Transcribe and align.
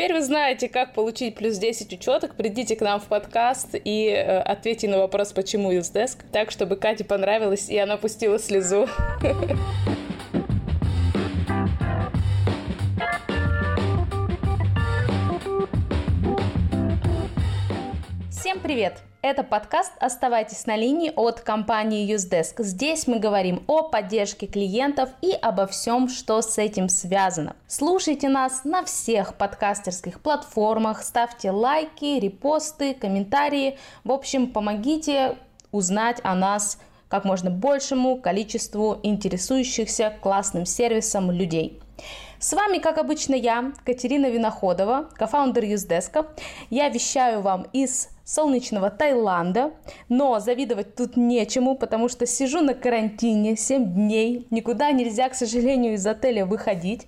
Теперь 0.00 0.14
вы 0.14 0.22
знаете, 0.22 0.70
как 0.70 0.94
получить 0.94 1.34
плюс 1.34 1.58
10 1.58 1.92
учеток. 1.92 2.34
Придите 2.34 2.74
к 2.74 2.80
нам 2.80 3.00
в 3.00 3.04
подкаст 3.04 3.74
и 3.74 4.06
э, 4.06 4.40
ответьте 4.40 4.88
на 4.88 4.96
вопрос, 4.96 5.34
почему 5.34 5.70
Юздеск, 5.72 6.20
так, 6.32 6.50
чтобы 6.50 6.76
Кате 6.76 7.04
понравилось, 7.04 7.68
и 7.68 7.76
она 7.76 7.98
пустила 7.98 8.38
слезу. 8.38 8.88
Всем 18.30 18.58
привет! 18.60 19.02
Это 19.22 19.42
подкаст 19.42 19.92
«Оставайтесь 20.00 20.64
на 20.64 20.76
линии» 20.76 21.12
от 21.14 21.40
компании 21.40 22.10
Usedesk. 22.10 22.62
Здесь 22.62 23.06
мы 23.06 23.18
говорим 23.18 23.62
о 23.66 23.82
поддержке 23.82 24.46
клиентов 24.46 25.10
и 25.20 25.32
обо 25.32 25.66
всем, 25.66 26.08
что 26.08 26.40
с 26.40 26.56
этим 26.56 26.88
связано. 26.88 27.54
Слушайте 27.66 28.30
нас 28.30 28.64
на 28.64 28.82
всех 28.82 29.34
подкастерских 29.34 30.20
платформах, 30.20 31.02
ставьте 31.02 31.50
лайки, 31.50 32.18
репосты, 32.18 32.94
комментарии. 32.94 33.76
В 34.04 34.12
общем, 34.12 34.50
помогите 34.50 35.36
узнать 35.70 36.20
о 36.22 36.34
нас 36.34 36.78
как 37.08 37.26
можно 37.26 37.50
большему 37.50 38.16
количеству 38.16 39.00
интересующихся 39.02 40.14
классным 40.22 40.64
сервисом 40.64 41.30
людей. 41.30 41.78
С 42.40 42.54
вами, 42.54 42.78
как 42.78 42.96
обычно, 42.96 43.34
я, 43.34 43.74
Катерина 43.84 44.30
Виноходова, 44.30 45.10
кофаундер 45.14 45.62
Юздеска. 45.62 46.26
Я 46.70 46.88
вещаю 46.88 47.42
вам 47.42 47.66
из 47.74 48.08
солнечного 48.24 48.88
Таиланда, 48.88 49.72
но 50.08 50.40
завидовать 50.40 50.94
тут 50.94 51.18
нечему, 51.18 51.76
потому 51.76 52.08
что 52.08 52.24
сижу 52.24 52.62
на 52.62 52.72
карантине 52.72 53.56
7 53.56 53.92
дней, 53.92 54.46
никуда 54.48 54.90
нельзя, 54.90 55.28
к 55.28 55.34
сожалению, 55.34 55.92
из 55.92 56.06
отеля 56.06 56.46
выходить. 56.46 57.06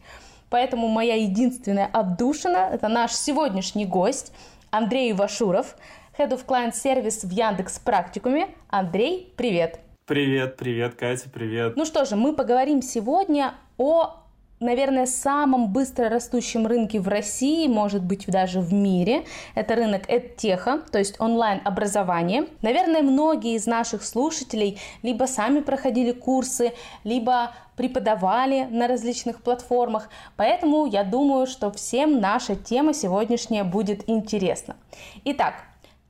Поэтому 0.51 0.89
моя 0.89 1.15
единственная 1.15 1.87
отдушина– 1.87 2.69
это 2.75 2.89
наш 2.89 3.13
сегодняшний 3.13 3.87
гость 3.87 4.35
Андрей 4.71 5.15
Вашуров, 5.15 5.77
Head 6.19 6.33
of 6.33 6.45
Client 6.45 6.73
Service 6.73 7.27
в 7.27 7.30
Яндекс 7.30 7.79
Практикуме. 7.79 8.49
Андрей, 8.69 9.33
привет! 9.39 9.80
Привет, 10.05 10.59
привет, 10.59 10.95
Катя, 10.96 11.30
привет. 11.30 11.74
Ну 11.74 11.87
что 11.87 12.05
же, 12.05 12.17
мы 12.17 12.35
поговорим 12.35 12.83
сегодня 12.83 13.55
о 13.79 14.21
наверное, 14.63 15.07
самом 15.07 15.68
быстро 15.68 16.09
растущем 16.09 16.66
рынке 16.66 17.01
в 17.01 17.09
России, 17.09 17.66
может 17.66 18.02
быть, 18.02 18.27
даже 18.27 18.60
в 18.60 18.73
мире. 18.73 19.24
Это 19.55 19.74
рынок 19.74 20.09
EdTech, 20.09 20.91
то 20.91 20.99
есть 20.99 21.21
онлайн-образование. 21.21 22.46
Наверное, 22.63 23.02
многие 23.02 23.57
из 23.57 23.66
наших 23.66 24.05
слушателей 24.05 24.79
либо 25.02 25.24
сами 25.24 25.60
проходили 25.60 26.13
курсы, 26.13 26.73
либо 27.05 27.52
преподавали 27.77 28.65
на 28.71 28.87
различных 28.87 29.43
платформах. 29.43 30.09
Поэтому 30.37 30.87
я 30.87 31.05
думаю, 31.05 31.46
что 31.46 31.71
всем 31.71 32.21
наша 32.21 32.55
тема 32.55 32.95
сегодняшняя 32.95 33.65
будет 33.65 34.09
интересна. 34.09 34.77
Итак, 35.24 35.55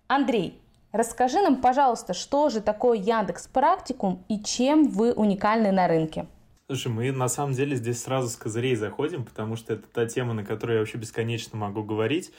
Андрей, 0.08 0.61
расскажи 0.92 1.41
нам, 1.41 1.56
пожалуйста, 1.56 2.14
что 2.14 2.50
же 2.50 2.61
такое 2.61 2.98
Яндекс 2.98 3.47
Практикум 3.47 4.23
и 4.28 4.41
чем 4.41 4.89
вы 4.89 5.12
уникальны 5.12 5.73
на 5.73 5.89
рынке? 5.89 6.27
Слушай, 6.73 6.89
мы 6.89 7.12
на 7.12 7.28
самом 7.28 7.53
деле 7.53 7.77
здесь 7.77 8.01
сразу 8.01 8.31
с 8.31 8.37
козырей 8.37 8.77
заходим, 8.77 9.27
потому 9.27 9.56
что 9.56 9.75
это 9.75 9.87
та 9.87 10.06
тема, 10.06 10.33
на 10.33 10.42
которую 10.42 10.77
я 10.77 10.81
вообще 10.81 10.97
бесконечно 10.97 11.59
могу 11.59 11.83
говорить. 11.83 12.33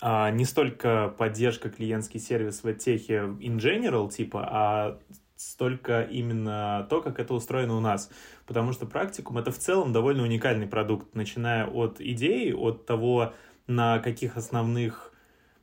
А, 0.00 0.30
не 0.30 0.44
столько 0.44 1.12
поддержка 1.18 1.70
клиентский 1.70 2.20
сервис 2.20 2.62
в 2.62 2.72
техе 2.74 3.34
in 3.40 3.56
general, 3.56 4.08
типа, 4.08 4.48
а 4.48 5.00
столько 5.34 6.02
именно 6.02 6.86
то, 6.88 7.02
как 7.02 7.18
это 7.18 7.34
устроено 7.34 7.76
у 7.76 7.80
нас. 7.80 8.12
Потому 8.46 8.72
что 8.72 8.86
практикум— 8.86 9.38
это 9.38 9.50
в 9.50 9.58
целом 9.58 9.92
довольно 9.92 10.22
уникальный 10.22 10.68
продукт, 10.68 11.12
начиная 11.16 11.66
от 11.66 12.00
идеи, 12.00 12.52
от 12.52 12.86
того, 12.86 13.34
на 13.66 13.98
каких 13.98 14.36
основных 14.36 15.12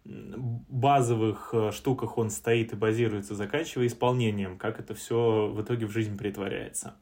базовых 0.03 1.51
э, 1.53 1.71
штуках 1.71 2.17
он 2.17 2.29
стоит 2.29 2.73
и 2.73 2.75
базируется, 2.75 3.35
заканчивая 3.35 3.87
исполнением, 3.87 4.57
как 4.57 4.81
это 4.81 4.93
все 4.95 5.47
в 5.47 5.61
итоге 5.61 5.85
в 5.85 5.91
жизнь 5.91 6.17
притворяется. 6.17 6.95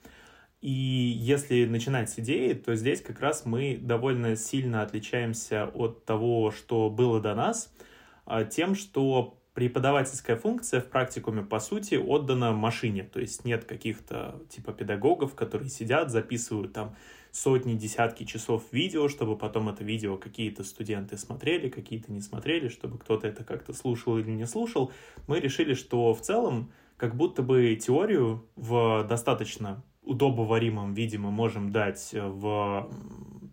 И 0.66 0.72
если 0.72 1.66
начинать 1.66 2.10
с 2.10 2.18
идеи, 2.18 2.54
то 2.54 2.74
здесь 2.74 3.00
как 3.00 3.20
раз 3.20 3.46
мы 3.46 3.78
довольно 3.80 4.36
сильно 4.36 4.82
отличаемся 4.82 5.66
от 5.66 6.06
того, 6.06 6.50
что 6.50 6.90
было 6.90 7.22
до 7.22 7.36
нас, 7.36 7.72
а, 8.26 8.46
тем, 8.46 8.74
что 8.74 9.38
преподавательская 9.54 10.36
функция 10.36 10.82
в 10.82 10.88
практикуме, 10.88 11.44
по 11.44 11.60
сути, 11.60 11.94
отдана 11.94 12.52
машине. 12.52 13.04
То 13.04 13.20
есть 13.20 13.46
нет 13.46 13.66
каких-то 13.66 14.42
типа 14.50 14.74
педагогов, 14.74 15.36
которые 15.36 15.70
сидят, 15.70 16.10
записывают 16.10 16.74
там 16.74 16.96
сотни, 17.30 17.76
десятки 17.76 18.24
часов 18.24 18.64
видео, 18.72 19.08
чтобы 19.08 19.38
потом 19.38 19.70
это 19.70 19.84
видео 19.84 20.18
какие-то 20.18 20.64
студенты 20.64 21.20
смотрели, 21.20 21.70
какие-то 21.70 22.12
не 22.12 22.22
смотрели, 22.22 22.70
чтобы 22.70 22.98
кто-то 22.98 23.28
это 23.28 23.44
как-то 23.44 23.72
слушал 23.74 24.18
или 24.18 24.32
не 24.32 24.48
слушал. 24.48 24.92
Мы 25.28 25.40
решили, 25.40 25.76
что 25.76 26.12
в 26.16 26.22
целом 26.22 26.72
как 26.98 27.16
будто 27.16 27.44
бы 27.44 27.76
теорию 27.76 28.48
в 28.56 29.06
достаточно 29.08 29.84
удобоваримом 30.06 30.94
виде 30.94 31.18
мы 31.18 31.32
можем 31.32 31.72
дать 31.72 32.14
э, 32.14 32.26
в 32.26 32.90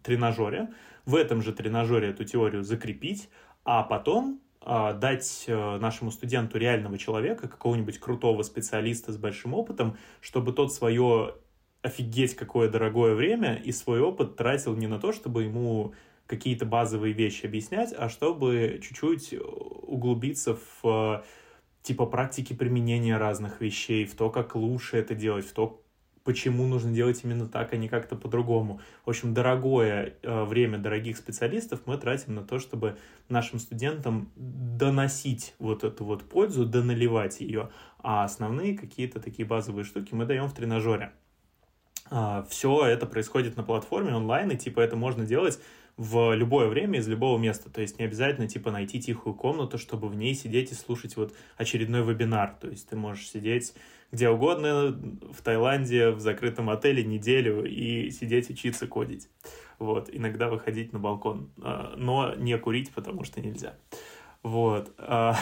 тренажере, 0.02 0.68
в 1.06 1.16
этом 1.16 1.42
же 1.42 1.52
тренажере 1.52 2.08
эту 2.08 2.24
теорию 2.24 2.62
закрепить, 2.62 3.28
а 3.64 3.82
потом 3.82 4.40
а, 4.60 4.92
дать 4.92 5.44
э, 5.48 5.78
нашему 5.78 6.10
студенту 6.12 6.58
реального 6.58 6.96
человека, 6.98 7.48
какого-нибудь 7.48 7.98
крутого 7.98 8.42
специалиста 8.42 9.12
с 9.12 9.16
большим 9.16 9.54
опытом, 9.54 9.96
чтобы 10.20 10.52
тот 10.52 10.72
свое 10.72 11.34
офигеть 11.82 12.36
какое 12.36 12.68
дорогое 12.68 13.14
время 13.14 13.56
и 13.56 13.72
свой 13.72 14.00
опыт 14.00 14.36
тратил 14.36 14.76
не 14.76 14.86
на 14.86 15.00
то, 15.00 15.12
чтобы 15.12 15.44
ему 15.44 15.94
какие-то 16.26 16.64
базовые 16.64 17.12
вещи 17.12 17.46
объяснять, 17.46 17.92
а 17.96 18.08
чтобы 18.08 18.80
чуть-чуть 18.80 19.34
углубиться 19.34 20.56
в 20.82 21.24
типа 21.82 22.06
практики 22.06 22.52
применения 22.52 23.16
разных 23.16 23.60
вещей, 23.60 24.04
в 24.04 24.14
то, 24.14 24.30
как 24.30 24.54
лучше 24.54 24.96
это 24.96 25.16
делать, 25.16 25.44
в 25.44 25.52
то, 25.52 25.81
почему 26.24 26.66
нужно 26.66 26.92
делать 26.92 27.20
именно 27.24 27.48
так, 27.48 27.72
а 27.72 27.76
не 27.76 27.88
как-то 27.88 28.16
по-другому. 28.16 28.80
В 29.04 29.10
общем, 29.10 29.34
дорогое 29.34 30.14
э, 30.22 30.44
время 30.44 30.78
дорогих 30.78 31.16
специалистов 31.16 31.80
мы 31.86 31.96
тратим 31.98 32.34
на 32.34 32.42
то, 32.42 32.58
чтобы 32.58 32.96
нашим 33.28 33.58
студентам 33.58 34.30
доносить 34.36 35.54
вот 35.58 35.84
эту 35.84 36.04
вот 36.04 36.22
пользу, 36.22 36.64
доналивать 36.64 37.40
ее, 37.40 37.70
а 37.98 38.24
основные 38.24 38.76
какие-то 38.76 39.20
такие 39.20 39.46
базовые 39.46 39.84
штуки 39.84 40.14
мы 40.14 40.24
даем 40.24 40.48
в 40.48 40.54
тренажере. 40.54 41.12
А, 42.10 42.44
все 42.48 42.86
это 42.86 43.06
происходит 43.06 43.56
на 43.56 43.62
платформе 43.62 44.14
онлайн, 44.14 44.50
и 44.50 44.56
типа 44.56 44.80
это 44.80 44.96
можно 44.96 45.24
делать 45.24 45.58
в 45.96 46.34
любое 46.34 46.68
время 46.68 46.98
из 46.98 47.08
любого 47.08 47.38
места. 47.38 47.70
То 47.70 47.80
есть 47.80 47.98
не 47.98 48.04
обязательно 48.04 48.48
типа 48.48 48.70
найти 48.70 49.00
тихую 49.00 49.34
комнату, 49.34 49.78
чтобы 49.78 50.08
в 50.08 50.16
ней 50.16 50.34
сидеть 50.34 50.72
и 50.72 50.74
слушать 50.74 51.16
вот 51.16 51.34
очередной 51.56 52.02
вебинар. 52.02 52.56
То 52.60 52.68
есть 52.68 52.88
ты 52.88 52.96
можешь 52.96 53.28
сидеть 53.28 53.74
где 54.12 54.28
угодно, 54.28 54.94
в 55.32 55.42
Таиланде, 55.42 56.10
в 56.10 56.20
закрытом 56.20 56.68
отеле 56.68 57.02
неделю 57.02 57.64
и 57.64 58.10
сидеть 58.10 58.50
учиться 58.50 58.86
кодить. 58.86 59.28
Вот, 59.78 60.10
иногда 60.12 60.48
выходить 60.48 60.92
на 60.92 60.98
балкон, 60.98 61.50
а, 61.60 61.94
но 61.96 62.34
не 62.34 62.56
курить, 62.58 62.92
потому 62.92 63.24
что 63.24 63.40
нельзя. 63.40 63.74
Вот, 64.42 64.92
а, 64.98 65.34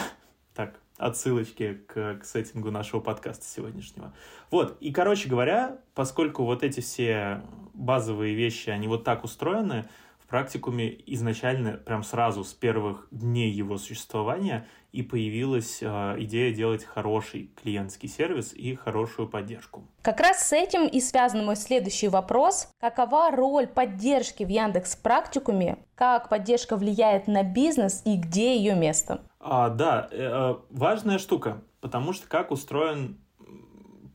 так, 0.55 0.79
отсылочки 0.97 1.81
к, 1.85 2.19
к 2.19 2.25
сеттингу 2.25 2.71
нашего 2.71 3.01
подкаста 3.01 3.45
сегодняшнего. 3.45 4.13
Вот, 4.49 4.77
и, 4.79 4.91
короче 4.91 5.27
говоря, 5.27 5.77
поскольку 5.93 6.45
вот 6.45 6.63
эти 6.63 6.79
все 6.79 7.41
базовые 7.73 8.33
вещи, 8.35 8.69
они 8.69 8.87
вот 8.87 9.03
так 9.03 9.25
устроены, 9.25 9.89
практикуме 10.31 10.97
изначально, 11.07 11.73
прям 11.73 12.03
сразу 12.03 12.45
с 12.45 12.53
первых 12.53 13.07
дней 13.11 13.51
его 13.51 13.77
существования 13.77 14.65
и 14.93 15.03
появилась 15.03 15.79
э, 15.81 15.85
идея 16.19 16.53
делать 16.53 16.85
хороший 16.85 17.51
клиентский 17.61 18.07
сервис 18.07 18.53
и 18.53 18.75
хорошую 18.75 19.27
поддержку. 19.27 19.83
Как 20.01 20.21
раз 20.21 20.47
с 20.47 20.53
этим 20.53 20.87
и 20.87 21.01
связан 21.01 21.45
мой 21.45 21.57
следующий 21.57 22.07
вопрос. 22.07 22.69
Какова 22.79 23.29
роль 23.31 23.67
поддержки 23.67 24.45
в 24.45 24.47
Яндекс 24.47 24.95
Практикуме? 24.95 25.79
Как 25.95 26.29
поддержка 26.29 26.77
влияет 26.77 27.27
на 27.27 27.43
бизнес 27.43 28.01
и 28.05 28.15
где 28.15 28.55
ее 28.55 28.73
место? 28.73 29.21
А, 29.41 29.69
да, 29.69 30.07
э, 30.11 30.17
э 30.17 30.55
важная 30.69 31.19
штука, 31.19 31.61
потому 31.81 32.13
что 32.13 32.29
как 32.29 32.51
устроен 32.51 33.19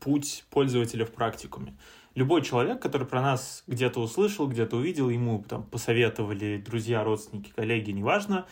путь 0.01 0.45
пользователя 0.51 1.05
в 1.05 1.13
практикуме 1.13 1.77
любой 2.17 2.43
человек, 2.43 2.81
который 2.81 3.07
про 3.07 3.23
нас 3.23 3.63
где-то 3.69 4.01
услышал, 4.01 4.49
где-то 4.49 4.79
увидел, 4.79 5.09
ему 5.11 5.45
там 5.49 5.63
посоветовали 5.63 6.57
друзья, 6.57 7.05
родственники, 7.05 7.53
коллеги, 7.55 7.93
неважно, 7.93 8.47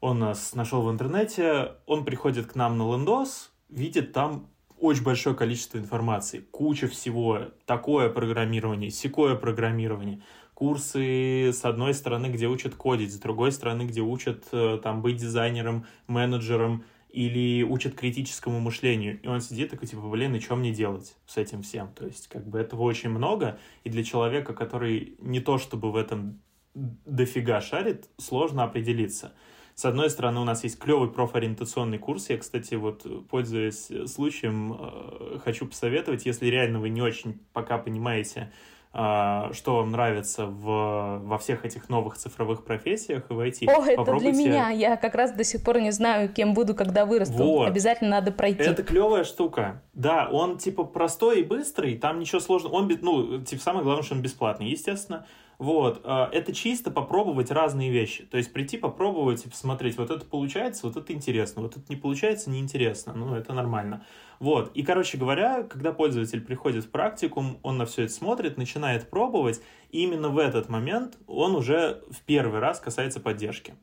он 0.00 0.18
нас 0.18 0.54
нашел 0.54 0.82
в 0.82 0.90
интернете, 0.90 1.76
он 1.86 2.04
приходит 2.04 2.46
к 2.46 2.56
нам 2.56 2.76
на 2.76 2.92
лендос, 2.92 3.52
видит 3.70 4.12
там 4.12 4.48
очень 4.78 5.04
большое 5.04 5.34
количество 5.34 5.78
информации, 5.78 6.40
куча 6.50 6.88
всего, 6.88 7.52
такое 7.64 8.10
программирование, 8.10 8.90
секое 8.90 9.36
программирование, 9.36 10.20
курсы 10.52 11.52
с 11.52 11.64
одной 11.64 11.94
стороны, 11.94 12.26
где 12.26 12.48
учат 12.48 12.74
кодить, 12.74 13.14
с 13.14 13.18
другой 13.18 13.52
стороны, 13.52 13.82
где 13.82 14.00
учат 14.00 14.44
э, 14.50 14.78
там 14.82 15.02
быть 15.02 15.16
дизайнером, 15.16 15.86
менеджером, 16.08 16.84
или 17.14 17.62
учат 17.62 17.94
критическому 17.94 18.58
мышлению, 18.58 19.20
и 19.22 19.28
он 19.28 19.40
сидит 19.40 19.70
такой, 19.70 19.86
типа, 19.86 20.02
блин, 20.02 20.34
и 20.34 20.40
что 20.40 20.56
мне 20.56 20.72
делать 20.72 21.16
с 21.26 21.36
этим 21.36 21.62
всем? 21.62 21.92
То 21.94 22.06
есть, 22.06 22.26
как 22.26 22.44
бы, 22.46 22.58
этого 22.58 22.82
очень 22.82 23.10
много, 23.10 23.60
и 23.84 23.90
для 23.90 24.02
человека, 24.02 24.52
который 24.52 25.14
не 25.20 25.38
то 25.38 25.58
чтобы 25.58 25.92
в 25.92 25.96
этом 25.96 26.42
дофига 26.74 27.60
шарит, 27.60 28.08
сложно 28.18 28.64
определиться. 28.64 29.32
С 29.76 29.84
одной 29.84 30.10
стороны, 30.10 30.40
у 30.40 30.44
нас 30.44 30.64
есть 30.64 30.78
клевый 30.78 31.08
профориентационный 31.08 31.98
курс. 31.98 32.30
Я, 32.30 32.38
кстати, 32.38 32.74
вот, 32.74 33.06
пользуясь 33.28 33.90
случаем, 34.10 34.76
э, 34.76 35.38
хочу 35.44 35.66
посоветовать, 35.66 36.26
если 36.26 36.46
реально 36.46 36.80
вы 36.80 36.88
не 36.88 37.02
очень 37.02 37.40
пока 37.52 37.78
понимаете, 37.78 38.52
что 38.94 39.76
вам 39.76 39.90
нравится 39.90 40.46
в, 40.46 41.18
во 41.24 41.38
всех 41.38 41.64
этих 41.64 41.88
новых 41.88 42.16
цифровых 42.16 42.64
профессиях 42.64 43.24
в 43.28 43.40
IT. 43.40 43.68
О, 43.68 43.84
это 43.84 43.96
Попробуйте... 43.96 44.30
для 44.30 44.40
меня. 44.40 44.70
Я 44.70 44.96
как 44.96 45.16
раз 45.16 45.32
до 45.32 45.42
сих 45.42 45.64
пор 45.64 45.80
не 45.80 45.90
знаю, 45.90 46.28
кем 46.32 46.54
буду, 46.54 46.76
когда 46.76 47.04
вырасту. 47.04 47.34
Вот. 47.34 47.66
Обязательно 47.66 48.10
надо 48.10 48.30
пройти. 48.30 48.62
Это 48.62 48.84
клевая 48.84 49.24
штука. 49.24 49.82
Да, 49.94 50.28
он 50.30 50.58
типа 50.58 50.84
простой 50.84 51.40
и 51.40 51.42
быстрый, 51.42 51.98
там 51.98 52.20
ничего 52.20 52.40
сложного. 52.40 52.74
Он, 52.74 52.98
ну, 53.00 53.40
типа, 53.42 53.60
самое 53.60 53.82
главное, 53.82 54.04
что 54.04 54.14
он 54.14 54.22
бесплатный, 54.22 54.68
естественно. 54.68 55.26
Вот, 55.58 56.00
а, 56.04 56.28
это 56.32 56.52
чисто 56.52 56.90
попробовать 56.90 57.50
разные 57.50 57.90
вещи. 57.90 58.24
То 58.24 58.36
есть 58.36 58.52
прийти, 58.52 58.76
попробовать 58.76 59.44
и 59.46 59.48
посмотреть, 59.48 59.96
вот 59.96 60.10
это 60.10 60.24
получается, 60.24 60.86
вот 60.86 60.96
это 60.96 61.12
интересно, 61.12 61.62
вот 61.62 61.76
это 61.76 61.84
не 61.88 61.96
получается, 61.96 62.50
неинтересно. 62.50 63.14
Ну, 63.14 63.34
это 63.34 63.52
нормально. 63.52 64.04
Вот, 64.40 64.72
и, 64.74 64.82
короче 64.82 65.16
говоря, 65.16 65.62
когда 65.62 65.92
пользователь 65.92 66.40
приходит 66.40 66.84
в 66.84 66.90
практикум, 66.90 67.58
он 67.62 67.78
на 67.78 67.86
все 67.86 68.02
это 68.02 68.12
смотрит, 68.12 68.56
начинает 68.56 69.08
пробовать, 69.08 69.60
и 69.90 70.02
именно 70.02 70.28
в 70.28 70.38
этот 70.38 70.68
момент 70.68 71.18
он 71.26 71.54
уже 71.54 72.02
в 72.10 72.20
первый 72.22 72.60
раз 72.60 72.80
касается 72.80 73.20
поддержки. 73.20 73.74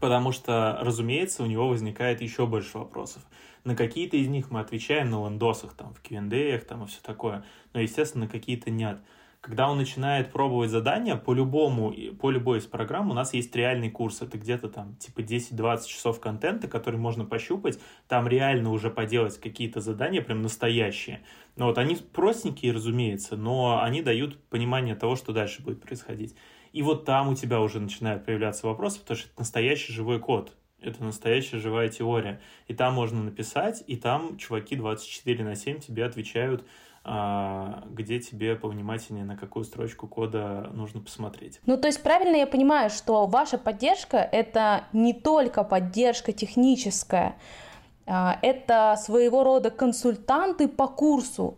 Потому 0.00 0.30
что, 0.30 0.78
разумеется, 0.82 1.42
у 1.42 1.46
него 1.46 1.68
возникает 1.68 2.20
еще 2.20 2.46
больше 2.46 2.78
вопросов. 2.78 3.22
На 3.64 3.74
какие-то 3.74 4.16
из 4.16 4.28
них 4.28 4.50
мы 4.50 4.60
отвечаем 4.60 5.10
на 5.10 5.26
лендосах, 5.26 5.72
там, 5.72 5.94
в 5.94 6.00
Q&A, 6.02 6.58
там, 6.60 6.84
и 6.84 6.86
все 6.86 7.00
такое. 7.02 7.44
Но, 7.72 7.80
естественно, 7.80 8.26
на 8.26 8.30
какие-то 8.30 8.70
нет. 8.70 9.00
Когда 9.46 9.70
он 9.70 9.78
начинает 9.78 10.32
пробовать 10.32 10.70
задания, 10.70 11.14
по 11.14 11.32
любому, 11.32 11.94
по 12.18 12.32
любой 12.32 12.58
из 12.58 12.64
программ 12.64 13.12
у 13.12 13.14
нас 13.14 13.32
есть 13.32 13.54
реальный 13.54 13.92
курс. 13.92 14.20
Это 14.20 14.38
где-то 14.38 14.68
там 14.68 14.96
типа 14.96 15.20
10-20 15.20 15.86
часов 15.86 16.18
контента, 16.18 16.66
который 16.66 16.96
можно 16.96 17.24
пощупать. 17.24 17.78
Там 18.08 18.26
реально 18.26 18.72
уже 18.72 18.90
поделать 18.90 19.38
какие-то 19.38 19.80
задания, 19.80 20.20
прям 20.20 20.42
настоящие. 20.42 21.20
Но 21.54 21.66
вот 21.66 21.78
они 21.78 21.94
простенькие, 21.94 22.72
разумеется, 22.72 23.36
но 23.36 23.80
они 23.80 24.02
дают 24.02 24.36
понимание 24.48 24.96
того, 24.96 25.14
что 25.14 25.32
дальше 25.32 25.62
будет 25.62 25.80
происходить. 25.80 26.34
И 26.72 26.82
вот 26.82 27.04
там 27.04 27.28
у 27.28 27.36
тебя 27.36 27.60
уже 27.60 27.78
начинают 27.78 28.24
появляться 28.24 28.66
вопросы, 28.66 28.98
потому 28.98 29.16
что 29.16 29.28
это 29.28 29.38
настоящий 29.38 29.92
живой 29.92 30.18
код. 30.18 30.56
Это 30.80 31.04
настоящая 31.04 31.58
живая 31.58 31.88
теория. 31.88 32.40
И 32.66 32.74
там 32.74 32.94
можно 32.94 33.22
написать, 33.22 33.84
и 33.86 33.94
там 33.94 34.38
чуваки 34.38 34.74
24 34.74 35.44
на 35.44 35.54
7 35.54 35.78
тебе 35.78 36.04
отвечают 36.04 36.64
где 37.06 38.18
тебе 38.18 38.56
повнимательнее, 38.56 39.24
на 39.24 39.36
какую 39.36 39.64
строчку 39.64 40.08
кода 40.08 40.70
нужно 40.72 41.00
посмотреть. 41.00 41.60
Ну, 41.64 41.76
то 41.76 41.86
есть 41.86 42.02
правильно 42.02 42.36
я 42.36 42.48
понимаю, 42.48 42.90
что 42.90 43.26
ваша 43.26 43.58
поддержка— 43.58 44.16
это 44.32 44.84
не 44.92 45.14
только 45.14 45.62
поддержка 45.62 46.32
техническая, 46.32 47.36
а, 48.06 48.38
это 48.42 48.96
своего 48.98 49.44
рода 49.44 49.70
консультанты 49.70 50.66
по 50.66 50.88
курсу, 50.88 51.56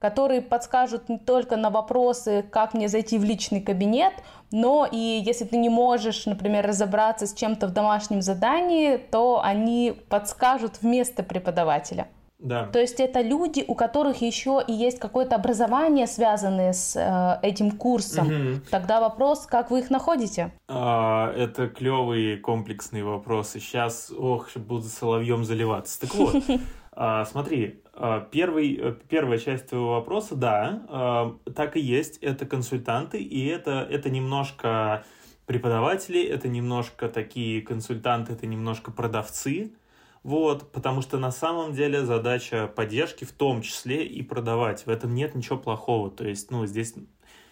которые 0.00 0.42
подскажут 0.42 1.08
не 1.08 1.18
только 1.18 1.56
на 1.56 1.70
вопросы, 1.70 2.44
как 2.50 2.74
мне 2.74 2.88
зайти 2.88 3.18
в 3.18 3.24
личный 3.24 3.60
кабинет, 3.60 4.14
но 4.50 4.88
и 4.90 4.96
если 4.96 5.44
ты 5.44 5.56
не 5.56 5.68
можешь, 5.68 6.26
например, 6.26 6.66
разобраться 6.66 7.26
с 7.26 7.34
чем-то 7.34 7.66
в 7.66 7.72
домашнем 7.72 8.22
задании, 8.22 8.96
то 8.96 9.40
они 9.42 9.96
подскажут 10.08 10.82
вместо 10.82 11.22
преподавателя. 11.22 12.08
Да. 12.38 12.66
То 12.66 12.78
есть 12.78 13.00
это 13.00 13.20
люди, 13.20 13.64
у 13.66 13.74
которых 13.74 14.22
еще 14.22 14.62
и 14.66 14.72
есть 14.72 15.00
какое-то 15.00 15.34
образование, 15.34 16.06
связанное 16.06 16.72
с 16.72 16.94
э, 16.94 17.46
этим 17.46 17.72
курсом. 17.72 18.28
Угу. 18.28 18.60
Тогда 18.70 19.00
вопрос, 19.00 19.46
как 19.46 19.72
вы 19.72 19.80
их 19.80 19.90
находите? 19.90 20.52
А, 20.68 21.32
это 21.34 21.68
клевые 21.68 22.36
комплексные 22.36 23.02
вопросы. 23.02 23.58
Сейчас, 23.58 24.12
ох, 24.16 24.48
буду 24.56 24.84
соловьем 24.84 25.44
заливаться. 25.44 26.00
Так 26.00 26.14
вот, 26.14 26.36
а, 26.92 27.24
смотри, 27.24 27.82
а, 27.92 28.20
первый, 28.20 28.78
э, 28.80 28.94
первая 29.08 29.38
часть 29.38 29.70
твоего 29.70 29.94
вопроса, 29.94 30.36
да, 30.36 30.82
а, 30.88 31.36
так 31.56 31.76
и 31.76 31.80
есть. 31.80 32.18
Это 32.18 32.46
консультанты, 32.46 33.20
и 33.20 33.46
это, 33.46 33.84
это 33.90 34.10
немножко 34.10 35.04
преподаватели, 35.46 36.22
это 36.22 36.46
немножко 36.46 37.08
такие 37.08 37.62
консультанты, 37.62 38.34
это 38.34 38.46
немножко 38.46 38.92
продавцы. 38.92 39.72
Вот, 40.28 40.72
потому 40.72 41.00
что 41.00 41.16
на 41.16 41.30
самом 41.30 41.72
деле 41.72 42.04
задача 42.04 42.66
поддержки 42.66 43.24
в 43.24 43.32
том 43.32 43.62
числе 43.62 44.04
и 44.04 44.20
продавать. 44.20 44.84
В 44.84 44.90
этом 44.90 45.14
нет 45.14 45.34
ничего 45.34 45.56
плохого. 45.56 46.10
То 46.10 46.28
есть, 46.28 46.50
ну, 46.50 46.66
здесь 46.66 46.92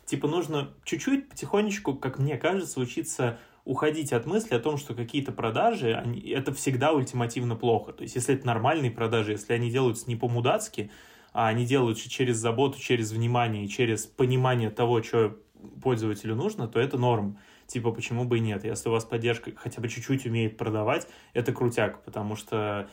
типа 0.05 0.29
нужно 0.29 0.75
чуть-чуть 0.85 1.31
потихонечку, 1.31 1.95
как 1.95 2.19
мне 2.19 2.37
кажется, 2.37 2.79
учиться 2.79 3.39
уходить 3.65 4.13
от 4.13 4.27
мысли 4.27 4.55
о 4.55 4.61
том, 4.61 4.77
что 4.77 4.95
какие-то 4.95 5.33
продажи, 5.33 5.95
они, 5.95 6.21
это 6.29 6.53
всегда 6.53 6.93
ультимативно 6.93 7.57
плохо. 7.57 7.95
То 7.95 8.03
есть, 8.03 8.15
если 8.15 8.35
это 8.35 8.47
нормальные 8.47 8.91
продажи, 8.91 9.33
если 9.33 9.55
они 9.55 9.71
делаются 9.71 10.05
не 10.07 10.17
по-мудацки, 10.17 10.91
а 11.33 11.47
они 11.47 11.65
делаются 11.65 12.11
через 12.11 12.37
заботу, 12.37 12.79
через 12.79 13.11
внимание 13.11 13.69
через 13.69 14.05
понимание 14.05 14.69
того, 14.69 15.03
что 15.03 15.39
пользователю 15.83 16.35
нужно, 16.37 16.69
то 16.69 16.79
это 16.79 16.99
норм 16.99 17.39
типа, 17.67 17.93
почему 17.93 18.25
бы 18.25 18.39
и 18.39 18.41
нет? 18.41 18.65
Если 18.65 18.89
у 18.89 18.93
вас 18.93 19.05
поддержка 19.05 19.53
хотя 19.57 19.81
бы 19.81 19.89
чуть-чуть 19.89 20.27
умеет 20.27 20.57
продавать, 20.57 21.07
это 21.33 21.53
крутяк, 21.53 22.03
потому 22.05 22.37
что 22.37 22.89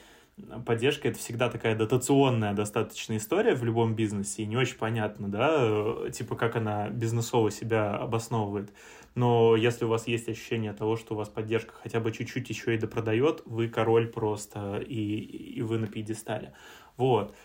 поддержка 0.66 1.10
это 1.10 1.20
всегда 1.20 1.50
такая 1.50 1.76
дотационная 1.76 2.54
достаточно 2.54 3.18
история 3.18 3.54
в 3.54 3.64
любом 3.64 3.96
бизнесе, 3.96 4.44
и 4.44 4.46
не 4.46 4.58
очень 4.58 4.78
понятно, 4.78 5.30
да, 5.30 6.10
типа 6.12 6.36
как 6.36 6.56
она 6.56 6.90
бизнесово 6.90 7.52
себя 7.52 7.96
обосновывает. 7.96 8.72
Но 9.16 9.56
если 9.56 9.86
у 9.86 9.90
вас 9.90 10.08
есть 10.08 10.28
ощущение 10.28 10.74
того, 10.74 10.98
что 10.98 11.14
у 11.14 11.18
вас 11.18 11.30
поддержка 11.30 11.74
хотя 11.82 12.00
бы 12.00 12.12
чуть-чуть 12.12 12.50
еще 12.50 12.74
и 12.74 12.80
допродает, 12.80 13.44
вы 13.46 13.70
король 13.70 14.08
просто, 14.08 14.80
и, 14.80 15.20
и 15.20 15.62
вы 15.62 15.78
на 15.78 15.88
пьедестале. 15.88 16.54
Вот. 16.98 17.36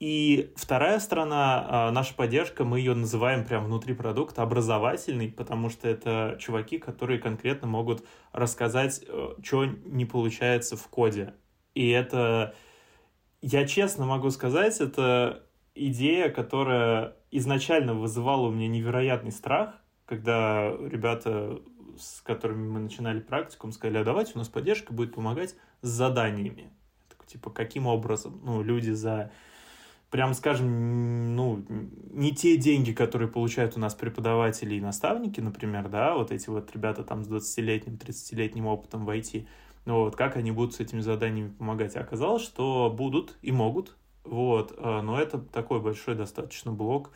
И 0.00 0.52
вторая 0.56 0.98
сторона, 0.98 1.66
а, 1.68 1.90
наша 1.92 2.14
поддержка, 2.14 2.64
мы 2.64 2.78
ее 2.78 2.94
называем 2.94 3.44
прям 3.44 3.64
внутри 3.64 3.94
продукта 3.94 4.42
образовательный, 4.42 5.30
потому 5.30 5.70
что 5.70 5.88
это 5.88 6.36
чуваки, 6.40 6.78
которые 6.78 7.20
конкретно 7.20 7.68
могут 7.68 8.04
рассказать, 8.32 9.04
э, 9.06 9.34
что 9.42 9.64
не 9.64 10.04
получается 10.04 10.76
в 10.76 10.86
коде. 10.88 11.34
И 11.74 11.88
это, 11.90 12.54
я 13.40 13.66
честно 13.66 14.04
могу 14.04 14.30
сказать, 14.30 14.80
это 14.80 15.46
идея, 15.76 16.28
которая 16.28 17.16
изначально 17.30 17.94
вызывала 17.94 18.48
у 18.48 18.50
меня 18.50 18.68
невероятный 18.68 19.32
страх, 19.32 19.76
когда 20.06 20.70
ребята, 20.70 21.60
с 21.96 22.20
которыми 22.20 22.68
мы 22.68 22.80
начинали 22.80 23.20
практикум, 23.20 23.72
сказали, 23.72 23.98
а 23.98 24.04
давайте 24.04 24.32
у 24.34 24.38
нас 24.38 24.48
поддержка 24.48 24.92
будет 24.92 25.14
помогать 25.14 25.54
с 25.82 25.88
заданиями. 25.88 26.70
типа, 27.26 27.50
каким 27.50 27.86
образом? 27.86 28.40
Ну, 28.44 28.62
люди 28.62 28.90
за 28.90 29.30
прям 30.14 30.32
скажем, 30.34 31.34
ну, 31.34 31.64
не 32.12 32.32
те 32.32 32.56
деньги, 32.56 32.92
которые 32.92 33.26
получают 33.26 33.76
у 33.76 33.80
нас 33.80 33.96
преподаватели 33.96 34.76
и 34.76 34.80
наставники, 34.80 35.40
например, 35.40 35.88
да, 35.88 36.14
вот 36.14 36.30
эти 36.30 36.48
вот 36.50 36.70
ребята 36.72 37.02
там 37.02 37.24
с 37.24 37.28
20-летним, 37.28 37.94
30-летним 37.94 38.66
опытом 38.66 39.06
в 39.06 39.10
IT, 39.10 39.44
ну 39.86 40.04
вот, 40.04 40.14
как 40.14 40.36
они 40.36 40.52
будут 40.52 40.76
с 40.76 40.78
этими 40.78 41.00
заданиями 41.00 41.48
помогать? 41.48 41.96
оказалось, 41.96 42.44
что 42.44 42.94
будут 42.96 43.34
и 43.42 43.50
могут, 43.50 43.96
вот, 44.22 44.72
э, 44.78 45.00
но 45.00 45.20
это 45.20 45.40
такой 45.40 45.80
большой 45.80 46.14
достаточно 46.14 46.70
блок, 46.70 47.10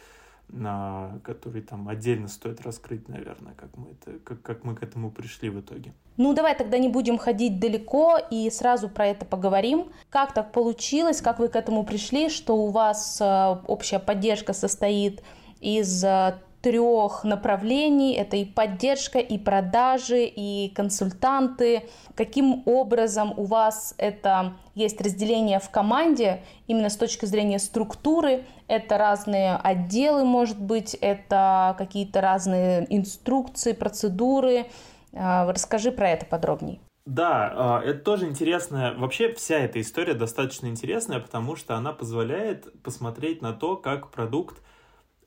который 1.22 1.60
там 1.62 1.88
отдельно 1.88 2.28
стоит 2.28 2.62
раскрыть, 2.62 3.08
наверное, 3.08 3.52
как 3.54 3.76
мы, 3.76 3.90
это, 3.90 4.18
как, 4.20 4.42
как 4.42 4.64
мы 4.64 4.74
к 4.74 4.82
этому 4.82 5.10
пришли 5.10 5.50
в 5.50 5.60
итоге. 5.60 5.92
Ну, 6.16 6.32
давай 6.32 6.56
тогда 6.56 6.78
не 6.78 6.88
будем 6.88 7.18
ходить 7.18 7.60
далеко 7.60 8.18
и 8.30 8.50
сразу 8.50 8.88
про 8.88 9.06
это 9.06 9.24
поговорим. 9.24 9.92
Как 10.10 10.32
так 10.32 10.52
получилось, 10.52 11.20
как 11.20 11.38
вы 11.38 11.48
к 11.48 11.56
этому 11.56 11.84
пришли, 11.84 12.28
что 12.30 12.56
у 12.56 12.70
вас 12.70 13.20
э, 13.20 13.56
общая 13.66 13.98
поддержка 13.98 14.54
состоит 14.54 15.22
из 15.60 16.02
э, 16.02 16.34
трех 16.68 17.24
направлений. 17.24 18.12
Это 18.12 18.36
и 18.36 18.44
поддержка, 18.44 19.20
и 19.20 19.38
продажи, 19.38 20.24
и 20.26 20.70
консультанты. 20.74 21.88
Каким 22.14 22.62
образом 22.66 23.32
у 23.38 23.44
вас 23.44 23.94
это 23.96 24.52
есть 24.74 25.00
разделение 25.00 25.60
в 25.60 25.70
команде 25.70 26.42
именно 26.66 26.90
с 26.90 26.96
точки 26.98 27.24
зрения 27.24 27.58
структуры? 27.58 28.44
Это 28.66 28.98
разные 28.98 29.56
отделы, 29.56 30.24
может 30.24 30.60
быть, 30.60 30.92
это 31.00 31.74
какие-то 31.78 32.20
разные 32.20 32.86
инструкции, 32.90 33.72
процедуры. 33.72 34.66
А, 35.14 35.50
расскажи 35.50 35.90
про 35.90 36.10
это 36.10 36.26
подробнее. 36.26 36.80
Да, 37.06 37.50
а, 37.56 37.82
это 37.82 38.00
тоже 38.00 38.26
интересно. 38.26 38.94
Вообще 38.98 39.32
вся 39.32 39.60
эта 39.60 39.80
история 39.80 40.12
достаточно 40.12 40.66
интересная, 40.66 41.18
потому 41.18 41.56
что 41.56 41.76
она 41.76 41.94
позволяет 41.94 42.82
посмотреть 42.82 43.40
на 43.40 43.54
то, 43.54 43.76
как 43.76 44.10
продукт, 44.10 44.60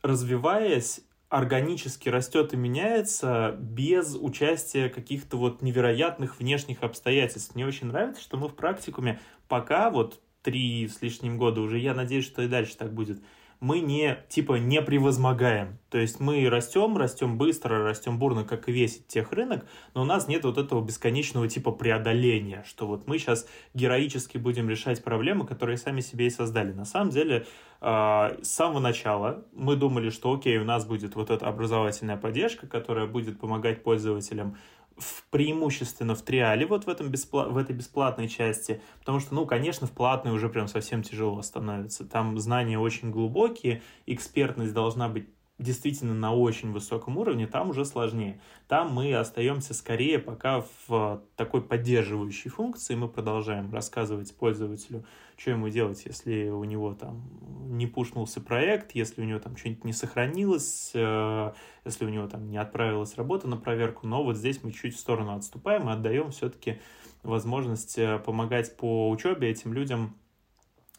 развиваясь, 0.03 1.01
органически 1.31 2.09
растет 2.09 2.53
и 2.53 2.57
меняется 2.57 3.55
без 3.57 4.15
участия 4.15 4.89
каких-то 4.89 5.37
вот 5.37 5.61
невероятных 5.61 6.37
внешних 6.39 6.83
обстоятельств. 6.83 7.55
Мне 7.55 7.65
очень 7.65 7.87
нравится, 7.87 8.21
что 8.21 8.35
мы 8.35 8.49
в 8.49 8.53
практикуме. 8.53 9.17
Пока 9.47 9.89
вот 9.89 10.19
три 10.41 10.89
с 10.89 11.01
лишним 11.01 11.37
года 11.37 11.61
уже, 11.61 11.79
я 11.79 11.93
надеюсь, 11.93 12.25
что 12.25 12.41
и 12.41 12.49
дальше 12.49 12.75
так 12.75 12.93
будет, 12.93 13.23
мы 13.61 13.79
не, 13.79 14.17
типа, 14.27 14.55
не 14.55 14.81
превозмогаем. 14.81 15.77
То 15.91 15.99
есть 15.99 16.19
мы 16.19 16.49
растем, 16.49 16.97
растем 16.97 17.37
быстро, 17.37 17.83
растем 17.83 18.17
бурно, 18.17 18.43
как 18.43 18.67
и 18.67 18.71
весь 18.71 19.05
тех 19.05 19.31
рынок, 19.31 19.65
но 19.93 20.01
у 20.01 20.05
нас 20.05 20.27
нет 20.27 20.43
вот 20.43 20.57
этого 20.57 20.83
бесконечного 20.83 21.47
типа 21.47 21.71
преодоления, 21.71 22.63
что 22.67 22.87
вот 22.87 23.07
мы 23.07 23.19
сейчас 23.19 23.47
героически 23.75 24.39
будем 24.39 24.67
решать 24.67 25.03
проблемы, 25.03 25.45
которые 25.45 25.77
сами 25.77 26.01
себе 26.01 26.25
и 26.25 26.29
создали. 26.31 26.73
На 26.73 26.85
самом 26.85 27.11
деле, 27.11 27.45
э, 27.81 28.37
с 28.41 28.47
самого 28.47 28.79
начала 28.79 29.45
мы 29.53 29.75
думали, 29.75 30.09
что 30.09 30.33
окей, 30.33 30.57
у 30.57 30.65
нас 30.65 30.85
будет 30.85 31.15
вот 31.15 31.29
эта 31.29 31.47
образовательная 31.47 32.17
поддержка, 32.17 32.65
которая 32.65 33.05
будет 33.05 33.39
помогать 33.39 33.83
пользователям 33.83 34.57
в, 35.01 35.25
преимущественно 35.29 36.15
в 36.15 36.21
триале, 36.21 36.65
вот 36.65 36.85
в, 36.85 36.89
этом 36.89 37.07
беспла- 37.07 37.49
в 37.49 37.57
этой 37.57 37.75
бесплатной 37.75 38.29
части, 38.29 38.81
потому 38.99 39.19
что, 39.19 39.35
ну, 39.35 39.45
конечно, 39.45 39.87
в 39.87 39.91
платной 39.91 40.33
уже 40.33 40.49
прям 40.49 40.67
совсем 40.67 41.03
тяжело 41.03 41.41
становится. 41.41 42.05
Там 42.05 42.37
знания 42.39 42.79
очень 42.79 43.11
глубокие, 43.11 43.81
экспертность 44.05 44.73
должна 44.73 45.09
быть 45.09 45.27
действительно 45.61 46.13
на 46.13 46.33
очень 46.33 46.71
высоком 46.71 47.17
уровне, 47.17 47.47
там 47.47 47.69
уже 47.69 47.85
сложнее. 47.85 48.41
Там 48.67 48.93
мы 48.93 49.13
остаемся 49.13 49.73
скорее 49.73 50.19
пока 50.19 50.65
в 50.87 51.23
такой 51.35 51.61
поддерживающей 51.61 52.49
функции, 52.49 52.95
мы 52.95 53.07
продолжаем 53.07 53.71
рассказывать 53.73 54.35
пользователю, 54.35 55.05
что 55.37 55.51
ему 55.51 55.69
делать, 55.69 56.03
если 56.05 56.49
у 56.49 56.63
него 56.63 56.93
там 56.93 57.21
не 57.69 57.87
пушнулся 57.87 58.41
проект, 58.41 58.93
если 58.93 59.21
у 59.21 59.25
него 59.25 59.39
там 59.39 59.55
что-нибудь 59.55 59.85
не 59.85 59.93
сохранилось, 59.93 60.91
э, 60.93 61.53
если 61.85 62.05
у 62.05 62.09
него 62.09 62.27
там 62.27 62.49
не 62.49 62.57
отправилась 62.57 63.15
работа 63.15 63.47
на 63.47 63.57
проверку, 63.57 64.07
но 64.07 64.23
вот 64.23 64.37
здесь 64.37 64.63
мы 64.63 64.71
чуть 64.71 64.95
в 64.95 64.99
сторону 64.99 65.35
отступаем 65.35 65.89
и 65.89 65.93
отдаем 65.93 66.31
все-таки 66.31 66.79
возможность 67.23 67.97
э, 67.97 68.19
помогать 68.19 68.75
по 68.77 69.09
учебе 69.09 69.49
этим 69.49 69.73
людям, 69.73 70.15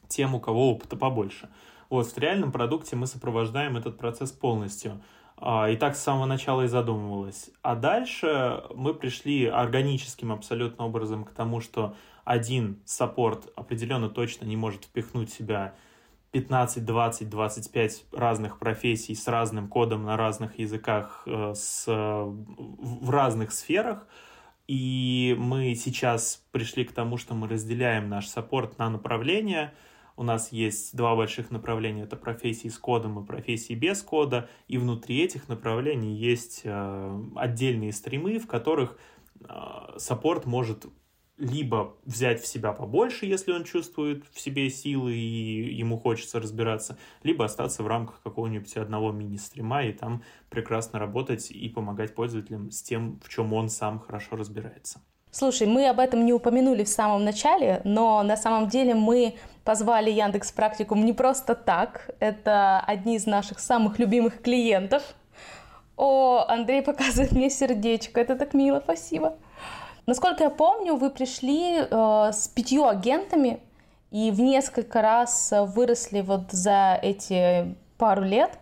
тем, 0.08 0.34
у 0.34 0.40
кого 0.40 0.70
опыта 0.70 0.96
побольше. 0.96 1.48
Вот, 1.92 2.06
в 2.06 2.16
реальном 2.16 2.52
продукте 2.52 2.96
мы 2.96 3.06
сопровождаем 3.06 3.76
этот 3.76 3.98
процесс 3.98 4.32
полностью. 4.32 5.02
А, 5.36 5.68
и 5.68 5.76
так 5.76 5.94
с 5.94 6.02
самого 6.02 6.24
начала 6.24 6.62
и 6.62 6.66
задумывалось. 6.66 7.50
А 7.60 7.74
дальше 7.74 8.62
мы 8.74 8.94
пришли 8.94 9.44
органическим 9.44 10.32
абсолютно 10.32 10.86
образом 10.86 11.22
к 11.26 11.32
тому, 11.32 11.60
что 11.60 11.94
один 12.24 12.80
саппорт 12.86 13.52
определенно 13.56 14.08
точно 14.08 14.46
не 14.46 14.56
может 14.56 14.84
впихнуть 14.84 15.30
в 15.30 15.36
себя 15.36 15.74
15, 16.30 16.82
20, 16.82 17.28
25 17.28 18.04
разных 18.12 18.58
профессий 18.58 19.14
с 19.14 19.28
разным 19.28 19.68
кодом 19.68 20.04
на 20.04 20.16
разных 20.16 20.58
языках 20.58 21.24
э, 21.26 21.52
с, 21.54 21.84
в 21.86 23.10
разных 23.10 23.52
сферах. 23.52 24.06
И 24.66 25.36
мы 25.38 25.74
сейчас 25.74 26.42
пришли 26.52 26.86
к 26.86 26.92
тому, 26.92 27.18
что 27.18 27.34
мы 27.34 27.48
разделяем 27.48 28.08
наш 28.08 28.28
саппорт 28.28 28.78
на 28.78 28.88
направления– 28.88 29.74
у 30.16 30.22
нас 30.22 30.52
есть 30.52 30.96
два 30.96 31.16
больших 31.16 31.50
направления, 31.50 32.02
это 32.02 32.16
профессии 32.16 32.68
с 32.68 32.78
кодом 32.78 33.22
и 33.22 33.26
профессии 33.26 33.74
без 33.74 34.02
кода, 34.02 34.48
и 34.68 34.78
внутри 34.78 35.22
этих 35.22 35.48
направлений 35.48 36.14
есть 36.14 36.62
э, 36.64 37.20
отдельные 37.36 37.92
стримы, 37.92 38.38
в 38.38 38.46
которых 38.46 38.98
э, 39.40 39.46
саппорт 39.98 40.46
может 40.46 40.86
либо 41.38 41.96
взять 42.04 42.40
в 42.40 42.46
себя 42.46 42.72
побольше, 42.72 43.26
если 43.26 43.52
он 43.52 43.64
чувствует 43.64 44.24
в 44.32 44.38
себе 44.38 44.70
силы 44.70 45.14
и 45.14 45.74
ему 45.74 45.98
хочется 45.98 46.38
разбираться, 46.38 46.98
либо 47.22 47.44
остаться 47.44 47.82
в 47.82 47.86
рамках 47.86 48.22
какого-нибудь 48.22 48.76
одного 48.76 49.12
мини-стрима 49.12 49.84
и 49.84 49.92
там 49.92 50.22
прекрасно 50.50 50.98
работать 50.98 51.50
и 51.50 51.68
помогать 51.68 52.14
пользователям 52.14 52.70
с 52.70 52.82
тем, 52.82 53.18
в 53.24 53.28
чем 53.28 53.52
он 53.52 53.70
сам 53.70 53.98
хорошо 53.98 54.36
разбирается. 54.36 55.00
Слушай, 55.32 55.66
мы 55.66 55.88
об 55.88 55.98
этом 55.98 56.26
не 56.26 56.32
упомянули 56.34 56.84
в 56.84 56.88
самом 56.88 57.24
начале, 57.24 57.80
но 57.84 58.22
на 58.22 58.36
самом 58.36 58.68
деле 58.68 58.94
мы 58.94 59.34
позвали 59.64 60.10
Яндекс 60.10 60.52
Практикум 60.52 61.04
не 61.04 61.12
просто 61.12 61.54
так. 61.54 62.10
Это 62.20 62.80
одни 62.80 63.16
из 63.16 63.26
наших 63.26 63.58
самых 63.60 63.98
любимых 63.98 64.42
клиентов. 64.42 65.02
О, 65.96 66.44
Андрей 66.48 66.82
показывает 66.82 67.32
мне 67.32 67.50
сердечко, 67.50 68.20
это 68.20 68.36
так 68.36 68.54
мило, 68.54 68.80
спасибо. 68.82 69.36
Насколько 70.06 70.44
я 70.44 70.50
помню, 70.50 70.96
вы 70.96 71.10
пришли 71.10 71.78
э, 71.78 72.30
с 72.32 72.48
пятью 72.48 72.88
агентами 72.88 73.60
и 74.10 74.30
в 74.30 74.40
несколько 74.40 75.00
раз 75.00 75.52
выросли 75.52 76.20
вот 76.20 76.50
за 76.50 76.98
эти 77.00 77.74
пару 77.98 78.22
лет. 78.22 78.58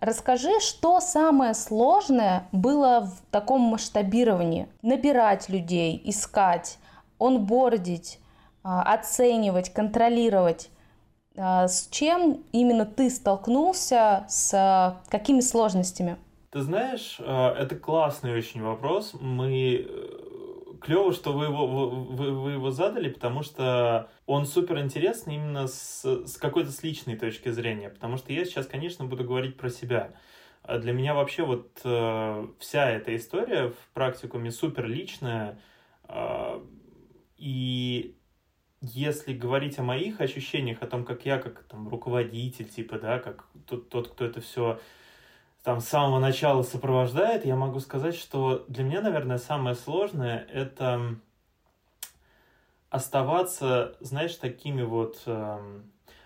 Расскажи, 0.00 0.60
что 0.60 1.00
самое 1.00 1.54
сложное 1.54 2.46
было 2.52 3.00
в 3.00 3.32
таком 3.32 3.62
масштабировании? 3.62 4.68
Набирать 4.82 5.48
людей, 5.48 6.00
искать, 6.04 6.78
онбордить, 7.18 8.20
оценивать, 8.62 9.72
контролировать. 9.72 10.70
А, 11.36 11.68
с 11.68 11.88
чем 11.90 12.42
именно 12.52 12.84
ты 12.86 13.10
столкнулся, 13.10 14.26
с 14.28 14.52
а, 14.54 15.00
какими 15.08 15.40
сложностями? 15.40 16.16
Ты 16.50 16.62
знаешь, 16.62 17.20
это 17.20 17.76
классный 17.76 18.34
очень 18.34 18.62
вопрос. 18.62 19.12
Мы 19.20 19.86
клево, 20.80 21.12
что 21.12 21.32
вы 21.32 21.46
его, 21.46 21.66
вы, 21.66 22.32
вы 22.32 22.52
его 22.52 22.70
задали, 22.70 23.10
потому 23.10 23.42
что 23.42 24.08
он 24.26 24.46
супер 24.46 24.80
интересный 24.80 25.34
именно 25.34 25.66
с, 25.66 26.04
с 26.04 26.36
какой-то 26.36 26.70
с 26.70 26.82
личной 26.82 27.16
точки 27.16 27.50
зрения. 27.50 27.90
Потому 27.90 28.16
что 28.16 28.32
я 28.32 28.44
сейчас, 28.44 28.66
конечно, 28.66 29.04
буду 29.04 29.24
говорить 29.24 29.56
про 29.56 29.70
себя. 29.70 30.12
А 30.62 30.78
для 30.78 30.92
меня 30.92 31.14
вообще 31.14 31.44
вот 31.44 31.80
э, 31.84 32.46
вся 32.58 32.90
эта 32.90 33.16
история 33.16 33.68
в 33.68 33.94
практикуме 33.94 34.50
супер 34.50 34.86
личная. 34.86 35.58
Э, 36.08 36.60
и 37.36 38.17
если 38.80 39.32
говорить 39.34 39.78
о 39.78 39.82
моих 39.82 40.20
ощущениях, 40.20 40.82
о 40.82 40.86
том, 40.86 41.04
как 41.04 41.26
я, 41.26 41.38
как 41.38 41.64
там 41.64 41.88
руководитель, 41.88 42.68
типа, 42.68 42.98
да, 42.98 43.18
как 43.18 43.46
тот, 43.66 43.88
тот 43.88 44.08
кто 44.08 44.24
это 44.24 44.40
все 44.40 44.80
там 45.64 45.80
с 45.80 45.88
самого 45.88 46.18
начала 46.18 46.62
сопровождает, 46.62 47.44
я 47.44 47.56
могу 47.56 47.80
сказать, 47.80 48.14
что 48.14 48.64
для 48.68 48.84
меня, 48.84 49.00
наверное, 49.02 49.38
самое 49.38 49.74
сложное 49.74 50.46
это 50.52 51.16
оставаться, 52.90 53.96
знаешь, 54.00 54.34
такими 54.36 54.82
вот... 54.82 55.22
Э, 55.26 55.58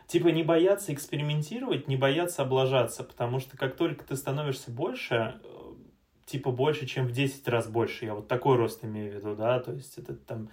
типа 0.06 0.28
не 0.28 0.42
бояться 0.42 0.92
экспериментировать, 0.92 1.88
не 1.88 1.96
бояться 1.96 2.42
облажаться, 2.42 3.02
потому 3.02 3.40
что 3.40 3.56
как 3.56 3.76
только 3.76 4.04
ты 4.04 4.14
становишься 4.14 4.70
больше, 4.70 5.40
э, 5.42 5.72
типа 6.26 6.50
больше, 6.50 6.86
чем 6.86 7.06
в 7.06 7.12
10 7.12 7.48
раз 7.48 7.66
больше, 7.66 8.04
я 8.04 8.14
вот 8.14 8.28
такой 8.28 8.56
рост 8.56 8.84
имею 8.84 9.12
в 9.12 9.14
виду, 9.16 9.34
да, 9.34 9.58
то 9.58 9.72
есть 9.72 9.96
это 9.96 10.14
там 10.14 10.50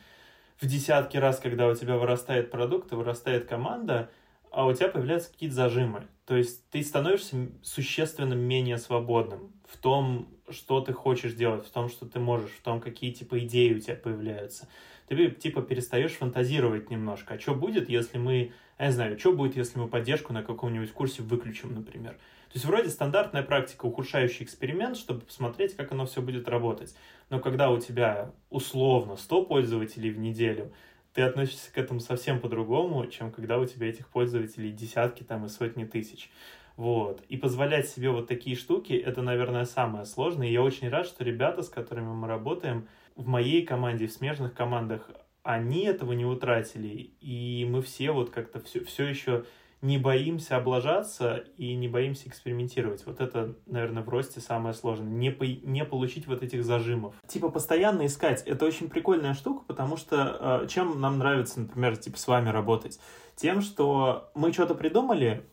в 0.60 0.66
десятки 0.66 1.18
раз, 1.18 1.40
когда 1.40 1.68
у 1.68 1.76
тебя 1.76 1.98
вырастает 1.98 2.52
продукт 2.52 2.92
вырастает 2.92 3.48
команда, 3.48 4.10
а 4.52 4.66
у 4.66 4.74
тебя 4.74 4.90
появляются 4.90 5.32
какие-то 5.32 5.56
зажимы. 5.56 6.08
То 6.26 6.36
есть 6.36 6.70
ты 6.70 6.84
становишься 6.84 7.50
существенно 7.64 8.34
менее 8.34 8.78
свободным 8.78 9.54
в 9.68 9.78
том, 9.78 10.28
что 10.50 10.82
ты 10.82 10.94
хочешь 10.94 11.34
делать, 11.34 11.66
в 11.66 11.70
том, 11.70 11.90
что 11.90 12.06
ты 12.06 12.20
можешь, 12.20 12.52
в 12.52 12.62
том, 12.62 12.82
какие 12.82 13.12
типа 13.12 13.40
идеи 13.40 13.74
у 13.74 13.80
тебя 13.80 13.96
появляются. 13.96 14.68
Ты 15.08 15.32
типа 15.32 15.62
перестаешь 15.62 16.12
фантазировать 16.12 16.90
немножко. 16.90 17.36
А 17.36 17.40
что 17.40 17.56
будет, 17.56 17.90
если 17.90 18.18
мы, 18.18 18.52
я 18.78 18.88
не 18.88 18.92
знаю, 18.92 19.18
что 19.18 19.34
будет, 19.34 19.56
если 19.56 19.80
мы 19.80 19.88
поддержку 19.88 20.34
на 20.34 20.44
каком-нибудь 20.44 20.92
курсе 20.92 21.24
выключим, 21.24 21.74
например. 21.74 22.18
То 22.50 22.56
есть 22.56 22.66
вроде 22.66 22.90
стандартная 22.90 23.44
практика, 23.44 23.86
ухудшающий 23.86 24.44
эксперимент, 24.44 24.98
чтобы 24.98 25.22
посмотреть, 25.22 25.76
как 25.76 25.92
оно 25.92 26.08
все 26.08 26.22
будет 26.22 26.48
работать. 26.48 26.96
Но 27.30 27.40
когда 27.40 27.70
у 27.70 27.80
тебя 27.80 28.32
условно 28.50 29.18
100 29.18 29.46
пользователей 29.46 30.10
в 30.10 30.18
неделю, 30.18 30.74
ты 31.14 31.22
относишься 31.22 31.72
к 31.72 31.78
этому 31.78 32.00
совсем 32.00 32.40
по-другому, 32.40 33.06
чем 33.08 33.32
когда 33.32 33.60
у 33.60 33.66
тебя 33.66 33.88
этих 33.88 34.08
пользователей 34.10 34.72
десятки 34.72 35.22
там 35.22 35.46
и 35.46 35.50
сотни 35.50 35.86
тысяч. 35.86 36.32
Вот. 36.76 37.22
И 37.30 37.38
позволять 37.38 37.88
себе 37.88 38.10
вот 38.10 38.28
такие 38.28 38.56
штуки, 38.56 38.94
это, 38.94 39.22
наверное, 39.22 39.66
самое 39.66 40.06
сложное. 40.06 40.48
И 40.48 40.54
я 40.54 40.64
очень 40.64 40.90
рад, 40.90 41.06
что 41.06 41.24
ребята, 41.24 41.62
с 41.62 41.70
которыми 41.70 42.14
мы 42.14 42.28
работаем, 42.28 42.88
в 43.16 43.28
моей 43.28 43.66
команде, 43.66 44.08
в 44.08 44.14
смежных 44.14 44.54
командах, 44.54 45.12
они 45.44 45.84
этого 45.84 46.14
не 46.14 46.26
утратили. 46.26 47.12
И 47.20 47.68
мы 47.70 47.82
все 47.82 48.12
вот 48.12 48.30
как-то 48.30 48.60
все, 48.62 48.84
все 48.84 49.06
еще 49.06 49.44
не 49.82 49.98
боимся 49.98 50.58
облажаться 50.58 51.44
и 51.58 51.74
не 51.76 51.88
боимся 51.88 52.28
экспериментировать. 52.28 53.06
Вот 53.06 53.22
это, 53.22 53.56
наверное, 53.66 54.04
в 54.04 54.10
росте 54.10 54.42
самое 54.42 54.74
сложное. 54.74 55.10
Не, 55.10 55.32
по, 55.32 55.44
не 55.46 55.86
получить 55.86 56.28
вот 56.28 56.44
этих 56.44 56.66
зажимов. 56.66 57.16
Типа 57.28 57.50
постоянно 57.50 58.06
искать. 58.06 58.44
Это 58.46 58.66
очень 58.66 58.90
прикольная 58.90 59.34
штука, 59.34 59.64
потому 59.66 59.96
что 59.96 60.64
э, 60.64 60.68
чем 60.68 61.00
нам 61.00 61.18
нравится, 61.18 61.62
например, 61.62 61.96
типа 61.98 62.18
с 62.18 62.28
вами 62.28 62.50
работать? 62.50 63.00
Тем, 63.36 63.62
что 63.62 64.32
мы 64.36 64.52
что-то 64.52 64.76
придумали, 64.76 65.46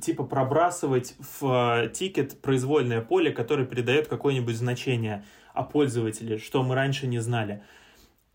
типа 0.00 0.24
пробрасывать 0.24 1.14
в 1.18 1.84
э, 1.84 1.88
тикет 1.90 2.40
произвольное 2.40 3.02
поле, 3.02 3.32
которое 3.32 3.66
передает 3.66 4.08
какое-нибудь 4.08 4.56
значение 4.56 5.24
о 5.52 5.62
пользователе, 5.62 6.38
что 6.38 6.62
мы 6.62 6.74
раньше 6.74 7.06
не 7.06 7.18
знали. 7.18 7.62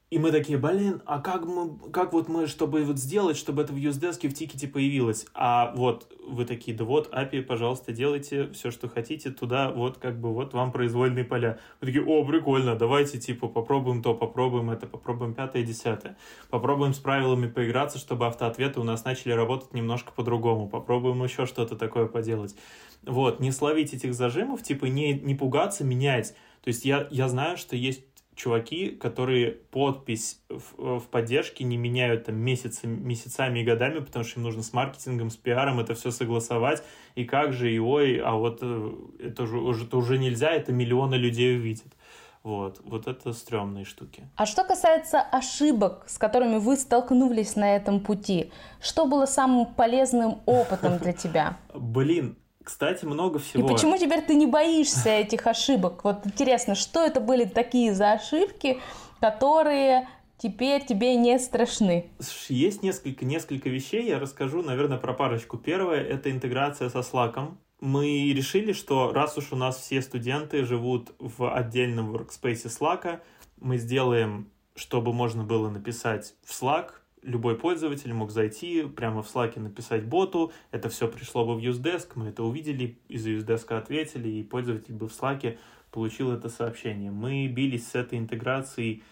И 0.10 0.18
мы 0.18 0.32
такие, 0.32 0.58
блин, 0.58 1.04
а 1.06 1.20
как 1.22 1.46
мы, 1.46 1.78
как 1.92 2.14
вот 2.14 2.30
мы, 2.30 2.48
чтобы 2.48 2.84
вот 2.84 2.98
сделать, 2.98 3.38
чтобы 3.38 3.62
это 3.62 3.74
в 3.74 3.76
юздеске 3.76 4.28
в 4.28 4.34
тикете 4.34 4.68
появилось? 4.68 5.28
А 5.36 5.72
вот 5.76 6.12
вы 6.28 6.46
такие, 6.46 6.76
да 6.76 6.84
вот, 6.84 7.14
API, 7.14 7.44
пожалуйста, 7.44 7.92
делайте 7.92 8.50
все, 8.54 8.72
что 8.72 8.90
хотите, 8.90 9.30
туда 9.30 9.70
вот 9.70 10.00
как 10.00 10.20
бы 10.20 10.34
вот 10.34 10.54
вам 10.54 10.72
произвольные 10.72 11.26
поля. 11.26 11.60
Вы 11.80 11.88
такие, 11.88 12.04
о, 12.04 12.26
прикольно, 12.26 12.76
давайте 12.76 13.20
типа 13.20 13.48
попробуем 13.48 14.02
то, 14.02 14.16
попробуем 14.16 14.72
это, 14.72 14.88
попробуем 14.88 15.36
пятое, 15.36 15.62
десятое. 15.62 16.18
Попробуем 16.50 16.96
с 16.96 17.00
правилами 17.00 17.48
поиграться, 17.48 18.00
чтобы 18.00 18.26
автоответы 18.26 18.80
у 18.80 18.84
нас 18.84 19.06
начали 19.06 19.34
работать 19.34 19.76
немножко 19.76 20.12
по-другому. 20.12 20.68
Попробуем 20.68 21.24
еще 21.24 21.46
что-то 21.46 21.76
такое 21.76 22.08
поделать. 22.08 22.56
Вот, 23.04 23.40
не 23.40 23.52
словить 23.52 23.94
этих 23.94 24.16
зажимов, 24.16 24.64
типа 24.64 24.86
не, 24.86 25.14
не 25.14 25.36
пугаться, 25.36 25.84
менять. 25.84 26.34
То 26.64 26.70
есть 26.70 26.84
я, 26.84 27.08
я 27.10 27.30
знаю, 27.30 27.58
что 27.58 27.76
есть 27.76 28.09
чуваки, 28.40 28.92
которые 28.92 29.52
подпись 29.52 30.42
в, 30.50 31.00
в 31.00 31.08
поддержке 31.10 31.66
не 31.66 31.76
меняют 31.76 32.26
там 32.26 32.38
месяцами, 32.38 32.96
месяцами 32.96 33.60
и 33.60 33.64
годами, 33.66 34.00
потому 34.00 34.24
что 34.24 34.40
им 34.40 34.46
нужно 34.46 34.64
с 34.64 34.72
маркетингом, 34.72 35.30
с 35.30 35.36
пиаром 35.36 35.80
это 35.80 35.94
все 35.94 36.12
согласовать, 36.12 36.82
и 37.16 37.26
как 37.26 37.52
же, 37.52 37.72
и 37.72 37.80
ой, 37.80 38.18
а 38.18 38.32
вот 38.36 38.60
э, 38.62 38.92
это 39.20 39.44
уже, 39.44 39.84
это 39.84 39.98
уже 39.98 40.18
нельзя, 40.18 40.52
это 40.52 40.72
миллионы 40.72 41.16
людей 41.16 41.58
увидят. 41.58 41.94
Вот, 42.42 42.80
вот 42.86 43.08
это 43.08 43.34
стрёмные 43.34 43.84
штуки. 43.84 44.24
А 44.38 44.46
что 44.46 44.64
касается 44.64 45.20
ошибок, 45.20 46.06
с 46.08 46.18
которыми 46.18 46.58
вы 46.58 46.78
столкнулись 46.78 47.58
на 47.58 47.76
этом 47.76 48.00
пути, 48.00 48.54
что 48.82 49.06
было 49.06 49.26
самым 49.26 49.66
полезным 49.66 50.40
опытом 50.46 50.98
для 51.00 51.12
тебя? 51.12 51.58
Блин, 51.74 52.38
кстати, 52.70 53.04
много 53.04 53.40
всего. 53.40 53.66
И 53.66 53.74
почему 53.74 53.98
теперь 53.98 54.22
ты 54.22 54.36
не 54.36 54.46
боишься 54.46 55.10
этих 55.10 55.48
ошибок? 55.48 56.04
Вот 56.04 56.26
интересно, 56.26 56.76
что 56.76 57.04
это 57.04 57.20
были 57.20 57.46
такие 57.46 57.96
за 57.96 58.14
ошибки, 58.14 58.80
которые 59.20 60.08
теперь 60.38 60.86
тебе 60.86 61.16
не 61.16 61.40
страшны? 61.40 62.12
Есть 62.48 62.84
несколько, 62.84 63.26
несколько 63.26 63.70
вещей, 63.70 64.08
я 64.08 64.20
расскажу, 64.20 64.62
наверное, 64.62 65.00
про 65.00 65.14
парочку. 65.14 65.58
Первое— 65.58 66.02
это 66.16 66.30
интеграция 66.30 66.90
со 66.90 67.00
Slack. 67.00 67.52
Мы 67.82 68.32
решили, 68.34 68.74
что 68.74 69.12
раз 69.14 69.36
уж 69.38 69.52
у 69.52 69.56
нас 69.56 69.78
все 69.80 70.02
студенты 70.04 70.64
живут 70.64 71.12
в 71.18 71.52
отдельном 71.52 72.16
workspace 72.16 72.68
Slack, 72.68 73.22
мы 73.58 73.78
сделаем, 73.78 74.48
чтобы 74.76 75.12
можно 75.12 75.44
было 75.44 75.70
написать 75.70 76.36
в 76.44 76.52
Slack 76.52 76.92
любой 77.22 77.58
пользователь 77.58 78.14
мог 78.14 78.32
зайти, 78.32 78.84
прямо 78.84 79.22
в 79.22 79.34
Slack 79.34 79.60
написать 79.60 80.06
боту, 80.06 80.52
это 80.72 80.90
все 80.90 81.08
пришло 81.08 81.46
бы 81.46 81.56
в 81.56 81.60
UseDesk, 81.60 82.12
мы 82.16 82.28
это 82.28 82.44
увидели, 82.44 82.98
из 83.08 83.26
UseDesk 83.28 83.78
ответили, 83.78 84.30
и 84.30 84.44
пользователь 84.44 84.94
бы 84.94 85.08
в 85.08 85.12
Slack 85.12 85.58
получил 85.92 86.32
это 86.32 86.50
сообщение. 86.50 87.12
Мы 87.12 87.48
бились 87.48 87.88
с 87.88 87.96
этой 87.96 88.20
интеграцией, 88.20 89.04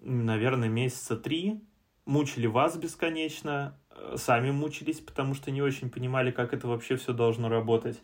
наверное, 0.00 0.68
месяца 0.68 1.16
три, 1.16 1.60
мучили 2.04 2.46
вас 2.46 2.76
бесконечно, 2.76 3.78
э, 3.90 4.16
сами 4.16 4.50
мучились, 4.50 5.00
потому 5.00 5.34
что 5.34 5.50
не 5.50 5.62
очень 5.62 5.90
понимали, 5.90 6.30
как 6.30 6.52
это 6.52 6.68
вообще 6.68 6.96
все 6.96 7.12
должно 7.12 7.48
работать. 7.48 8.00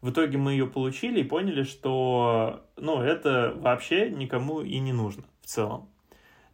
В 0.00 0.10
итоге 0.10 0.38
мы 0.38 0.52
ее 0.52 0.66
получили 0.66 1.20
и 1.20 1.24
поняли, 1.24 1.62
что 1.62 2.64
ну, 2.76 3.02
это 3.02 3.52
вообще 3.56 4.08
никому 4.10 4.62
и 4.62 4.78
не 4.78 4.92
нужно 4.92 5.24
в 5.42 5.46
целом. 5.46 5.90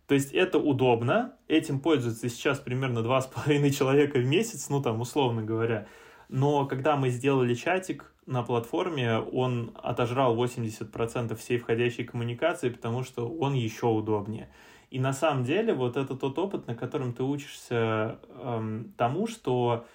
То 0.06 0.14
есть 0.14 0.32
это 0.32 0.58
удобно, 0.58 1.34
этим 1.48 1.80
пользуется 1.80 2.28
сейчас 2.28 2.58
примерно 2.60 3.00
2,5 3.00 3.70
человека 3.70 4.18
в 4.18 4.24
месяц, 4.24 4.68
ну 4.68 4.80
там 4.80 5.00
условно 5.00 5.42
говоря. 5.42 5.86
Но 6.28 6.66
когда 6.66 6.96
мы 6.96 7.10
сделали 7.10 7.54
чатик 7.54 8.12
на 8.26 8.42
платформе, 8.42 9.18
он 9.18 9.72
отожрал 9.82 10.36
80% 10.36 11.36
всей 11.36 11.58
входящей 11.58 12.04
коммуникации, 12.04 12.70
потому 12.70 13.02
что 13.02 13.28
он 13.28 13.54
еще 13.54 13.86
удобнее. 13.86 14.48
И 14.90 15.00
на 15.00 15.12
самом 15.12 15.44
деле 15.44 15.74
вот 15.74 15.96
это 15.96 16.14
тот 16.14 16.38
опыт, 16.38 16.66
на 16.66 16.74
котором 16.74 17.12
ты 17.12 17.22
учишься 17.22 18.18
эм, 18.28 18.92
тому, 18.96 19.26
что 19.26 19.86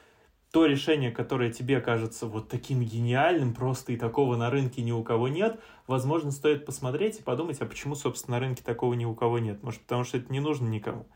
то 0.51 0.65
решение, 0.65 1.12
которое 1.12 1.51
тебе 1.51 1.79
кажется 1.79 2.27
вот 2.27 2.50
таким 2.50 2.81
гениальным, 2.84 3.53
просто 3.53 3.93
и 3.93 3.98
такого 3.98 4.36
на 4.36 4.50
рынке 4.50 4.81
ни 4.81 4.91
у 4.91 5.01
кого 5.01 5.29
нет, 5.29 5.60
возможно, 5.88 6.31
стоит 6.31 6.65
посмотреть 6.65 7.20
и 7.20 7.24
подумать, 7.24 7.62
а 7.62 7.65
почему, 7.65 7.96
собственно, 7.96 8.38
на 8.38 8.41
рынке 8.41 8.62
такого 8.62 8.93
ни 8.93 9.05
у 9.05 9.15
кого 9.15 9.39
нет? 9.39 9.63
Может, 9.63 9.81
потому 9.81 10.03
что 10.03 10.17
это 10.17 10.31
не 10.31 10.41
нужно 10.41 10.67
никому? 10.67 11.08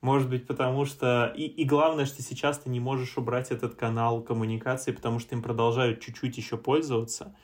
Может 0.00 0.30
быть, 0.30 0.46
потому 0.46 0.86
что... 0.86 1.30
И, 1.36 1.42
и 1.42 1.64
главное, 1.64 2.06
что 2.06 2.22
сейчас 2.22 2.58
ты 2.58 2.70
не 2.70 2.80
можешь 2.80 3.18
убрать 3.18 3.50
этот 3.50 3.74
канал 3.74 4.22
коммуникации, 4.22 4.92
потому 4.92 5.18
что 5.18 5.34
им 5.34 5.42
продолжают 5.42 6.00
чуть-чуть 6.00 6.38
еще 6.38 6.56
пользоваться. 6.56 7.36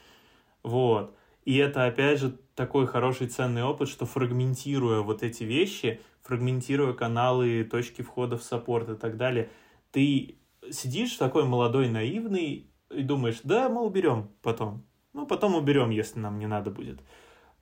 Вот. 0.62 1.14
И 1.44 1.58
это, 1.58 1.84
опять 1.84 2.18
же, 2.18 2.38
такой 2.54 2.86
хороший 2.86 3.28
ценный 3.28 3.62
опыт, 3.62 3.90
что 3.90 4.06
фрагментируя 4.06 5.00
вот 5.00 5.22
эти 5.22 5.44
вещи, 5.44 6.00
фрагментируя 6.22 6.94
каналы, 6.94 7.62
точки 7.70 8.00
входа 8.00 8.38
в 8.38 8.42
саппорт 8.42 8.88
и 8.88 8.96
так 8.96 9.18
далее, 9.18 9.50
ты 9.92 10.38
сидишь 10.70 11.16
такой 11.16 11.44
молодой, 11.44 11.88
наивный 11.88 12.70
и 12.90 13.02
думаешь, 13.02 13.40
да, 13.42 13.68
мы 13.68 13.82
уберем 13.82 14.30
потом. 14.42 14.84
Ну, 15.12 15.26
потом 15.26 15.54
уберем, 15.54 15.90
если 15.90 16.18
нам 16.18 16.38
не 16.38 16.46
надо 16.46 16.70
будет. 16.70 17.00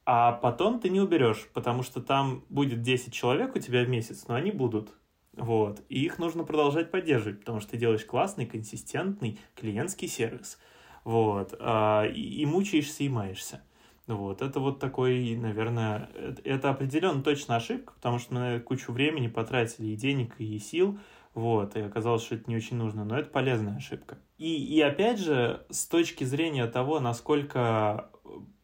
А 0.06 0.32
потом 0.32 0.80
ты 0.80 0.90
не 0.90 1.00
уберешь, 1.00 1.48
потому 1.54 1.82
что 1.82 2.02
там 2.02 2.44
будет 2.48 2.82
10 2.82 3.12
человек 3.12 3.56
у 3.56 3.58
тебя 3.58 3.84
в 3.84 3.88
месяц, 3.88 4.26
но 4.28 4.34
они 4.34 4.50
будут. 4.50 4.92
Вот. 5.32 5.82
И 5.88 6.04
их 6.04 6.18
нужно 6.18 6.44
продолжать 6.44 6.90
поддерживать, 6.90 7.40
потому 7.40 7.60
что 7.60 7.72
ты 7.72 7.78
делаешь 7.78 8.04
классный, 8.04 8.46
консистентный 8.46 9.38
клиентский 9.54 10.08
сервис. 10.08 10.58
Вот. 11.04 11.54
А, 11.58 12.04
и, 12.06 12.44
мучаешься, 12.44 13.04
и 13.04 13.08
маешься. 13.08 13.62
Вот, 14.06 14.42
это 14.42 14.60
вот 14.60 14.80
такой, 14.80 15.34
наверное, 15.34 16.10
это 16.44 16.68
определенно 16.68 17.22
точно 17.22 17.56
ошибка, 17.56 17.94
потому 17.94 18.18
что 18.18 18.34
мы 18.34 18.60
кучу 18.60 18.92
времени 18.92 19.28
потратили 19.28 19.86
и 19.88 19.96
денег, 19.96 20.34
и 20.38 20.58
сил, 20.58 20.98
вот, 21.34 21.76
и 21.76 21.80
оказалось, 21.80 22.22
что 22.22 22.36
это 22.36 22.48
не 22.48 22.56
очень 22.56 22.76
нужно, 22.76 23.04
но 23.04 23.18
это 23.18 23.28
полезная 23.28 23.76
ожибка. 23.76 24.18
И, 24.38 24.54
и 24.54 24.80
опять 24.80 25.18
же, 25.18 25.66
с 25.68 25.86
точки 25.86 26.24
зрения 26.24 26.66
того, 26.66 27.00
насколько 27.00 28.10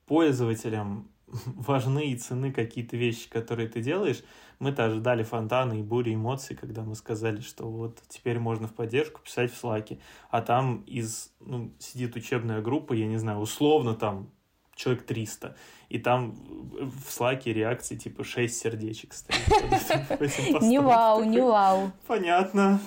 пользователям 0.06 1.10
важны 1.46 2.10
и 2.12 2.16
цены 2.16 2.52
какие-то 2.52 2.96
вещи, 2.96 3.28
которые 3.28 3.68
ты 3.68 3.82
делаешь, 3.82 4.22
мы-то 4.60 4.84
ожидали 4.84 5.22
фонтаны 5.22 5.80
и 5.80 5.82
бури 5.82 6.14
эмоций, 6.14 6.54
когда 6.54 6.82
мы 6.82 6.94
сказали, 6.94 7.40
что 7.40 7.68
вот 7.68 8.00
теперь 8.08 8.38
можно 8.38 8.68
в 8.68 8.74
поддержку 8.74 9.20
писать 9.20 9.52
в 9.52 9.56
слаке, 9.56 9.98
а 10.30 10.42
там 10.42 10.82
из, 10.82 11.32
ну, 11.40 11.72
сидит 11.78 12.14
учебная 12.14 12.60
группа, 12.60 12.92
я 12.92 13.06
не 13.06 13.16
знаю, 13.16 13.38
условно 13.38 13.94
там 13.94 14.30
человек 14.74 15.04
300, 15.04 15.56
и 15.90 15.98
там 15.98 16.34
в 16.80 17.10
слаке 17.10 17.52
реакции 17.52 17.96
типа 17.96 18.24
6 18.24 18.56
сердечек 18.58 19.12
стоит. 19.12 19.38
Не 20.62 20.80
вау, 20.80 21.24
не 21.24 21.40
вау. 21.40 21.90
Понятно. 22.06 22.80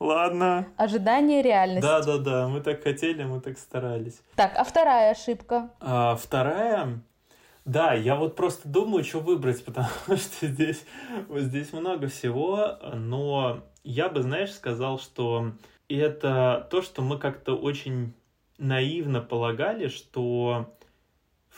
Ладно. 0.00 0.66
Ожидание 0.76 1.42
реальности. 1.42 1.82
Да, 1.82 2.02
да, 2.02 2.18
да. 2.18 2.48
Мы 2.48 2.60
так 2.60 2.82
хотели, 2.82 3.22
мы 3.24 3.40
так 3.40 3.58
старались. 3.58 4.20
Так, 4.34 4.52
а 4.56 4.64
вторая 4.64 5.12
ошибка? 5.12 5.70
А, 5.80 6.16
вторая. 6.16 7.02
Да, 7.64 7.92
я 7.92 8.16
вот 8.16 8.34
просто 8.34 8.66
думаю, 8.66 9.04
что 9.04 9.20
выбрать, 9.20 9.62
потому 9.66 9.90
что 10.08 10.46
здесь, 10.46 10.82
вот 11.28 11.42
здесь 11.42 11.72
много 11.72 12.08
всего, 12.08 12.78
но 12.94 13.60
я 13.84 14.08
бы, 14.08 14.22
знаешь, 14.22 14.52
сказал, 14.52 14.98
что 14.98 15.52
это 15.88 16.66
то, 16.70 16.80
что 16.80 17.02
мы 17.02 17.18
как-то 17.18 17.54
очень 17.54 18.14
наивно 18.56 19.20
полагали, 19.20 19.88
что 19.88 20.74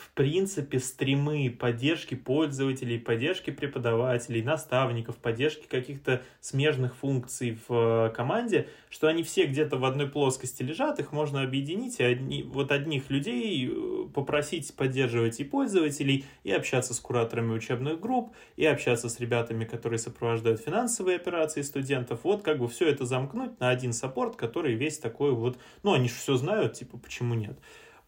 в 0.01 0.11
принципе, 0.15 0.79
стримы 0.79 1.51
поддержки 1.51 2.15
пользователей, 2.15 2.99
поддержки 2.99 3.51
преподавателей, 3.51 4.43
наставников, 4.43 5.17
поддержки 5.17 5.67
каких-то 5.67 6.23
смежных 6.41 6.97
функций 6.97 7.59
в 7.69 8.07
э, 8.09 8.11
команде, 8.11 8.69
что 8.89 9.09
они 9.09 9.23
все 9.23 9.45
где-то 9.45 9.77
в 9.77 9.85
одной 9.85 10.09
плоскости 10.09 10.63
лежат, 10.63 10.99
их 11.01 11.13
можно 11.13 11.43
объединить, 11.43 12.01
и 12.01 12.05
одни, 12.05 12.43
вот 12.43 12.73
одних 12.73 13.11
людей 13.11 13.71
э, 13.71 14.09
попросить 14.15 14.75
поддерживать 14.75 15.39
и 15.41 15.45
пользователей, 15.45 16.25
и 16.45 16.51
общаться 16.51 16.95
с 16.95 17.01
кураторами 17.01 17.53
учебных 17.53 18.01
групп, 18.01 18.35
и 18.57 18.65
общаться 18.65 19.11
с 19.11 19.21
ребятами, 19.21 19.67
которые 19.67 19.99
сопровождают 19.99 20.61
финансовые 20.61 21.17
операции 21.17 21.61
студентов. 21.61 22.21
Вот 22.25 22.43
как 22.43 22.59
бы 22.59 22.69
все 22.69 22.89
это 22.89 23.05
замкнуть 23.05 23.61
на 23.61 23.69
один 23.69 23.93
саппорт, 23.93 24.37
который 24.37 24.75
весь 24.75 24.99
такой 24.99 25.33
вот, 25.33 25.59
ну, 25.83 25.93
они 25.93 26.09
же 26.09 26.15
все 26.15 26.37
знают, 26.37 26.73
типа, 26.73 26.97
почему 26.97 27.35
нет? 27.35 27.59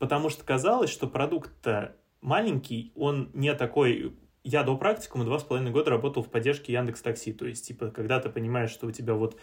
Потому 0.02 0.30
что 0.30 0.42
казалось, 0.42 0.90
что 0.90 1.06
продукт-то 1.06 1.94
маленький, 2.20 2.90
он 2.96 3.30
не 3.34 3.54
такой... 3.54 4.16
Я 4.42 4.64
до 4.64 4.76
практикума 4.76 5.24
два 5.24 5.38
с 5.38 5.44
половиной 5.44 5.70
года 5.70 5.92
работал 5.92 6.24
в 6.24 6.28
поддержке 6.28 6.72
Яндекс 6.72 7.02
Такси. 7.02 7.32
То 7.32 7.46
есть, 7.46 7.68
типа, 7.68 7.92
когда 7.92 8.18
ты 8.18 8.28
понимаешь, 8.28 8.72
что 8.72 8.88
у 8.88 8.90
тебя 8.90 9.14
вот 9.14 9.38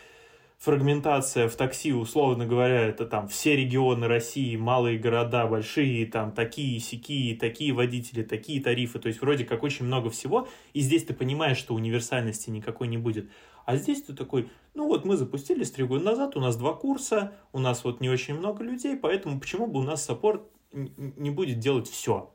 фрагментация 0.59 1.47
в 1.47 1.55
такси, 1.55 1.93
условно 1.93 2.45
говоря, 2.45 2.81
это 2.81 3.05
там 3.05 3.29
все 3.29 3.55
регионы 3.55 4.07
России, 4.07 4.57
малые 4.57 4.99
города, 4.99 5.47
большие, 5.47 6.05
там 6.05 6.33
такие, 6.33 6.79
сякие, 6.81 7.37
такие 7.37 7.71
водители, 7.71 8.23
такие 8.23 8.61
тарифы, 8.61 8.99
то 8.99 9.07
есть 9.07 9.21
вроде 9.21 9.45
как 9.45 9.63
очень 9.63 9.85
много 9.85 10.09
всего, 10.09 10.49
и 10.73 10.81
здесь 10.81 11.05
ты 11.05 11.13
понимаешь, 11.13 11.57
что 11.57 11.73
универсальности 11.73 12.49
никакой 12.49 12.89
не 12.89 12.97
будет. 12.97 13.29
А 13.65 13.77
здесь 13.77 14.01
ты 14.01 14.13
такой, 14.13 14.49
ну 14.73 14.87
вот 14.87 15.05
мы 15.05 15.15
запустились 15.15 15.71
три 15.71 15.85
года 15.85 16.03
назад, 16.03 16.35
у 16.35 16.41
нас 16.41 16.57
два 16.57 16.73
курса, 16.73 17.33
у 17.53 17.59
нас 17.59 17.85
вот 17.85 18.01
не 18.01 18.09
очень 18.09 18.35
много 18.35 18.61
людей, 18.63 18.97
поэтому 18.97 19.39
почему 19.39 19.65
бы 19.65 19.79
у 19.79 19.83
нас 19.83 20.03
саппорт 20.03 20.43
не 20.73 21.29
будет 21.29 21.59
делать 21.59 21.87
все? 21.87 22.33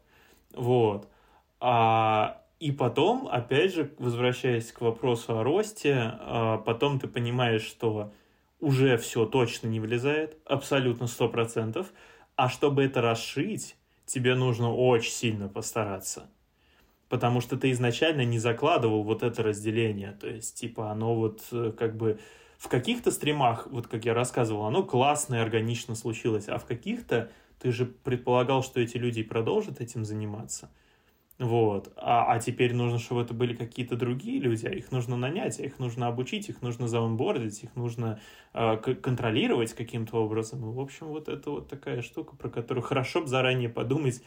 Вот. 0.55 1.09
А, 1.61 2.44
И 2.65 2.73
потом, 2.73 3.29
опять 3.31 3.75
же, 3.75 3.93
возвращаясь 3.99 4.73
к 4.73 4.81
вопросу 4.81 5.39
о 5.39 5.45
росте, 5.45 6.15
а, 6.19 6.57
потом 6.57 6.99
ты 6.99 7.07
понимаешь, 7.07 7.61
что 7.61 8.11
уже 8.59 8.97
все 8.97 9.27
точно 9.27 9.67
не 9.67 9.81
влезает, 9.81 10.39
абсолютно 10.47 11.07
сто 11.07 11.29
процентов, 11.29 11.93
а 12.37 12.49
чтобы 12.49 12.83
это 12.85 13.03
расшить, 13.03 13.77
тебе 14.07 14.35
нужно 14.35 14.73
очень 14.73 15.13
сильно 15.13 15.47
постараться. 15.47 16.31
Потому 17.11 17.43
что 17.43 17.59
ты 17.59 17.71
изначально 17.73 18.25
не 18.25 18.39
закладывал 18.39 19.03
вот 19.03 19.23
это 19.23 19.43
разделение. 19.43 20.13
То 20.13 20.27
есть, 20.27 20.59
типа, 20.59 20.91
оно 20.91 21.15
вот 21.15 21.43
э, 21.53 21.71
как 21.79 21.99
бы 21.99 22.19
в 22.57 22.69
каких-то 22.69 23.11
стримах, 23.11 23.67
вот 23.67 23.89
как 23.89 24.07
я 24.07 24.15
рассказывал, 24.15 24.65
оно 24.65 24.85
классно 24.85 25.35
и 25.35 25.39
органично 25.41 25.95
случилось, 25.95 26.49
а 26.49 26.57
в 26.57 26.65
каких-то 26.65 27.31
ты 27.59 27.73
же 27.73 27.85
предполагал, 27.85 28.63
что 28.63 28.81
эти 28.81 28.97
люди 28.97 29.23
продолжат 29.23 29.83
этим 29.83 30.07
заниматься– 30.07 30.71
вот. 31.39 31.93
А, 31.97 32.33
а 32.33 32.39
теперь 32.39 32.75
нужно, 32.75 32.99
чтобы 32.99 33.23
это 33.23 33.35
были 33.35 33.55
какие-то 33.55 33.97
другие 33.97 34.39
люди, 34.39 34.67
а 34.67 34.71
их 34.71 34.93
нужно 34.93 35.17
нанять, 35.17 35.59
а 35.59 35.65
их 35.65 35.81
нужно 35.81 36.07
обучить, 36.07 36.49
их 36.49 36.63
нужно 36.63 36.87
заонбордить, 36.87 37.65
их 37.65 37.75
нужно 37.75 38.21
э, 38.53 38.77
контролировать 38.77 39.75
каким-то 39.75 40.19
образом. 40.19 40.61
в 40.73 40.79
общем, 40.79 41.09
вот 41.09 41.29
это 41.29 41.51
вот 41.51 41.69
такая 41.69 42.03
штука, 42.03 42.37
про 42.37 42.49
которую 42.49 42.85
хорошо 42.85 43.23
бы 43.23 43.27
заранее 43.27 43.69
подумать, 43.69 44.23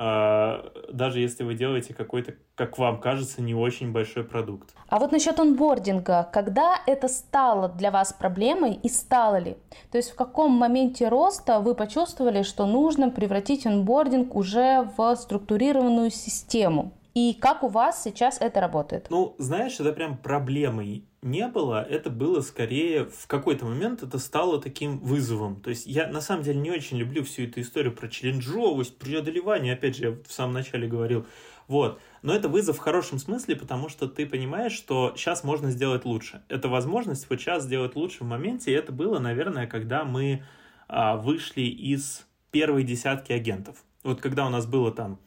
даже 0.00 1.20
если 1.20 1.44
вы 1.44 1.54
делаете 1.54 1.92
какой-то, 1.92 2.34
как 2.54 2.78
вам 2.78 3.00
кажется, 3.00 3.42
не 3.42 3.54
очень 3.54 3.92
большой 3.92 4.24
продукт. 4.24 4.74
А 4.88 4.98
вот 4.98 5.12
насчет 5.12 5.38
онбординга, 5.38 6.26
когда 6.32 6.80
это 6.86 7.06
стало 7.08 7.68
для 7.68 7.90
вас 7.90 8.14
проблемой 8.14 8.72
и 8.74 8.88
стало 8.88 9.36
ли? 9.36 9.58
То 9.90 9.98
есть 9.98 10.10
в 10.10 10.14
каком 10.14 10.52
моменте 10.52 11.08
роста 11.08 11.60
вы 11.60 11.74
почувствовали, 11.74 12.42
что 12.42 12.66
нужно 12.66 13.10
превратить 13.10 13.66
онбординг 13.66 14.34
уже 14.34 14.88
в 14.96 15.14
структурированную 15.16 16.10
систему? 16.10 16.92
И 17.12 17.34
как 17.34 17.62
у 17.62 17.68
вас 17.68 18.02
сейчас 18.02 18.40
это 18.40 18.60
работает? 18.60 19.08
Ну, 19.10 19.34
знаешь, 19.36 19.80
это 19.80 19.92
прям 19.92 20.16
проблемой 20.16 21.04
не 21.22 21.46
было, 21.48 21.82
это 21.82 22.08
было 22.08 22.40
скорее 22.40 23.04
в 23.04 23.26
какой-то 23.26 23.66
момент 23.66 24.02
это 24.02 24.18
стало 24.18 24.60
таким 24.60 24.98
вызовом. 24.98 25.60
То 25.60 25.70
есть 25.70 25.86
я 25.86 26.06
на 26.06 26.20
самом 26.20 26.42
деле 26.42 26.60
не 26.60 26.70
очень 26.70 26.96
люблю 26.96 27.22
всю 27.24 27.42
эту 27.42 27.60
историю 27.60 27.94
про 27.94 28.08
челленджовость, 28.08 28.96
преодолевание, 28.98 29.74
опять 29.74 29.96
же, 29.96 30.04
я 30.04 30.10
в 30.12 30.32
самом 30.32 30.54
начале 30.54 30.88
говорил. 30.88 31.26
Вот. 31.68 32.00
Но 32.22 32.34
это 32.34 32.48
вызов 32.48 32.78
в 32.78 32.80
хорошем 32.80 33.18
смысле, 33.18 33.54
потому 33.54 33.88
что 33.88 34.08
ты 34.08 34.26
понимаешь, 34.26 34.72
что 34.72 35.12
сейчас 35.14 35.44
можно 35.44 35.70
сделать 35.70 36.04
лучше. 36.04 36.42
Это 36.48 36.68
возможность 36.68 37.28
вот 37.28 37.40
сейчас 37.40 37.64
сделать 37.64 37.94
лучше 37.94 38.24
в 38.24 38.26
моменте, 38.26 38.72
и 38.72 38.74
это 38.74 38.90
было, 38.90 39.18
наверное, 39.18 39.66
когда 39.66 40.04
мы 40.04 40.42
а, 40.88 41.16
вышли 41.16 41.62
из 41.62 42.26
первой 42.50 42.82
десятки 42.82 43.32
агентов. 43.32 43.84
Вот 44.02 44.20
когда 44.20 44.46
у 44.46 44.50
нас 44.50 44.66
было 44.66 44.90
там 44.90 45.20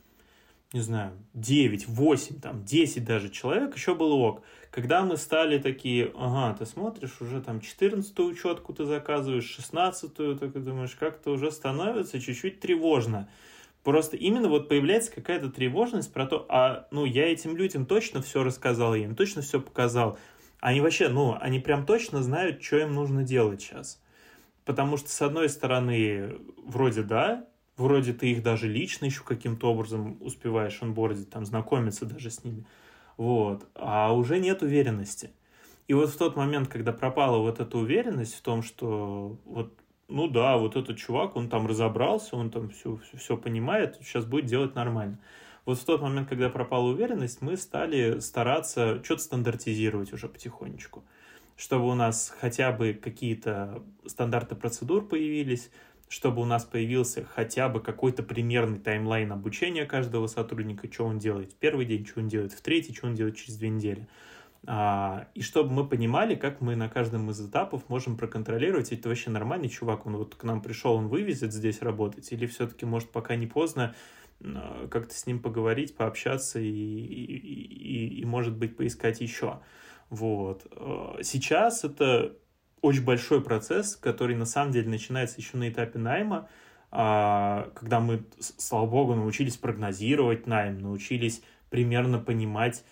не 0.73 0.79
знаю, 0.79 1.13
9, 1.36 1.88
8, 1.88 2.39
там, 2.39 2.65
10 2.65 3.05
даже 3.05 3.29
человек, 3.29 3.75
еще 3.75 3.93
было 3.93 4.15
ок. 4.15 4.41
Когда 4.71 5.03
мы 5.03 5.17
стали 5.17 5.59
такие, 5.59 6.12
ага, 6.17 6.57
ты 6.57 6.65
смотришь, 6.65 7.21
уже 7.21 7.41
там 7.41 7.59
14-ю 7.59 8.25
учетку 8.25 8.73
ты 8.73 8.86
заказываешь, 8.86 9.57
16-ю, 9.59 10.36
так 10.36 10.55
и 10.55 10.59
думаешь, 10.59 10.95
как-то 10.99 11.29
уже 11.29 11.51
становится 11.51 12.19
чуть-чуть 12.19 12.59
тревожно. 12.59 13.29
Просто 13.83 14.17
именно 14.17 14.49
вот 14.49 14.67
появляется 14.67 15.12
какая-то 15.12 15.51
тревожность 15.51 16.12
про 16.12 16.25
то, 16.25 16.45
а, 16.49 16.88
ну, 16.89 17.05
я 17.05 17.31
этим 17.31 17.55
людям 17.55 17.86
точно 17.86 18.23
все 18.23 18.43
рассказал, 18.43 18.95
я 18.95 19.03
им 19.03 19.15
точно 19.15 19.43
все 19.43 19.62
показал. 19.62 20.17
Они 20.59 20.81
вообще, 20.81 21.07
ну, 21.07 21.38
они 21.39 21.59
прям 21.59 21.86
точно 21.86 22.23
знают, 22.23 22.63
что 22.63 22.77
им 22.77 22.95
нужно 22.95 23.23
делать 23.23 23.62
сейчас. 23.62 24.01
Потому 24.65 24.97
что, 24.97 25.09
с 25.09 25.21
одной 25.21 25.49
стороны, 25.49 26.38
вроде 26.65 27.03
да, 27.03 27.45
вроде 27.77 28.13
ты 28.13 28.31
их 28.31 28.43
даже 28.43 28.67
лично 28.67 29.05
еще 29.05 29.23
каким-то 29.23 29.71
образом 29.71 30.17
успеваешь 30.21 30.81
онбордить, 30.81 31.29
там, 31.29 31.45
знакомиться 31.45 32.05
даже 32.05 32.29
с 32.29 32.43
ними, 32.43 32.65
вот, 33.17 33.67
а 33.75 34.13
уже 34.13 34.39
нет 34.39 34.62
уверенности. 34.62 35.31
И 35.88 35.93
вот 35.93 36.09
в 36.09 36.17
тот 36.17 36.36
момент, 36.36 36.69
когда 36.69 36.93
пропала 36.93 37.38
вот 37.38 37.59
эта 37.59 37.77
уверенность 37.77 38.36
в 38.36 38.41
том, 38.41 38.63
что 38.63 39.38
вот, 39.45 39.73
ну 40.07 40.27
да, 40.27 40.57
вот 40.57 40.75
этот 40.75 40.97
чувак, 40.97 41.36
он 41.36 41.49
там 41.49 41.67
разобрался, 41.67 42.36
он 42.36 42.51
там 42.51 42.69
все, 42.69 42.97
все, 42.97 43.17
все 43.17 43.38
понимает, 43.38 43.97
сейчас 44.01 44.25
будет 44.25 44.45
делать 44.45 44.75
нормально. 44.75 45.19
Вот 45.65 45.79
в 45.79 45.86
тот 45.86 46.01
момент, 46.01 46.27
когда 46.27 46.49
пропала 46.49 46.89
уверенность, 46.89 47.41
мы 47.41 47.55
стали 47.57 48.19
стараться 48.19 49.01
что-то 49.03 49.23
стандартизировать 49.23 50.12
уже 50.12 50.27
потихонечку, 50.27 51.03
чтобы 51.55 51.88
у 51.88 51.93
нас 51.93 52.33
хотя 52.38 52.71
бы 52.71 52.93
какие-то 52.93 53.81
стандарты 54.05 54.55
процедур 54.55 55.07
появились, 55.07 55.69
чтобы 56.13 56.43
у 56.43 56.45
нас 56.45 56.63
появился 56.63 57.26
хотя 57.26 57.67
бы 57.69 57.82
какой-то 57.82 58.21
примерный 58.21 58.78
таймлайн 58.78 59.32
обучения 59.32 59.84
каждого 59.84 60.28
сотрудника, 60.28 60.88
что 60.91 61.06
он 61.06 61.17
делает 61.17 61.54
в 61.54 61.56
первый 61.56 61.88
день, 61.88 62.06
что 62.06 62.19
он 62.19 62.28
делает 62.28 62.54
в 62.54 62.62
третий, 62.62 62.93
что 62.93 63.08
он 63.08 63.15
делает 63.15 63.36
через 63.36 63.58
две 63.58 63.69
недели. 63.69 64.08
А, 64.67 65.26
и 65.34 65.41
чтобы 65.41 65.71
мы 65.71 65.88
понимали, 65.88 66.36
как 66.36 66.62
мы 66.62 66.76
на 66.76 66.88
каждом 66.88 67.32
из 67.32 67.41
этапов 67.41 67.89
можем 67.89 68.15
проконтролировать, 68.15 68.91
это 68.91 69.10
вообще 69.10 69.32
нормальный 69.32 69.69
чувак, 69.69 70.06
он 70.06 70.17
вот 70.17 70.36
к 70.36 70.43
нам 70.43 70.62
пришел, 70.62 70.93
он 70.93 71.08
вывезет 71.08 71.52
здесь 71.52 71.82
работать, 71.82 72.32
или 72.32 72.45
все-таки, 72.45 72.86
может, 72.86 73.10
пока 73.10 73.36
не 73.36 73.47
поздно, 73.47 73.95
а, 74.39 74.88
как-то 74.89 75.15
с 75.15 75.26
ним 75.26 75.39
поговорить, 75.39 75.95
пообщаться 75.95 76.60
и, 76.60 76.67
и, 76.67 77.38
и, 77.38 78.19
и, 78.21 78.26
может 78.26 78.56
быть, 78.56 78.78
поискать 78.78 79.19
еще. 79.19 79.62
Вот. 80.12 80.67
А, 80.73 81.17
сейчас 81.23 81.84
это 81.84 82.38
очень 82.84 83.06
большой 83.06 83.41
процесс, 83.41 83.96
который 83.96 84.36
на 84.36 84.46
самом 84.46 84.74
деле 84.74 84.89
начинается 84.89 85.39
еще 85.39 85.56
на 85.56 85.69
этапе 85.69 85.98
найма, 85.98 86.50
а, 86.91 87.72
когда 87.76 88.02
мы, 88.02 88.26
слава 88.39 88.86
богу, 88.86 89.15
научились 89.15 89.56
прогнозировать 89.56 90.48
найм, 90.48 90.80
научились 90.80 91.41
примерно 91.69 92.19
понимать 92.19 92.84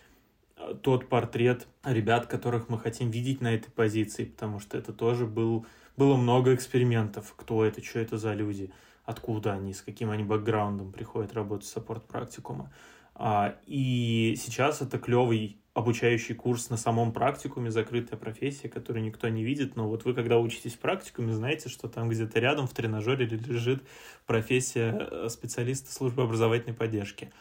а, 0.56 0.74
тот 0.76 1.10
портрет 1.10 1.68
ребят, 1.84 2.26
которых 2.28 2.70
мы 2.70 2.80
хотим 2.80 3.12
видеть 3.12 3.42
на 3.42 3.54
этой 3.54 3.70
позиции, 3.70 4.24
потому 4.24 4.62
что 4.62 4.78
это 4.78 4.94
тоже 4.94 5.26
был, 5.26 5.66
было 5.98 6.16
много 6.16 6.56
экспериментов, 6.56 7.34
кто 7.36 7.66
это, 7.66 7.84
что 7.84 8.00
это 8.00 8.18
за 8.18 8.34
люди, 8.34 8.72
откуда 9.04 9.54
они, 9.54 9.74
с 9.74 9.82
каким 9.82 10.10
они 10.10 10.24
бэкграундом 10.24 10.94
приходят 10.94 11.34
работать 11.34 11.68
в 11.68 11.72
саппорт-практикума. 11.72 12.72
А, 13.14 13.56
и 13.68 14.36
сейчас 14.38 14.82
это 14.82 14.98
клевый 14.98 15.61
обучающий 15.74 16.36
курс 16.36 16.70
на 16.70 16.78
самом 16.78 17.14
практикуме, 17.14 17.72
закрытая 17.72 18.20
профессия, 18.20 18.68
которую 18.68 19.04
никто 19.04 19.30
не 19.30 19.44
видит, 19.44 19.76
но 19.76 19.88
вот 19.88 20.04
вы, 20.04 20.14
когда 20.14 20.38
учитесь 20.38 20.74
в 20.74 20.80
практикуме, 20.80 21.34
знаете, 21.34 21.70
что 21.70 21.88
там 21.88 22.10
где-то 22.10 22.40
рядом 22.40 22.68
в 22.68 22.74
тренажере 22.74 23.26
лежит 23.26 23.82
профессия 24.26 25.08
э, 25.10 25.30
специалиста 25.30 25.94
службы 25.94 26.24
образовательной 26.24 26.76
поддержки. 26.76 27.32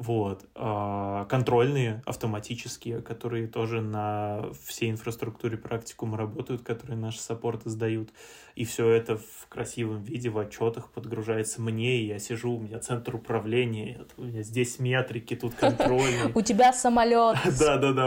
Вот. 0.00 0.46
А, 0.54 1.26
контрольные, 1.26 2.02
автоматические, 2.06 3.02
которые 3.02 3.46
тоже 3.46 3.82
на 3.82 4.46
всей 4.66 4.90
инфраструктуре 4.90 5.58
практикума 5.58 6.16
работают, 6.16 6.62
которые 6.62 6.96
наши 6.96 7.20
саппорты 7.20 7.68
сдают. 7.68 8.08
И 8.54 8.64
все 8.64 8.88
это 8.88 9.18
в 9.18 9.46
красивом 9.50 10.02
виде, 10.02 10.30
в 10.30 10.38
отчетах 10.38 10.90
подгружается 10.90 11.60
мне, 11.60 12.00
и 12.00 12.06
я 12.06 12.18
сижу, 12.18 12.52
у 12.52 12.60
меня 12.60 12.78
центр 12.78 13.14
управления, 13.14 14.06
у 14.16 14.22
меня 14.22 14.42
здесь 14.42 14.78
метрики, 14.78 15.36
тут 15.36 15.54
контрольные. 15.54 16.30
У 16.34 16.40
тебя 16.40 16.72
самолет 16.72 17.36
с 17.44 17.58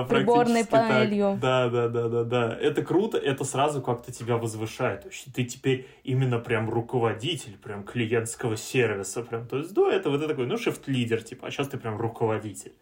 приборной 0.10 0.66
панелью. 0.66 1.38
Да, 1.40 1.70
да, 1.70 1.90
да, 1.90 2.10
да, 2.10 2.24
да. 2.24 2.58
Это 2.60 2.82
круто, 2.82 3.20
это 3.20 3.44
сразу 3.44 3.84
как-то 3.84 4.12
тебя 4.12 4.38
возвышает. 4.38 5.06
Ты 5.34 5.44
теперь 5.46 5.88
именно 6.04 6.40
прям 6.40 6.70
руководитель, 6.72 7.56
прям 7.58 7.84
клиентского 7.84 8.58
сервиса. 8.58 9.22
Прям. 9.22 9.48
То 9.48 9.58
есть 9.58 9.74
до 9.74 9.92
этого 9.92 10.18
ты 10.18 10.28
такой, 10.28 10.48
ну, 10.48 10.58
шефт-лидер, 10.58 11.22
типа, 11.22 11.48
а 11.48 11.52
сейчас 11.52 11.68
ты 11.68 11.83
прям 11.84 12.00
руководитель. 12.00 12.74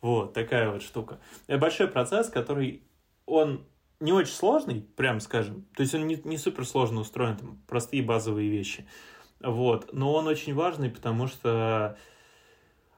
Вот, 0.00 0.34
такая 0.34 0.70
вот 0.70 0.82
штука. 0.82 1.20
Это 1.46 1.58
большой 1.58 1.86
процесс, 1.86 2.28
который, 2.28 2.82
он 3.24 3.64
не 4.00 4.12
очень 4.12 4.34
сложный, 4.34 4.82
прям 4.96 5.20
скажем. 5.20 5.64
То 5.76 5.82
есть 5.82 5.94
он 5.94 6.06
не, 6.06 6.20
не 6.24 6.36
супер 6.36 6.66
сложно 6.66 7.00
устроен, 7.00 7.36
там 7.36 7.62
простые 7.68 8.02
базовые 8.02 8.50
вещи. 8.50 8.84
Вот, 9.40 9.92
но 9.92 10.12
он 10.12 10.26
очень 10.26 10.54
важный, 10.54 10.90
потому 10.90 11.28
что, 11.28 11.96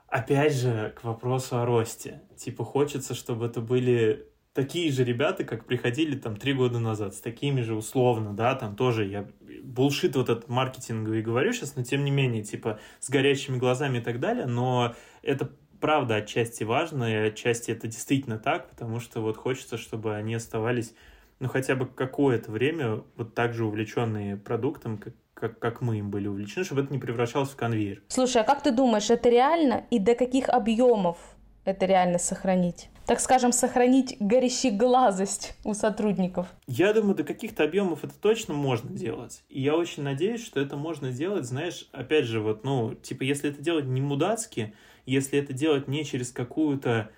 опять 0.09 0.55
же, 0.55 0.95
к 0.99 1.05
вопросу 1.05 1.59
о 1.59 1.67
росте. 1.67 2.23
Типа 2.37 2.65
хочется, 2.65 3.15
чтобы 3.15 3.47
это 3.47 3.61
были 3.61 4.27
такие 4.55 4.91
же 4.91 5.05
ребята, 5.05 5.45
как 5.45 5.67
приходили 5.67 6.17
там 6.17 6.37
три 6.37 6.55
года 6.55 6.79
назад, 6.79 7.15
с 7.15 7.21
такими 7.21 7.61
же 7.61 7.75
условно, 7.75 8.33
да, 8.33 8.55
там 8.55 8.77
тоже 8.77 9.05
я 9.05 9.29
булшит 9.63 10.17
вот 10.17 10.29
этот 10.29 10.49
маркетинговый 10.49 11.23
говорю 11.23 11.53
сейчас, 11.53 11.77
но 11.77 11.83
тем 11.83 12.05
не 12.05 12.11
менее, 12.11 12.45
типа, 12.45 12.79
с 13.01 13.11
горящими 13.11 13.59
глазами 13.59 13.99
и 13.99 14.01
так 14.01 14.21
далее, 14.21 14.47
но 14.47 14.95
это 15.25 15.51
правда 15.81 16.17
отчасти 16.17 16.65
важно, 16.65 17.05
и 17.05 17.29
отчасти 17.29 17.71
это 17.71 17.87
действительно 17.87 18.39
так, 18.39 18.71
потому 18.71 19.01
что 19.01 19.21
вот 19.21 19.37
хочется, 19.37 19.77
чтобы 19.77 20.15
они 20.15 20.35
оставались, 20.35 20.95
ну, 21.41 21.49
хотя 21.49 21.75
бы 21.75 21.87
какое-то 21.87 22.51
время 22.51 23.03
вот 23.17 23.35
так 23.35 23.55
же 23.55 23.65
увлеченные 23.65 24.37
продуктом, 24.37 24.99
как, 24.99 25.15
как, 25.35 25.59
как 25.59 25.81
мы 25.81 25.99
им 25.99 26.11
были 26.11 26.27
увлечены, 26.27 26.65
чтобы 26.65 26.83
это 26.83 26.93
не 26.93 26.99
превращалось 26.99 27.51
в 27.51 27.57
конвейер. 27.57 28.03
Слушай, 28.09 28.43
а 28.43 28.45
как 28.45 28.63
ты 28.63 28.71
думаешь, 28.71 29.11
это 29.11 29.29
реально 29.29 29.85
и 29.91 29.99
до 29.99 30.15
каких 30.15 30.49
объемов 30.49 31.19
это 31.65 31.87
реально 31.87 32.19
сохранить? 32.19 32.89
так 33.07 33.21
скажем, 33.21 33.53
сохранить 33.53 34.17
горящеглазость 34.19 35.55
у 35.65 35.75
сотрудников? 35.75 36.47
Я 36.67 36.93
думаю, 36.93 37.15
до 37.15 37.25
каких-то 37.25 37.65
объемов 37.65 38.05
это 38.05 38.15
точно 38.15 38.55
можно 38.55 38.91
делать. 38.91 39.45
И 39.49 39.61
я 39.61 39.77
очень 39.77 40.03
надеюсь, 40.03 40.45
что 40.45 40.61
это 40.61 40.77
можно 40.77 41.13
делать, 41.13 41.45
знаешь, 41.45 41.89
опять 41.93 42.25
же, 42.25 42.41
вот, 42.41 42.65
ну, 42.65 42.95
типа, 42.95 43.23
если 43.23 43.51
это 43.51 43.61
делать 43.61 43.85
не 43.85 44.01
мудацки, 44.01 44.75
если 45.07 45.39
это 45.39 45.53
делать 45.53 45.89
не 45.89 46.05
через 46.05 46.33
какую-то 46.33 47.11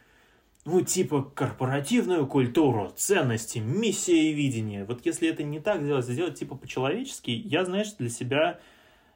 ну, 0.67 0.81
типа, 0.81 1.23
корпоративную 1.23 2.27
культуру, 2.27 2.93
ценности, 2.97 3.59
миссия 3.59 4.31
и 4.31 4.33
видение. 4.33 4.85
Вот 4.85 5.07
если 5.07 5.29
это 5.29 5.45
не 5.45 5.61
так 5.61 5.83
сделать, 5.83 6.05
сделать 6.05 6.39
типа 6.39 6.57
по-человечески, 6.57 7.31
я, 7.31 7.65
знаешь, 7.65 7.93
для 7.93 8.09
себя, 8.09 8.59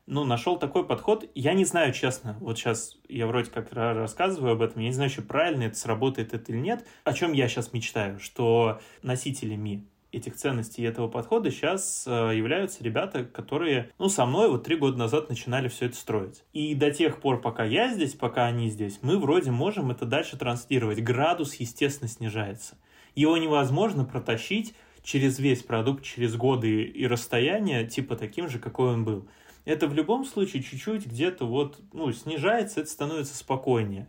ну, 0.07 0.25
нашел 0.25 0.59
такой 0.61 0.87
подход. 0.87 1.29
Я 1.35 1.55
не 1.55 1.65
знаю, 1.65 1.93
честно, 1.93 2.37
вот 2.41 2.57
сейчас 2.57 2.97
я 3.09 3.27
вроде 3.27 3.51
как 3.51 3.73
рассказываю 3.73 4.53
об 4.53 4.63
этом, 4.63 4.81
я 4.81 4.89
не 4.89 4.95
знаю, 4.95 5.11
еще 5.11 5.23
правильно 5.23 5.65
это 5.65 5.77
сработает 5.77 6.35
это 6.35 6.53
или 6.53 6.61
нет. 6.61 6.87
О 7.03 7.13
чем 7.13 7.33
я 7.33 7.49
сейчас 7.49 7.73
мечтаю, 7.73 8.21
что 8.21 8.81
носителями 9.03 9.85
этих 10.13 10.37
ценностей 10.37 10.83
и 10.83 10.87
этого 10.87 11.09
подхода 11.09 11.51
сейчас 11.51 12.05
э, 12.07 12.33
являются 12.35 12.83
ребята, 12.83 13.25
которые, 13.25 13.91
ну, 13.99 14.09
со 14.09 14.27
мной 14.27 14.49
вот 14.49 14.65
три 14.65 14.77
года 14.77 14.97
назад 14.97 15.29
начинали 15.29 15.69
все 15.69 15.87
это 15.87 15.97
строить. 15.97 16.45
И 16.53 16.75
до 16.75 16.91
тех 16.91 17.21
пор, 17.21 17.41
пока 17.41 17.65
я 17.65 17.93
здесь, 17.93 18.15
пока 18.15 18.47
они 18.47 18.71
здесь, 18.71 18.99
мы 19.03 19.19
вроде 19.19 19.51
можем 19.51 19.91
это 19.91 20.05
дальше 20.05 20.37
транслировать. 20.37 21.03
Градус, 21.03 21.55
естественно, 21.55 22.09
снижается. 22.09 22.77
Его 23.15 23.37
невозможно 23.37 24.05
протащить 24.05 24.75
через 25.03 25.39
весь 25.39 25.63
продукт, 25.63 26.05
через 26.05 26.37
годы 26.37 26.83
и 26.83 27.07
расстояние, 27.07 27.87
типа 27.87 28.17
таким 28.17 28.49
же, 28.49 28.59
какой 28.59 28.93
он 28.93 29.05
был. 29.05 29.29
Это 29.65 29.87
в 29.87 29.95
любом 29.95 30.25
случае 30.25 30.63
чуть-чуть 30.63 31.07
где-то 31.07 31.47
вот, 31.47 31.79
ну, 31.93 32.13
снижается, 32.13 32.81
это 32.81 32.91
становится 32.91 33.37
спокойнее. 33.37 34.09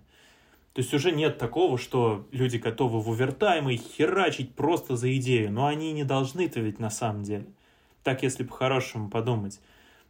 То 0.73 0.79
есть 0.79 0.93
уже 0.93 1.11
нет 1.11 1.37
такого, 1.37 1.77
что 1.77 2.27
люди 2.31 2.57
готовы 2.57 3.01
в 3.01 3.09
овертаймы 3.09 3.75
херачить 3.75 4.55
просто 4.55 4.95
за 4.95 5.15
идею, 5.17 5.51
но 5.51 5.65
они 5.65 5.91
не 5.91 6.05
должны-то 6.05 6.61
ведь 6.61 6.79
на 6.79 6.89
самом 6.89 7.23
деле. 7.23 7.47
Так, 8.03 8.23
если 8.23 8.43
по-хорошему 8.43 9.09
подумать. 9.09 9.59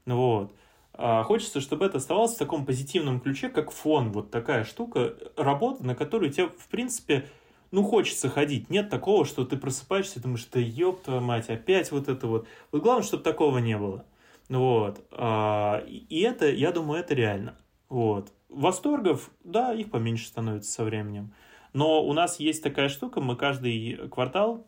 Вот. 0.06 0.54
А 0.94 1.24
хочется, 1.24 1.62
чтобы 1.62 1.86
это 1.86 1.98
оставалось 1.98 2.36
в 2.36 2.38
таком 2.38 2.66
позитивном 2.66 3.20
ключе, 3.22 3.50
как 3.50 3.72
фон, 3.72 4.12
вот 4.12 4.30
такая 4.30 4.64
штука, 4.64 5.16
работа, 5.36 5.86
на 5.86 5.96
которую 5.96 6.32
тебе, 6.32 6.48
в 6.48 6.68
принципе, 6.68 7.28
ну, 7.72 7.84
хочется 7.84 8.30
ходить. 8.30 8.70
Нет 8.70 8.90
такого, 8.90 9.26
что 9.26 9.46
ты 9.46 9.58
просыпаешься 9.58 10.20
и 10.20 10.22
думаешь, 10.22 10.46
да 10.52 10.60
ёб 10.60 11.02
твою 11.02 11.22
мать, 11.22 11.50
опять 11.50 11.92
вот 11.92 12.08
это 12.08 12.28
вот. 12.28 12.48
Вот 12.72 12.84
главное, 12.84 13.04
чтобы 13.04 13.24
такого 13.24 13.58
не 13.60 13.78
было. 13.78 14.06
Вот. 14.50 15.04
А, 15.12 15.84
и 15.88 16.20
это, 16.22 16.52
я 16.52 16.72
думаю, 16.72 17.00
это 17.00 17.16
реально. 17.16 17.56
Вот. 17.90 18.32
Восторгов, 18.52 19.32
да, 19.46 19.74
их 19.74 19.90
поменьше 19.90 20.28
становится 20.28 20.72
со 20.72 20.84
временем. 20.84 21.34
Но 21.72 22.04
у 22.04 22.12
нас 22.12 22.40
есть 22.40 22.62
такая 22.62 22.90
штука, 22.90 23.22
мы 23.22 23.38
каждый 23.38 24.10
квартал 24.10 24.68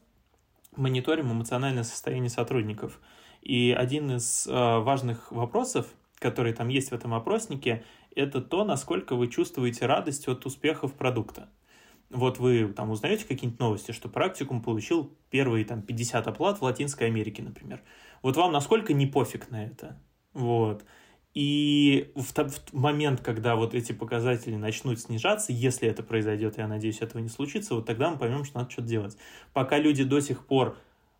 мониторим 0.77 1.31
эмоциональное 1.31 1.83
состояние 1.83 2.29
сотрудников. 2.29 3.01
И 3.41 3.75
один 3.77 4.09
из 4.15 4.47
э, 4.47 4.51
важных 4.51 5.31
вопросов, 5.33 5.87
который 6.19 6.53
там 6.53 6.69
есть 6.69 6.91
в 6.91 6.93
этом 6.93 7.13
опроснике, 7.13 7.83
это 8.15 8.41
то, 8.41 8.63
насколько 8.63 9.15
вы 9.15 9.27
чувствуете 9.27 9.85
радость 9.85 10.29
от 10.29 10.45
успехов 10.45 10.93
продукта. 10.93 11.49
Вот 12.09 12.37
вы 12.39 12.71
там 12.71 12.89
узнаете 12.89 13.25
какие-нибудь 13.25 13.59
новости, 13.59 13.91
что 13.91 14.07
практикум 14.07 14.61
получил 14.61 15.11
первые 15.29 15.65
там 15.65 15.81
50 15.81 16.25
оплат 16.27 16.59
в 16.59 16.61
Латинской 16.61 17.07
Америке, 17.07 17.43
например. 17.43 17.81
Вот 18.21 18.37
вам 18.37 18.53
насколько 18.53 18.93
не 18.93 19.07
пофиг 19.07 19.51
на 19.51 19.65
это? 19.65 19.99
Вот. 20.33 20.85
И 21.33 22.11
в, 22.15 22.31
в 22.33 22.73
момент, 22.73 23.21
когда 23.21 23.55
вот 23.55 23.73
эти 23.73 23.91
показатели 23.91 24.55
начнут 24.55 24.99
снижаться, 24.99 25.51
если 25.51 25.87
это 25.87 26.03
произойдет, 26.03 26.57
я 26.57 26.67
надеюсь, 26.67 27.01
этого 27.01 27.21
не 27.21 27.29
случится, 27.29 27.73
вот 27.73 27.85
тогда 27.87 28.11
мы 28.11 28.17
поймем, 28.17 28.43
что 28.43 28.59
надо 28.59 28.69
что-то 28.69 28.87
делать. 28.87 29.17
Пока 29.51 29.79
люди 29.79 30.03
до 30.03 30.19
сих 30.19 30.45
пор 30.45 30.77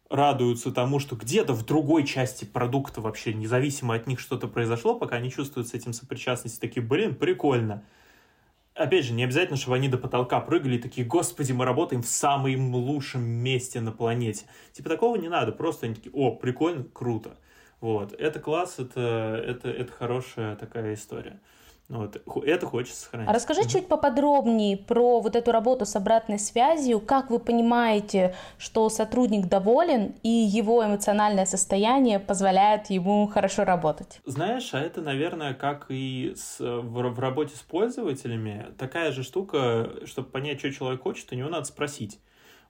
радуются 0.09 0.71
тому, 0.71 0.99
что 0.99 1.15
где-то 1.15 1.53
в 1.53 1.65
другой 1.65 2.05
части 2.05 2.45
продукта 2.45 3.01
вообще, 3.01 3.33
независимо 3.33 3.95
от 3.95 4.05
них, 4.05 4.19
что-то 4.19 4.47
произошло, 4.47 4.93
пока 4.93 5.15
они 5.15 5.31
чувствуют 5.31 5.67
с 5.69 5.73
этим 5.73 5.93
сопричастность, 5.93 6.61
такие, 6.61 6.85
блин, 6.85 7.15
прикольно. 7.15 7.83
Опять 8.75 9.05
же, 9.05 9.13
не 9.13 9.23
обязательно, 9.23 9.57
чтобы 9.57 9.77
они 9.77 9.87
до 9.87 9.97
потолка 9.97 10.39
прыгали 10.39 10.77
такие, 10.77 11.05
господи, 11.05 11.51
мы 11.51 11.65
работаем 11.65 12.03
в 12.03 12.07
самом 12.07 12.75
лучшем 12.75 13.23
месте 13.23 13.81
на 13.81 13.91
планете. 13.91 14.45
Типа 14.71 14.89
такого 14.89 15.15
не 15.15 15.29
надо, 15.29 15.51
просто 15.51 15.87
они 15.87 15.95
такие, 15.95 16.11
о, 16.13 16.35
прикольно, 16.35 16.83
круто. 16.83 17.37
Вот. 17.83 18.13
Это 18.13 18.39
класс, 18.39 18.75
это, 18.77 19.43
это, 19.45 19.69
это 19.69 19.91
хорошая 19.91 20.55
такая 20.55 20.93
история. 20.93 21.41
Вот. 21.89 22.15
Это 22.45 22.65
хочется 22.65 23.01
сохранить. 23.01 23.29
А 23.29 23.33
расскажи 23.33 23.67
чуть 23.67 23.89
поподробнее 23.89 24.77
про 24.77 25.19
вот 25.19 25.35
эту 25.35 25.51
работу 25.51 25.85
с 25.85 25.93
обратной 25.97 26.39
связью. 26.39 27.01
Как 27.01 27.29
вы 27.29 27.39
понимаете, 27.39 28.35
что 28.57 28.87
сотрудник 28.87 29.49
доволен 29.49 30.15
и 30.23 30.29
его 30.29 30.81
эмоциональное 30.85 31.45
состояние 31.45 32.19
позволяет 32.19 32.89
ему 32.89 33.27
хорошо 33.27 33.65
работать? 33.65 34.21
Знаешь, 34.25 34.73
а 34.73 34.79
это, 34.79 35.01
наверное, 35.01 35.53
как 35.53 35.87
и 35.89 36.35
с, 36.37 36.61
в, 36.61 37.09
в 37.09 37.19
работе 37.19 37.53
с 37.57 37.61
пользователями. 37.63 38.67
Такая 38.77 39.11
же 39.11 39.23
штука, 39.23 39.89
чтобы 40.05 40.29
понять, 40.29 40.59
что 40.59 40.71
человек 40.71 41.01
хочет, 41.01 41.29
у 41.33 41.35
него 41.35 41.49
надо 41.49 41.65
спросить. 41.65 42.21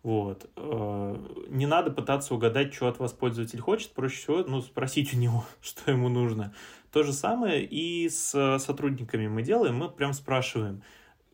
Вот. 0.04 0.50
Э, 0.58 1.18
не 1.48 1.66
надо 1.66 1.90
пытаться 1.90 2.36
угадать, 2.36 2.74
что 2.74 2.90
от 2.90 3.00
вас 3.00 3.14
пользователь 3.14 3.60
хочет. 3.60 3.92
Проще 3.94 4.18
всего 4.18 4.44
ну, 4.44 4.62
спросить 4.62 5.14
у 5.14 5.18
него, 5.18 5.46
что 5.62 5.92
ему 5.92 6.10
нужно. 6.10 6.54
То 6.92 7.04
же 7.04 7.14
самое 7.14 7.66
и 7.66 8.08
с 8.10 8.60
сотрудниками 8.60 9.28
мы 9.28 9.42
делаем. 9.42 9.78
Мы 9.78 9.90
прям 9.90 10.14
спрашиваем, 10.14 10.84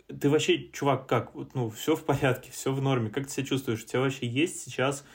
ты 0.08 0.30
вообще, 0.30 0.70
чувак, 0.72 1.08
как? 1.08 1.36
Вот, 1.36 1.54
ну, 1.56 1.70
все 1.70 1.96
в 1.96 2.04
порядке, 2.04 2.52
все 2.52 2.72
в 2.72 2.82
норме. 2.82 3.10
Как 3.10 3.26
ты 3.26 3.32
себя 3.32 3.46
чувствуешь? 3.46 3.84
У 3.84 3.86
тебя 3.86 4.02
вообще 4.02 4.28
есть 4.28 4.62
сейчас 4.64 5.06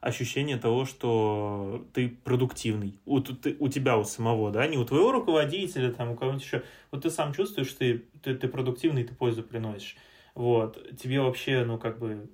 ощущение 0.00 0.56
того, 0.56 0.86
что 0.86 1.86
ты 1.92 2.08
продуктивный. 2.08 2.98
У, 3.04 3.20
ты, 3.20 3.56
у 3.58 3.68
тебя 3.68 3.98
у 3.98 4.04
самого, 4.04 4.50
да, 4.50 4.66
не 4.66 4.78
у 4.78 4.84
твоего 4.84 5.12
руководителя, 5.12 5.92
там, 5.92 6.12
у 6.12 6.16
кого-нибудь 6.16 6.44
еще. 6.44 6.62
Вот 6.90 7.02
ты 7.02 7.10
сам 7.10 7.34
чувствуешь, 7.34 7.72
ты, 7.74 8.04
ты, 8.22 8.34
ты 8.34 8.48
продуктивный, 8.48 9.04
ты 9.04 9.14
пользу 9.14 9.42
приносишь. 9.42 9.96
Вот. 10.34 10.96
Тебе 10.96 11.20
вообще, 11.20 11.64
ну, 11.64 11.78
как 11.78 11.98
бы, 11.98 12.30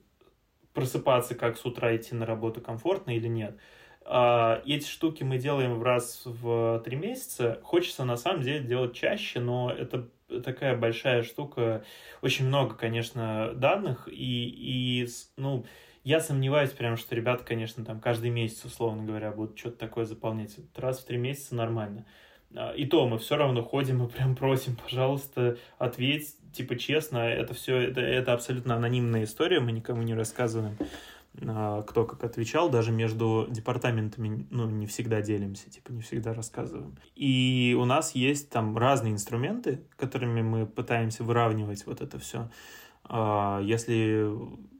просыпаться, 0.76 1.34
как 1.34 1.56
с 1.56 1.64
утра 1.64 1.96
идти 1.96 2.14
на 2.14 2.26
работу 2.26 2.60
комфортно 2.60 3.16
или 3.16 3.28
нет. 3.28 3.58
А, 4.04 4.62
эти 4.66 4.86
штуки 4.86 5.24
мы 5.24 5.38
делаем 5.38 5.82
раз 5.82 6.22
в 6.26 6.80
три 6.84 6.96
месяца. 6.96 7.58
Хочется 7.64 8.04
на 8.04 8.16
самом 8.16 8.42
деле 8.42 8.60
делать 8.60 8.94
чаще, 8.94 9.40
но 9.40 9.72
это 9.72 10.08
такая 10.44 10.76
большая 10.76 11.22
штука. 11.22 11.82
Очень 12.20 12.46
много, 12.46 12.74
конечно, 12.74 13.52
данных. 13.54 14.06
И, 14.12 15.02
и 15.02 15.08
ну, 15.38 15.64
я 16.04 16.20
сомневаюсь 16.20 16.70
прям, 16.70 16.98
что 16.98 17.14
ребята, 17.14 17.42
конечно, 17.42 17.82
там 17.82 17.98
каждый 17.98 18.28
месяц, 18.28 18.66
условно 18.66 19.02
говоря, 19.02 19.32
будут 19.32 19.58
что-то 19.58 19.78
такое 19.78 20.04
заполнять. 20.04 20.56
Раз 20.76 21.00
в 21.00 21.06
три 21.06 21.16
месяца 21.16 21.54
нормально. 21.54 22.04
А, 22.54 22.72
и 22.72 22.84
то 22.84 23.08
мы 23.08 23.18
все 23.18 23.36
равно 23.36 23.62
ходим 23.62 24.04
и 24.04 24.10
прям 24.10 24.36
просим, 24.36 24.76
пожалуйста, 24.76 25.56
ответь, 25.78 26.36
типа, 26.56 26.76
честно, 26.76 27.18
это 27.18 27.54
все, 27.54 27.76
это, 27.76 28.00
это 28.00 28.32
абсолютно 28.32 28.76
анонимная 28.76 29.24
история, 29.24 29.60
мы 29.60 29.72
никому 29.72 30.02
не 30.02 30.14
рассказываем, 30.14 30.76
а, 31.46 31.82
кто 31.82 32.04
как 32.04 32.24
отвечал, 32.24 32.70
даже 32.70 32.92
между 32.92 33.46
департаментами, 33.50 34.46
ну, 34.50 34.68
не 34.68 34.86
всегда 34.86 35.20
делимся, 35.20 35.70
типа, 35.70 35.92
не 35.92 36.02
всегда 36.02 36.32
рассказываем. 36.32 36.96
И 37.14 37.76
у 37.78 37.84
нас 37.84 38.14
есть 38.14 38.50
там 38.50 38.76
разные 38.76 39.12
инструменты, 39.12 39.82
которыми 39.96 40.42
мы 40.42 40.66
пытаемся 40.66 41.24
выравнивать 41.24 41.86
вот 41.86 42.00
это 42.00 42.18
все. 42.18 42.50
А, 43.04 43.60
если 43.62 44.30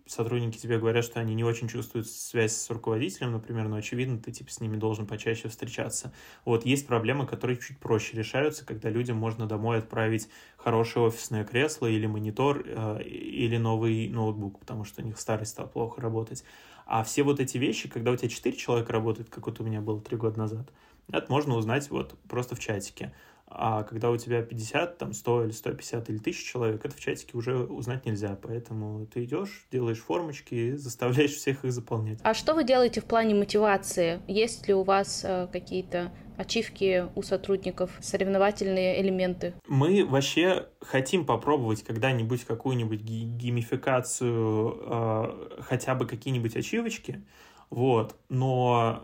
сотрудники 0.06 0.56
тебе 0.56 0.78
говорят, 0.78 1.04
что 1.04 1.20
они 1.20 1.34
не 1.34 1.44
очень 1.44 1.68
чувствуют 1.68 2.08
связь 2.08 2.52
с 2.52 2.70
руководителем, 2.70 3.32
например, 3.32 3.68
но 3.68 3.76
очевидно, 3.76 4.18
ты 4.18 4.32
типа 4.32 4.50
с 4.50 4.60
ними 4.60 4.76
должен 4.76 5.06
почаще 5.06 5.48
встречаться. 5.48 6.12
Вот 6.44 6.64
есть 6.64 6.86
проблемы, 6.86 7.26
которые 7.26 7.58
чуть 7.58 7.78
проще 7.78 8.16
решаются, 8.16 8.64
когда 8.64 8.88
людям 8.88 9.16
можно 9.16 9.46
домой 9.46 9.78
отправить 9.78 10.28
хорошее 10.56 11.06
офисное 11.06 11.44
кресло 11.44 11.86
или 11.86 12.06
монитор 12.06 12.62
э, 12.64 13.02
или 13.02 13.56
новый 13.56 14.08
ноутбук, 14.08 14.60
потому 14.60 14.84
что 14.84 15.02
у 15.02 15.04
них 15.04 15.18
старый 15.18 15.46
стал 15.46 15.68
плохо 15.68 16.00
работать. 16.00 16.44
А 16.86 17.02
все 17.02 17.24
вот 17.24 17.40
эти 17.40 17.58
вещи, 17.58 17.88
когда 17.88 18.12
у 18.12 18.16
тебя 18.16 18.28
4 18.28 18.56
человека 18.56 18.92
работают, 18.92 19.28
как 19.28 19.46
вот 19.46 19.60
у 19.60 19.64
меня 19.64 19.80
было 19.80 20.00
3 20.00 20.16
года 20.16 20.38
назад, 20.38 20.70
это 21.10 21.30
можно 21.30 21.56
узнать 21.56 21.90
вот 21.90 22.16
просто 22.28 22.54
в 22.54 22.60
чатике. 22.60 23.12
А 23.48 23.84
когда 23.84 24.10
у 24.10 24.16
тебя 24.16 24.42
50, 24.42 24.98
там 24.98 25.12
100 25.12 25.44
или 25.44 25.50
150 25.52 26.10
или 26.10 26.18
1000 26.18 26.44
человек, 26.44 26.84
это 26.84 26.96
в 26.96 27.00
чатике 27.00 27.38
уже 27.38 27.56
узнать 27.56 28.04
нельзя. 28.04 28.36
Поэтому 28.42 29.06
ты 29.06 29.24
идешь, 29.24 29.66
делаешь 29.70 30.00
формочки, 30.00 30.74
заставляешь 30.74 31.30
всех 31.36 31.64
их 31.64 31.72
заполнять. 31.72 32.18
А 32.22 32.34
что 32.34 32.54
вы 32.54 32.64
делаете 32.64 33.00
в 33.00 33.04
плане 33.04 33.34
мотивации? 33.34 34.20
Есть 34.26 34.66
ли 34.66 34.74
у 34.74 34.82
вас 34.82 35.22
э, 35.24 35.46
какие-то 35.52 36.12
ачивки 36.36 37.06
у 37.14 37.22
сотрудников, 37.22 37.92
соревновательные 38.00 39.00
элементы? 39.00 39.54
Мы 39.68 40.04
вообще 40.04 40.66
хотим 40.80 41.24
попробовать 41.24 41.82
когда-нибудь 41.84 42.44
какую-нибудь 42.44 43.00
геймификацию, 43.00 44.78
э, 44.80 45.60
хотя 45.62 45.94
бы 45.94 46.06
какие-нибудь 46.06 46.56
ачивочки, 46.56 47.24
вот, 47.70 48.16
но 48.28 49.02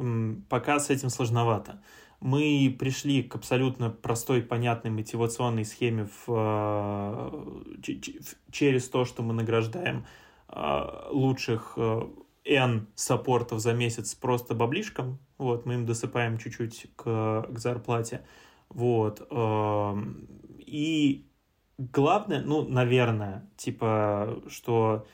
э, 0.00 0.34
пока 0.48 0.80
с 0.80 0.88
этим 0.90 1.10
сложновато 1.10 1.82
мы 2.20 2.76
пришли 2.78 3.22
к 3.22 3.34
абсолютно 3.34 3.90
простой, 3.90 4.42
понятной 4.42 4.90
мотивационной 4.90 5.64
схеме 5.64 6.06
в, 6.26 7.42
э, 7.82 8.02
через 8.52 8.88
то, 8.88 9.04
что 9.06 9.22
мы 9.22 9.32
награждаем 9.32 10.04
э, 10.48 11.08
лучших 11.10 11.74
э, 11.76 12.02
N 12.44 12.88
саппортов 12.94 13.60
за 13.60 13.72
месяц 13.72 14.14
просто 14.14 14.54
баблишком. 14.54 15.18
Вот, 15.38 15.64
мы 15.64 15.74
им 15.74 15.86
досыпаем 15.86 16.36
чуть-чуть 16.36 16.88
к, 16.96 17.46
к 17.48 17.58
зарплате. 17.58 18.26
Вот. 18.68 19.26
И 20.58 21.26
главное, 21.78 22.42
ну, 22.42 22.68
наверное, 22.68 23.50
типа, 23.56 24.42
что 24.48 25.06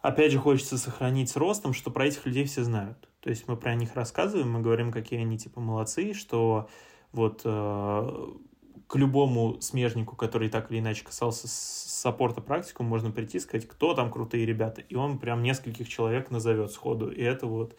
опять 0.00 0.32
же 0.32 0.38
хочется 0.38 0.78
сохранить 0.78 1.30
с 1.30 1.36
ростом, 1.36 1.74
что 1.74 1.90
про 1.90 2.06
этих 2.06 2.26
людей 2.26 2.44
все 2.44 2.64
знают. 2.64 3.09
То 3.20 3.30
есть 3.30 3.46
мы 3.48 3.56
про 3.56 3.74
них 3.74 3.94
рассказываем, 3.94 4.50
мы 4.50 4.60
говорим, 4.60 4.90
какие 4.90 5.20
они 5.20 5.38
типа 5.38 5.60
молодцы, 5.60 6.14
что 6.14 6.68
вот 7.12 7.42
э, 7.44 8.26
к 8.86 8.96
любому 8.96 9.60
смежнику, 9.60 10.16
который 10.16 10.48
так 10.48 10.70
или 10.70 10.80
иначе 10.80 11.04
касался 11.04 11.46
саппорта 11.48 12.40
практику, 12.40 12.82
можно 12.82 13.10
прийти 13.10 13.38
и 13.38 13.40
сказать, 13.40 13.68
кто 13.68 13.94
там 13.94 14.10
крутые 14.10 14.46
ребята. 14.46 14.80
И 14.80 14.94
он 14.94 15.18
прям 15.18 15.42
нескольких 15.42 15.88
человек 15.88 16.30
назовет 16.30 16.72
сходу. 16.72 17.10
И 17.10 17.22
это 17.22 17.46
вот 17.46 17.76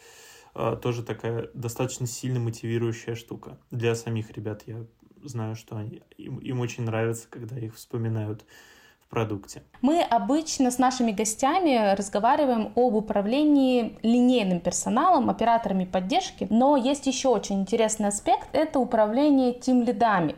э, 0.56 0.78
тоже 0.82 1.04
такая 1.04 1.50
достаточно 1.54 2.06
сильно 2.06 2.40
мотивирующая 2.40 3.16
штука 3.16 3.58
для 3.72 3.96
самих 3.96 4.32
ребят. 4.32 4.64
Я 4.68 4.86
знаю, 5.24 5.56
что 5.56 5.76
они, 5.76 6.02
им, 6.18 6.38
им 6.38 6.60
очень 6.60 6.84
нравится, 6.84 7.28
когда 7.30 7.58
их 7.58 7.76
вспоминают 7.76 8.46
продукте. 9.12 9.62
Мы 9.82 10.02
обычно 10.02 10.72
с 10.72 10.80
нашими 10.80 11.12
гостями 11.12 11.94
разговариваем 11.96 12.72
об 12.76 12.96
управлении 12.96 14.00
линейным 14.02 14.60
персоналом, 14.60 15.30
операторами 15.30 15.86
поддержки, 15.86 16.48
но 16.50 16.78
есть 16.78 17.06
еще 17.06 17.28
очень 17.28 17.62
интересный 17.62 18.08
аспект– 18.08 18.48
это 18.54 18.80
управление 18.80 19.54
тим-лидами. 19.54 20.36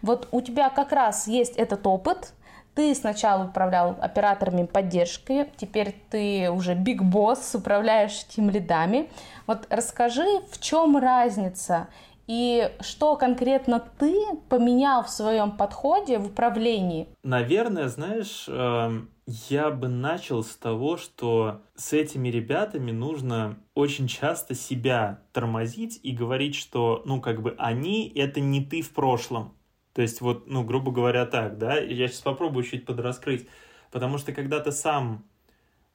Вот 0.00 0.28
у 0.32 0.40
тебя 0.40 0.70
как 0.70 0.92
раз 0.92 1.26
есть 1.26 1.56
этот 1.56 1.86
опыт, 1.86 2.32
ты 2.74 2.94
сначала 2.94 3.44
управлял 3.44 3.96
операторами 4.00 4.64
поддержки, 4.64 5.48
теперь 5.56 5.94
ты 6.10 6.50
уже 6.50 6.74
биг 6.74 7.02
босс, 7.02 7.54
управляешь 7.54 8.24
тем 8.26 8.50
лидами. 8.50 9.08
Вот 9.46 9.66
расскажи, 9.70 10.26
в 10.50 10.60
чем 10.60 10.96
разница 10.96 11.88
и 12.26 12.70
что 12.80 13.16
конкретно 13.16 13.84
ты 13.98 14.14
поменял 14.48 15.04
в 15.04 15.10
своем 15.10 15.52
подходе 15.52 16.18
в 16.18 16.26
управлении? 16.26 17.08
Наверное, 17.22 17.88
знаешь, 17.88 18.46
эм, 18.48 19.10
я 19.26 19.70
бы 19.70 19.88
начал 19.88 20.42
с 20.42 20.56
того, 20.56 20.96
что 20.96 21.62
с 21.74 21.92
этими 21.92 22.28
ребятами 22.28 22.90
нужно 22.90 23.58
очень 23.74 24.06
часто 24.06 24.54
себя 24.54 25.20
тормозить 25.32 26.00
и 26.02 26.12
говорить, 26.12 26.54
что, 26.54 27.02
ну, 27.04 27.20
как 27.20 27.42
бы 27.42 27.54
они— 27.58 28.10
это 28.14 28.40
не 28.40 28.64
ты 28.64 28.82
в 28.82 28.90
прошлом. 28.90 29.54
То 29.92 30.02
есть 30.02 30.20
вот, 30.20 30.46
ну, 30.48 30.64
грубо 30.64 30.90
говоря, 30.92 31.24
так, 31.24 31.56
да, 31.58 31.78
я 31.78 32.08
сейчас 32.08 32.20
попробую 32.20 32.64
чуть 32.64 32.84
подраскрыть, 32.84 33.46
потому 33.92 34.18
что 34.18 34.32
когда 34.32 34.60
ты 34.60 34.72
сам 34.72 35.24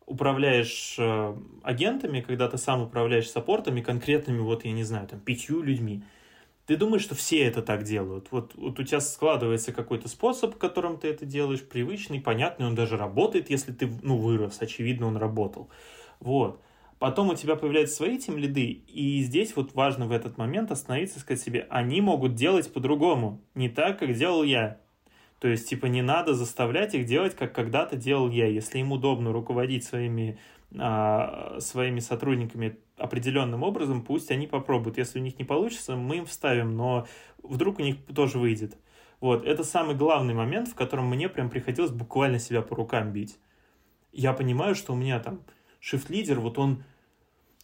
управляешь 0.06 0.96
э, 0.98 1.36
агентами, 1.63 2.22
когда 2.22 2.48
ты 2.48 2.58
сам 2.58 2.82
управляешь 2.82 3.30
саппортами, 3.30 3.82
конкретными, 3.82 4.39
вот, 4.39 4.65
я 4.65 4.72
не 4.72 4.84
знаю, 4.84 5.08
там, 5.08 5.20
пятью 5.20 5.62
людьми, 5.62 6.04
ты 6.70 6.78
думаешь, 6.78 7.02
что 7.02 7.16
все 7.16 7.40
это 7.40 7.64
так 7.64 7.82
делают. 7.82 8.28
Вот, 8.30 8.54
вот 8.54 8.80
у 8.80 8.84
тебя 8.84 9.00
складывается 9.00 9.72
какой-то 9.72 10.08
способ, 10.08 10.56
которым 10.56 11.00
ты 11.00 11.08
это 11.08 11.26
делаешь, 11.26 11.68
привычный, 11.68 12.22
понятный, 12.22 12.68
он 12.68 12.76
даже 12.76 12.96
работает, 12.96 13.50
если 13.50 13.72
ты, 13.72 13.92
ну, 14.04 14.18
вырос, 14.18 14.62
очевидно, 14.62 15.08
он 15.08 15.18
работал. 15.18 15.72
Вот. 16.20 16.62
Потом 17.00 17.30
у 17.30 17.34
тебя 17.34 17.56
появляются 17.56 17.96
свои 17.96 18.20
тем 18.20 18.38
лиды, 18.38 18.84
и 18.88 19.20
здесь 19.24 19.56
вот 19.56 19.74
важно 19.74 20.06
в 20.06 20.12
этот 20.12 20.38
момент 20.38 20.70
остановиться 20.70 21.18
и 21.18 21.22
сказать 21.22 21.42
себе, 21.42 21.66
они 21.72 22.02
могут 22.02 22.36
делать 22.36 22.72
по-другому, 22.72 23.42
не 23.56 23.70
так, 23.70 23.98
как 23.98 24.14
делал 24.14 24.44
я. 24.44 24.80
То 25.40 25.48
есть, 25.48 25.68
типа, 25.68 25.88
не 25.88 26.04
надо 26.04 26.36
заставлять 26.36 26.94
их 26.94 27.06
делать, 27.06 27.36
как 27.36 27.52
когда-то 27.52 27.96
делал 27.96 28.30
я. 28.30 28.46
Если 28.46 28.78
им 28.78 28.92
удобно 28.92 29.34
руководить 29.34 29.86
своими, 29.86 30.38
а, 30.78 31.58
своими 31.62 32.00
сотрудниками 32.00 32.78
определенным 33.00 33.64
образом, 33.64 34.04
пусть 34.04 34.32
они 34.32 34.48
попробуют. 34.48 34.98
Если 34.98 35.20
у 35.20 35.22
них 35.22 35.38
не 35.40 35.46
получится, 35.46 35.96
мы 35.96 36.18
им 36.18 36.26
вставим, 36.26 36.76
но 36.76 37.08
вдруг 37.42 37.80
у 37.80 37.84
них 37.84 37.98
тоже 38.16 38.40
выйдет. 38.40 38.78
Вот, 39.20 39.46
это 39.46 39.64
самый 39.64 39.96
главный 39.96 40.34
момент, 40.34 40.70
в 40.70 40.76
котором 40.76 41.08
мне 41.08 41.28
прям 41.28 41.50
приходилось 41.50 41.92
буквально 41.92 42.40
себя 42.40 42.62
по 42.62 42.76
рукам 42.76 43.12
бить. 43.12 43.38
Я 44.12 44.34
понимаю, 44.34 44.76
что 44.76 44.94
у 44.94 44.96
меня 44.96 45.20
там 45.20 45.42
шифт-лидер, 45.80 46.40
вот 46.40 46.58
он 46.58 46.84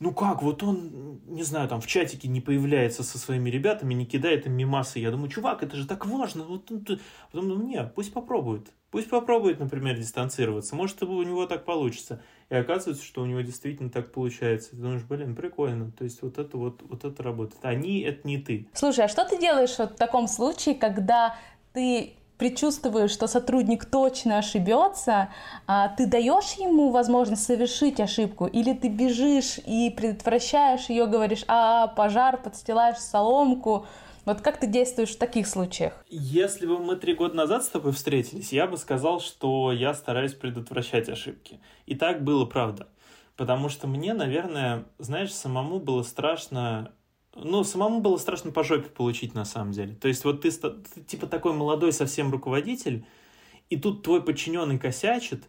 ну 0.01 0.13
как, 0.13 0.43
вот 0.43 0.61
он, 0.61 1.21
не 1.25 1.43
знаю, 1.43 1.69
там 1.69 1.79
в 1.79 1.87
чатике 1.87 2.27
не 2.27 2.41
появляется 2.41 3.01
со 3.01 3.17
своими 3.17 3.49
ребятами, 3.49 3.93
не 3.93 4.05
кидает 4.05 4.45
им 4.45 4.53
мимасы. 4.53 4.99
Я 4.99 5.09
думаю, 5.09 5.29
чувак, 5.29 5.63
это 5.63 5.77
же 5.77 5.87
так 5.87 6.05
важно. 6.05 6.43
Вот, 6.43 6.65
потом 6.65 7.49
думаю, 7.49 7.65
нет, 7.65 7.93
пусть 7.95 8.11
попробует. 8.11 8.73
Пусть 8.95 9.09
попробует, 9.09 9.59
например, 9.59 9.97
дистанцироваться. 9.97 10.73
Может, 10.73 11.03
у 11.03 11.21
него 11.21 11.47
так 11.47 11.65
получится. 11.65 12.21
И 12.49 12.55
оказывается, 12.55 13.03
что 13.03 13.23
у 13.23 13.25
него 13.25 13.41
действительно 13.41 13.89
так 13.89 14.13
получается. 14.13 14.69
Ты 14.69 14.77
думаешь, 14.77 15.03
блин, 15.03 15.35
прикольно. 15.35 15.91
То 15.91 16.05
есть 16.05 16.21
вот 16.21 16.37
это 16.37 16.55
вот, 16.55 16.81
вот 16.87 17.03
это 17.03 17.21
работает. 17.21 17.59
Они— 17.65 17.99
это 18.03 18.25
не 18.25 18.37
ты. 18.37 18.69
Слушай, 18.71 19.03
а 19.03 19.07
что 19.09 19.25
ты 19.25 19.37
делаешь 19.37 19.77
вот 19.77 19.91
в 19.91 19.95
таком 19.95 20.29
случае, 20.29 20.75
когда 20.75 21.35
ты 21.73 22.13
предчувствуешь, 22.37 23.11
что 23.11 23.27
сотрудник 23.27 23.83
точно 23.83 24.37
ошибется, 24.37 25.27
а 25.67 25.89
ты 25.89 26.07
даешь 26.07 26.53
ему 26.53 26.91
возможность 26.91 27.43
совершить 27.43 27.99
ошибку, 27.99 28.45
или 28.45 28.71
ты 28.71 28.87
бежишь 28.87 29.59
и 29.65 29.89
предотвращаешь 29.89 30.85
ее, 30.85 31.05
говоришь, 31.05 31.43
а, 31.49 31.87
пожар, 31.87 32.37
подстилаешь 32.41 32.99
соломку, 32.99 33.87
вот 34.25 34.41
как 34.41 34.59
ты 34.59 34.67
действуешь 34.67 35.11
в 35.11 35.17
таких 35.17 35.47
случаях? 35.47 36.03
Если 36.09 36.65
бы 36.65 36.79
мы 36.79 36.95
три 36.95 37.13
года 37.13 37.35
назад 37.35 37.63
с 37.63 37.69
тобой 37.69 37.91
встретились, 37.91 38.51
я 38.51 38.67
бы 38.67 38.77
сказал, 38.77 39.19
что 39.19 39.71
я 39.71 39.93
стараюсь 39.93 40.33
предотвращать 40.33 41.09
ошибки. 41.09 41.59
И 41.85 41.95
так 41.95 42.23
было, 42.23 42.45
правда. 42.45 42.87
Потому 43.35 43.69
что 43.69 43.87
мне, 43.87 44.13
наверное, 44.13 44.85
знаешь, 44.97 45.33
самому 45.33 45.79
было 45.79 46.03
страшно 46.03 46.93
ну, 47.35 47.65
самому 47.65 47.99
было 47.99 48.15
страшно 48.17 48.51
по 48.51 48.63
жопе 48.63 48.89
получить 48.89 49.33
на 49.35 49.43
самом 49.43 49.73
деле. 49.73 49.93
То 49.95 50.07
есть 50.07 50.23
вот 50.23 50.41
ты, 50.41 50.51
ты 50.51 51.01
типа 51.05 51.27
такой 51.27 51.51
молодой 51.53 51.91
совсем 51.91 52.31
руководитель, 52.31 53.05
и 53.69 53.77
тут 53.77 54.03
твой 54.03 54.23
подчиненный 54.23 54.79
косячит, 54.79 55.43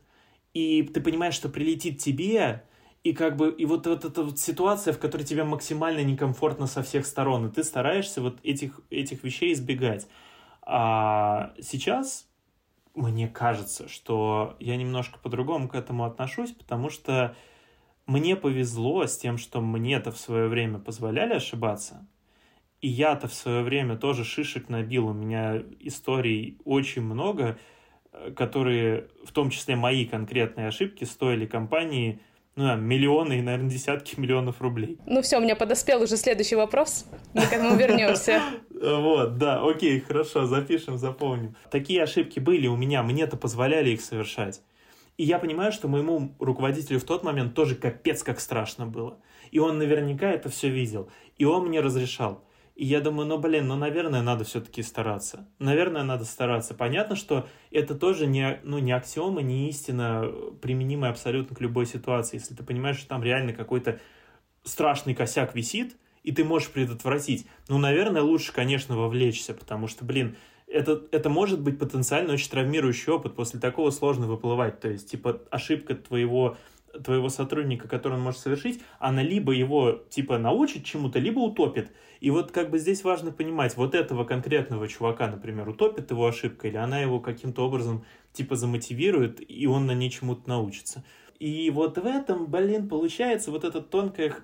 и 0.53 0.83
ты 0.83 1.01
понимаешь, 1.01 1.35
что 1.35 1.49
прилетит 1.49 1.99
тебе, 1.99 2.65
и 3.07 3.13
как 3.13 3.37
бы, 3.37 3.51
и 3.51 3.65
вот, 3.67 3.87
вот 3.87 4.05
эта 4.05 4.23
вот 4.25 4.41
ситуация, 4.41 4.93
в 4.93 4.99
которой 4.99 5.23
тебе 5.23 5.45
максимально 5.45 6.03
некомфортно 6.03 6.67
со 6.67 6.83
всех 6.83 7.07
сторон, 7.07 7.47
и 7.47 7.53
ты 7.53 7.63
стараешься 7.63 8.21
вот 8.21 8.41
этих, 8.43 8.81
этих 8.91 9.23
вещей 9.23 9.53
избегать. 9.53 10.09
А 10.63 11.53
сейчас 11.61 12.29
мне 12.97 13.29
кажется, 13.29 13.89
что 13.89 14.57
я 14.59 14.77
немножко 14.77 15.21
по-другому 15.21 15.69
к 15.69 15.77
этому 15.77 16.05
отношусь, 16.05 16.51
потому 16.51 16.91
что 16.91 17.37
мне 18.07 18.35
повезло 18.35 19.07
с 19.07 19.17
тем, 19.17 19.39
что 19.39 19.61
мне-то 19.61 20.11
в 20.11 20.19
свое 20.19 20.49
время 20.49 20.81
позволяли 20.81 21.35
ошибаться, 21.35 22.09
и 22.81 22.89
я-то 22.89 23.29
в 23.29 23.35
свое 23.35 23.63
время 23.63 23.97
тоже 23.97 24.25
шишек 24.25 24.69
набил. 24.69 25.07
У 25.07 25.13
меня 25.13 25.63
историй 25.79 26.59
очень 26.65 27.03
много, 27.03 27.57
э, 28.11 28.33
которые, 28.33 29.07
в 29.25 29.31
том 29.31 29.51
числе 29.51 29.77
мои 29.77 30.07
конкретные 30.07 30.67
ошибки, 30.67 31.05
стоили 31.05 31.47
компании 31.47 32.21
ну, 32.57 32.65
да, 32.65 32.75
миллионы 32.75 33.39
и, 33.39 33.43
наверное, 33.43 33.69
десятки 33.71 34.19
миллионов 34.19 34.63
рублей. 34.63 34.99
Ну 35.05 35.21
все, 35.21 35.37
у 35.37 35.43
меня 35.43 35.57
подоспел 35.57 36.03
уже 36.03 36.17
следующий 36.17 36.57
вопрос. 36.57 37.05
Мы 37.35 37.43
к 37.43 37.53
этому 37.53 37.77
вернемся. 37.77 38.41
Вот, 38.79 39.39
да, 39.39 39.67
окей, 39.67 40.01
хорошо, 40.01 40.45
запишем, 40.45 40.99
запомним. 40.99 41.57
Такие 41.71 42.03
ошибки 42.03 42.41
были 42.41 42.67
у 42.67 42.77
меня, 42.77 43.03
мне-то 43.03 43.39
позволяли 43.39 43.91
их 43.91 44.03
совершать. 44.03 44.61
И 45.17 45.25
я 45.25 45.39
понимаю, 45.39 45.73
что 45.73 45.89
моему 45.89 46.35
руководителю 46.39 47.01
в 47.01 47.05
тот 47.05 47.25
момент 47.25 47.55
тоже 47.55 47.75
капец 47.75 48.23
как 48.23 48.39
страшно 48.39 48.85
было. 48.85 49.19
И 49.51 49.59
он 49.59 49.79
наверняка 49.79 50.31
это 50.31 50.51
все 50.51 50.69
видел. 50.69 51.09
И 51.39 51.47
он 51.47 51.69
мне 51.69 51.81
разрешал. 51.81 52.45
И 52.77 52.85
я 52.85 53.01
думаю, 53.01 53.27
ну, 53.27 53.39
блин, 53.39 53.69
ну, 53.69 53.75
наверное, 53.75 54.21
надо 54.21 54.45
все-таки 54.45 54.83
стараться. 54.83 55.49
Наверное, 55.59 56.03
надо 56.03 56.27
стараться. 56.27 56.75
Понятно, 56.75 57.17
что 57.17 57.49
это 57.71 57.95
тоже 57.95 58.27
не, 58.27 58.61
ну, 58.65 58.79
не 58.79 58.93
аксиома, 58.93 59.41
не 59.41 59.71
истина, 59.71 60.31
применимая 60.61 61.11
абсолютно 61.11 61.57
к 61.57 61.61
любой 61.63 61.87
ситуации. 61.87 62.37
Если 62.37 62.55
ты 62.55 62.63
понимаешь, 62.63 62.99
что 62.99 63.09
там 63.09 63.23
реально 63.23 63.55
какой-то 63.55 63.99
страшный 64.63 65.15
косяк 65.15 65.55
висит, 65.55 65.97
и 66.23 66.33
ты 66.33 66.45
можешь 66.45 66.71
предотвратить, 66.71 67.47
ну, 67.69 67.79
наверное, 67.79 68.21
лучше, 68.21 68.53
конечно, 68.53 68.95
вовлечься, 68.95 69.55
потому 69.55 69.87
что, 69.87 70.05
блин, 70.05 70.37
это, 70.67 71.03
это 71.13 71.31
может 71.31 71.63
быть 71.63 71.79
потенциально 71.79 72.35
очень 72.35 72.51
травмирующий 72.51 73.11
опыт. 73.11 73.35
После 73.37 73.59
такого 73.59 73.91
сложно 73.91 74.27
выплывать. 74.27 74.81
То 74.81 74.91
есть, 74.91 75.11
типа, 75.11 75.41
ошибка 75.51 75.95
твоего 75.95 76.59
твоего 77.05 77.29
сотрудника, 77.29 77.89
который 77.89 78.15
он 78.15 78.21
может 78.21 78.41
совершить, 78.41 78.83
она 78.99 79.23
либо 79.23 79.53
его, 79.53 80.03
типа, 80.11 80.39
научит 80.39 80.85
чему-то, 80.85 81.19
либо 81.19 81.39
утопит. 81.41 81.93
И 82.21 82.31
вот 82.31 82.51
как 82.51 82.71
бы 82.71 82.79
здесь 82.79 83.05
важно 83.05 83.31
понимать, 83.31 83.77
вот 83.77 83.95
этого 83.95 84.25
конкретного 84.25 84.89
чувака, 84.89 85.29
например, 85.29 85.69
утопит 85.69 86.11
его 86.11 86.27
ошибка, 86.27 86.69
или 86.69 86.77
она 86.77 87.01
его 87.01 87.21
каким-то 87.21 87.67
образом, 87.67 88.05
типа, 88.33 88.57
замотивирует, 88.57 89.41
и 89.49 89.67
он 89.67 89.87
на 89.87 89.93
ней 89.93 90.11
чему-то 90.11 90.49
научится. 90.49 91.05
И 91.39 91.71
вот 91.71 91.99
в 91.99 92.07
этом, 92.07 92.47
блин, 92.47 92.89
получается 92.89 93.51
вот 93.51 93.65
эта 93.65 93.83
тонкая 93.83 94.35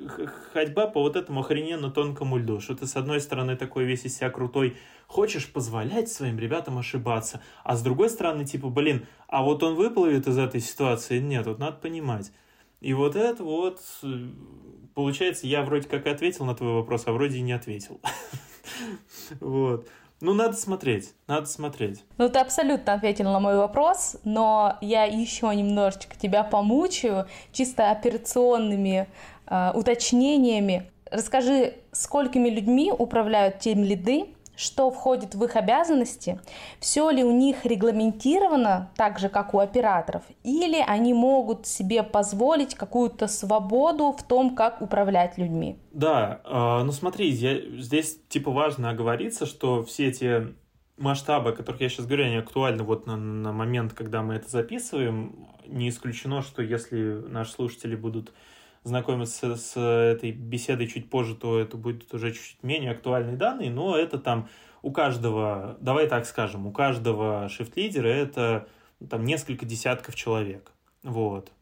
ходьба 0.52 0.86
по 0.86 1.00
вот 1.00 1.16
этому 1.16 1.40
охрененно 1.40 1.90
тонкому 1.90 2.36
льду, 2.36 2.60
что 2.60 2.74
ты 2.74 2.86
с 2.86 2.96
одной 2.96 3.20
стороны 3.20 3.56
такой 3.56 3.84
весь 3.84 4.04
из 4.04 4.16
себя 4.16 4.28
крутой, 4.28 4.76
хочешь 5.06 5.50
позволять 5.50 6.10
своим 6.10 6.38
ребятам 6.38 6.76
ошибаться, 6.76 7.40
а 7.64 7.76
с 7.76 7.82
другой 7.82 8.10
стороны, 8.10 8.44
типа, 8.44 8.68
блин, 8.68 9.06
а 9.26 9.42
вот 9.42 9.62
он 9.62 9.74
выплывет 9.74 10.26
из 10.26 10.36
этой 10.36 10.60
ситуации? 10.60 11.18
Нет, 11.18 11.46
вот 11.46 11.58
надо 11.58 11.78
понимать. 11.78 12.30
И 12.82 12.94
вот 12.94 13.14
это 13.14 13.44
вот, 13.44 13.80
получается, 14.94 15.46
я 15.46 15.62
вроде 15.62 15.88
как 15.88 16.06
ответил 16.08 16.44
на 16.44 16.56
твой 16.56 16.74
вопрос, 16.74 17.04
а 17.06 17.12
вроде 17.12 17.38
и 17.38 17.42
не 17.42 17.52
ответил. 17.52 18.00
Вот. 19.40 19.86
Ну, 20.20 20.34
надо 20.34 20.56
смотреть, 20.56 21.14
надо 21.26 21.46
смотреть. 21.46 22.04
Ну, 22.18 22.28
ты 22.28 22.38
абсолютно 22.38 22.92
ответил 22.92 23.24
на 23.24 23.40
мой 23.40 23.56
вопрос, 23.56 24.16
но 24.24 24.76
я 24.80 25.04
еще 25.04 25.52
немножечко 25.54 26.16
тебя 26.16 26.44
помучаю 26.44 27.26
чисто 27.52 27.90
операционными 27.90 29.08
э, 29.46 29.70
уточнениями. 29.74 30.90
Расскажи, 31.10 31.74
сколькими 31.90 32.50
людьми 32.50 32.92
управляют 32.96 33.58
тем 33.58 33.82
лиды, 33.82 34.26
что 34.62 34.90
входит 34.90 35.34
в 35.34 35.44
их 35.44 35.56
обязанности, 35.56 36.40
все 36.78 37.10
ли 37.10 37.24
у 37.24 37.32
них 37.32 37.66
регламентировано 37.66 38.90
так 38.96 39.18
же, 39.18 39.28
как 39.28 39.54
у 39.54 39.58
операторов, 39.58 40.22
или 40.44 40.82
они 40.86 41.12
могут 41.14 41.66
себе 41.66 42.02
позволить 42.02 42.74
какую-то 42.74 43.26
свободу 43.26 44.12
в 44.12 44.22
том, 44.22 44.54
как 44.54 44.80
управлять 44.80 45.36
людьми. 45.38 45.78
Да, 45.92 46.40
э, 46.44 46.82
ну 46.84 46.92
смотри, 46.92 47.28
я, 47.28 47.60
здесь 47.80 48.18
типа 48.28 48.50
важно 48.50 48.90
оговориться, 48.90 49.46
что 49.46 49.82
все 49.82 50.08
эти 50.08 50.54
масштабы, 50.96 51.50
о 51.50 51.52
которых 51.52 51.80
я 51.80 51.88
сейчас 51.88 52.06
говорю, 52.06 52.26
они 52.26 52.36
актуальны 52.36 52.84
вот 52.84 53.06
на, 53.06 53.16
на 53.16 53.52
момент, 53.52 53.92
когда 53.92 54.22
мы 54.22 54.34
это 54.34 54.48
записываем. 54.48 55.48
Не 55.66 55.88
исключено, 55.88 56.42
что 56.42 56.62
если 56.62 57.22
наши 57.28 57.52
слушатели 57.52 57.96
будут 57.96 58.32
знакомиться 58.84 59.56
с 59.56 59.78
этой 59.78 60.32
беседой 60.32 60.86
чуть 60.88 61.08
позже, 61.08 61.34
то 61.34 61.58
это 61.58 61.76
будет 61.76 62.12
уже 62.14 62.32
чуть 62.32 62.62
менее 62.62 62.90
актуальные 62.90 63.36
данные, 63.36 63.70
но 63.70 63.96
это 63.96 64.18
там 64.18 64.48
у 64.82 64.90
каждого, 64.90 65.76
давай 65.80 66.08
так 66.08 66.26
скажем, 66.26 66.66
у 66.66 66.72
каждого 66.72 67.48
шифт-лидера 67.48 68.08
это 68.08 68.68
там 69.08 69.24
несколько 69.24 69.64
десятков 69.64 70.14
человек. 70.14 70.72
Вот. 71.02 71.52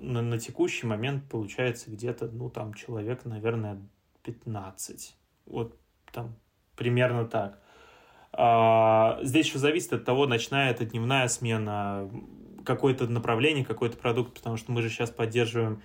На, 0.00 0.22
на 0.22 0.38
текущий 0.38 0.86
момент 0.86 1.24
получается 1.28 1.90
где-то, 1.90 2.26
ну, 2.26 2.50
там 2.50 2.74
человек, 2.74 3.24
наверное, 3.24 3.78
15. 4.24 5.14
Вот 5.46 5.76
там 6.12 6.34
примерно 6.76 7.26
так. 7.26 7.60
А, 8.32 9.18
здесь 9.22 9.46
еще 9.46 9.58
зависит 9.58 9.92
от 9.92 10.04
того, 10.04 10.26
ночная 10.26 10.70
это 10.70 10.84
дневная 10.84 11.28
смена, 11.28 12.10
какое-то 12.64 13.06
направление, 13.06 13.64
какой-то 13.64 13.96
продукт, 13.96 14.34
потому 14.34 14.56
что 14.56 14.72
мы 14.72 14.82
же 14.82 14.88
сейчас 14.88 15.10
поддерживаем 15.10 15.82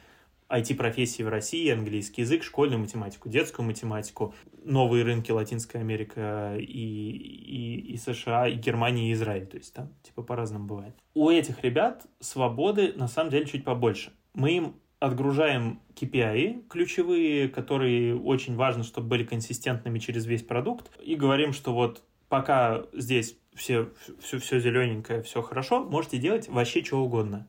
IT-профессии 0.50 1.24
в 1.24 1.30
России, 1.30 1.70
английский 1.70 2.22
язык, 2.22 2.44
школьную 2.44 2.80
математику, 2.80 3.30
детскую 3.30 3.66
математику, 3.66 4.34
новые 4.64 5.04
рынки 5.04 5.32
Латинская 5.32 5.80
Америка 5.80 6.56
и, 6.58 6.64
и, 6.64 7.94
и 7.94 7.98
США, 7.98 8.48
и 8.48 8.56
Германия, 8.56 9.10
и 9.10 9.14
Израиль. 9.14 9.48
То 9.48 9.58
есть 9.58 9.74
там 9.74 9.94
типа 10.04 10.22
по-разному 10.22 10.66
бывает. 10.66 10.96
У 11.14 11.30
этих 11.30 11.64
ребят 11.64 12.06
свободы 12.20 12.94
на 12.96 13.08
самом 13.08 13.32
деле 13.32 13.46
чуть 13.46 13.64
побольше. 13.64 14.12
Мы 14.34 14.52
им 14.52 14.76
отгружаем 15.00 15.82
KPI 15.96 16.68
ключевые, 16.68 17.50
которые 17.50 18.16
очень 18.16 18.56
важно, 18.56 18.84
чтобы 18.84 19.08
были 19.08 19.24
консистентными 19.24 20.00
через 20.00 20.26
весь 20.26 20.44
продукт, 20.44 20.92
и 21.02 21.16
говорим, 21.16 21.54
что 21.54 21.74
вот 21.74 22.04
пока 22.30 22.84
здесь 22.94 23.38
все, 23.54 23.90
все, 24.20 24.40
все 24.40 24.60
зелененькое, 24.60 25.22
все 25.22 25.42
хорошо, 25.42 25.84
можете 25.84 26.18
делать 26.18 26.50
вообще 26.50 26.84
что 26.84 27.04
угодно. 27.04 27.48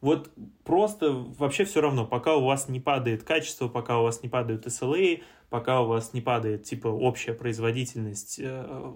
Вот 0.00 0.30
просто 0.64 1.12
вообще 1.12 1.64
все 1.64 1.80
равно, 1.80 2.06
пока 2.06 2.36
у 2.36 2.44
вас 2.44 2.68
не 2.68 2.78
падает 2.78 3.24
качество, 3.24 3.68
пока 3.68 3.98
у 3.98 4.04
вас 4.04 4.22
не 4.22 4.28
падают 4.28 4.66
SLA, 4.66 5.22
пока 5.50 5.80
у 5.80 5.86
вас 5.86 6.12
не 6.12 6.20
падает 6.20 6.64
типа 6.64 6.88
общая 6.88 7.32
производительность 7.32 8.38
э, 8.40 8.92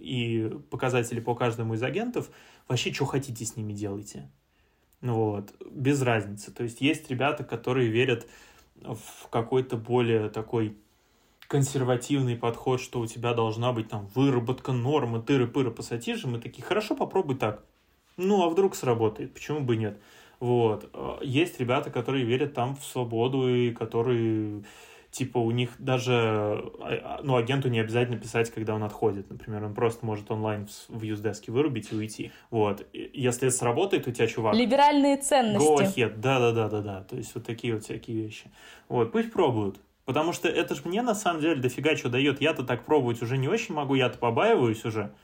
и 0.00 0.50
показатели 0.70 1.20
по 1.20 1.34
каждому 1.34 1.74
из 1.74 1.82
агентов, 1.82 2.30
вообще 2.68 2.92
что 2.92 3.04
хотите 3.04 3.44
с 3.44 3.56
ними 3.56 3.74
делайте. 3.74 4.30
Вот, 5.02 5.52
без 5.70 6.00
разницы. 6.00 6.50
То 6.52 6.62
есть 6.62 6.80
есть 6.80 7.10
ребята, 7.10 7.44
которые 7.44 7.88
верят 7.88 8.26
в 8.82 9.28
какой-то 9.28 9.76
более 9.76 10.30
такой 10.30 10.76
консервативный 11.48 12.36
подход, 12.36 12.80
что 12.80 13.00
у 13.00 13.06
тебя 13.06 13.34
должна 13.34 13.72
быть 13.72 13.88
там 13.88 14.06
выработка 14.14 14.72
нормы, 14.72 15.20
тыры-пыры, 15.20 15.70
пассатижи, 15.70 16.26
мы 16.26 16.40
такие, 16.40 16.62
хорошо, 16.62 16.96
попробуй 16.96 17.36
так. 17.36 17.64
Ну, 18.16 18.42
а 18.42 18.48
вдруг 18.48 18.74
сработает, 18.74 19.34
почему 19.34 19.60
бы 19.60 19.76
нет? 19.76 20.00
Вот. 20.40 20.90
Э, 20.92 21.18
есть 21.22 21.58
ребята, 21.60 21.90
которые 21.90 22.24
верят 22.24 22.54
там 22.54 22.76
в 22.76 22.84
свободу 22.84 23.48
и 23.48 23.72
которые 23.72 24.62
типа 25.16 25.38
у 25.38 25.50
них 25.50 25.70
даже, 25.78 26.12
а, 26.12 26.60
а, 26.80 27.20
ну, 27.22 27.36
агенту 27.36 27.70
не 27.70 27.80
обязательно 27.80 28.18
писать, 28.18 28.50
когда 28.50 28.74
он 28.74 28.82
отходит, 28.82 29.30
например, 29.30 29.64
он 29.64 29.74
просто 29.74 30.04
может 30.04 30.30
онлайн 30.30 30.68
в 30.88 31.02
юздеске 31.02 31.52
вырубить 31.52 31.90
и 31.90 31.96
уйти, 31.96 32.32
вот, 32.50 32.86
если 32.92 33.48
это 33.48 33.56
сработает 33.56 34.06
у 34.06 34.10
тебя, 34.10 34.26
чувак... 34.26 34.54
Либеральные 34.54 35.16
ценности. 35.16 35.66
Go 35.66 35.78
ahead, 35.78 36.16
да-да-да-да-да, 36.18 37.02
то 37.04 37.16
есть 37.16 37.34
вот 37.34 37.44
такие 37.44 37.72
вот 37.72 37.84
всякие 37.84 38.24
вещи, 38.24 38.50
вот, 38.90 39.10
пусть 39.10 39.32
пробуют, 39.32 39.80
потому 40.04 40.34
что 40.34 40.48
это 40.48 40.74
же 40.74 40.82
мне 40.84 41.00
на 41.00 41.14
самом 41.14 41.40
деле 41.40 41.56
дофига 41.56 41.96
что 41.96 42.10
дает, 42.10 42.42
я-то 42.42 42.62
так 42.62 42.84
пробовать 42.84 43.22
уже 43.22 43.38
не 43.38 43.48
очень 43.48 43.74
могу, 43.74 43.94
я-то 43.94 44.18
побаиваюсь 44.18 44.84
уже, 44.84 45.14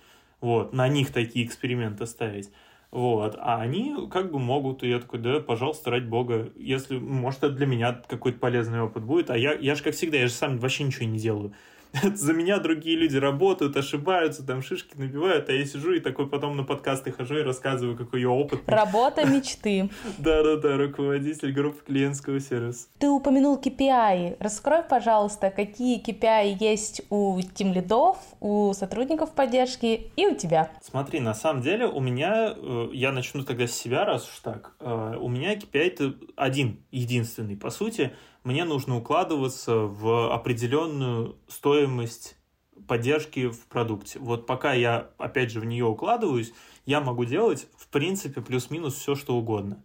вот, 0.41 0.73
на 0.73 0.89
них 0.89 1.13
такие 1.13 1.45
эксперименты 1.45 2.07
ставить, 2.07 2.51
вот. 2.93 3.37
А 3.39 3.61
они 3.61 3.97
как 4.11 4.31
бы 4.31 4.39
могут, 4.39 4.83
и 4.83 4.89
я 4.91 5.01
такой, 5.01 5.19
да, 5.21 5.41
пожалуйста, 5.41 5.91
ради 5.91 6.07
бога, 6.07 6.53
если, 6.57 6.99
может, 6.99 7.43
это 7.43 7.55
для 7.55 7.67
меня 7.67 8.03
какой-то 8.07 8.39
полезный 8.39 8.83
опыт 8.83 9.03
будет, 9.05 9.31
а 9.31 9.39
я, 9.39 9.55
я 9.55 9.75
же, 9.75 9.83
как 9.83 9.95
всегда, 9.95 10.19
я 10.19 10.29
же 10.29 10.33
сам 10.35 10.59
вообще 10.59 10.85
ничего 10.85 11.07
не 11.07 11.19
делаю. 11.19 11.55
за 12.15 12.33
меня 12.33 12.59
другие 12.59 12.97
люди 12.97 13.17
работают, 13.17 13.77
ошибаются, 13.77 14.45
там 14.47 14.63
шишки 14.63 14.97
набивают, 14.97 15.49
а 15.49 15.53
я 15.53 15.65
сижу 15.67 15.93
и 15.93 16.01
такой 16.01 16.29
потом 16.29 16.57
на 16.57 16.65
подкасты 16.65 17.13
хожу 17.13 17.39
и 17.39 17.43
рассказываю, 17.43 17.97
какой 17.97 18.23
я 18.23 18.31
опыт. 18.31 18.61
Работа 18.67 19.27
мечты. 19.27 19.91
Да-да-да, 20.19 20.77
руководитель 20.77 21.53
группы 21.53 21.85
клиентского 21.85 22.41
сервиса. 22.41 22.89
Ты 22.99 23.09
упомянул 23.09 23.59
KPI. 23.59 24.37
Раскрой, 24.41 24.83
пожалуйста, 24.83 25.51
какие 25.51 26.03
KPI 26.03 26.57
есть 26.59 27.03
у 27.11 27.39
тим 27.55 27.73
лидов, 27.73 28.17
у 28.41 28.73
сотрудников 28.73 29.33
поддержки 29.35 30.11
и 30.17 30.27
у 30.27 30.35
тебя. 30.35 30.71
Смотри, 30.81 31.21
на 31.21 31.35
самом 31.35 31.63
деле 31.63 31.87
у 31.87 32.01
меня, 32.01 32.55
э, 32.57 32.89
я 32.93 33.13
начну 33.13 33.45
тогда 33.45 33.67
с 33.67 33.73
себя, 33.73 34.05
раз 34.05 34.29
уж 34.29 34.39
так, 34.41 34.73
э, 34.81 35.17
у 35.21 35.29
меня 35.29 35.55
KPI 35.55 35.79
это 35.87 36.15
один, 36.37 36.79
единственный, 36.91 37.57
по 37.57 37.71
сути, 37.71 38.13
мне 38.45 38.65
нужно 38.65 38.97
укладываться 38.97 39.77
в 39.77 40.33
определенную 40.33 41.37
стоимость 41.49 42.37
поддержки 42.87 43.49
в 43.49 43.67
продукте. 43.67 44.19
Вот 44.19 44.47
пока 44.47 44.73
я, 44.73 45.11
опять 45.19 45.51
же, 45.51 45.61
в 45.61 45.65
нее 45.65 45.85
укладываюсь, 45.85 46.53
я 46.85 47.01
могу 47.01 47.25
делать, 47.25 47.69
в 47.77 47.89
принципе, 47.89 48.41
плюс-минус 48.41 48.95
все, 48.95 49.15
что 49.15 49.37
угодно. 49.37 49.85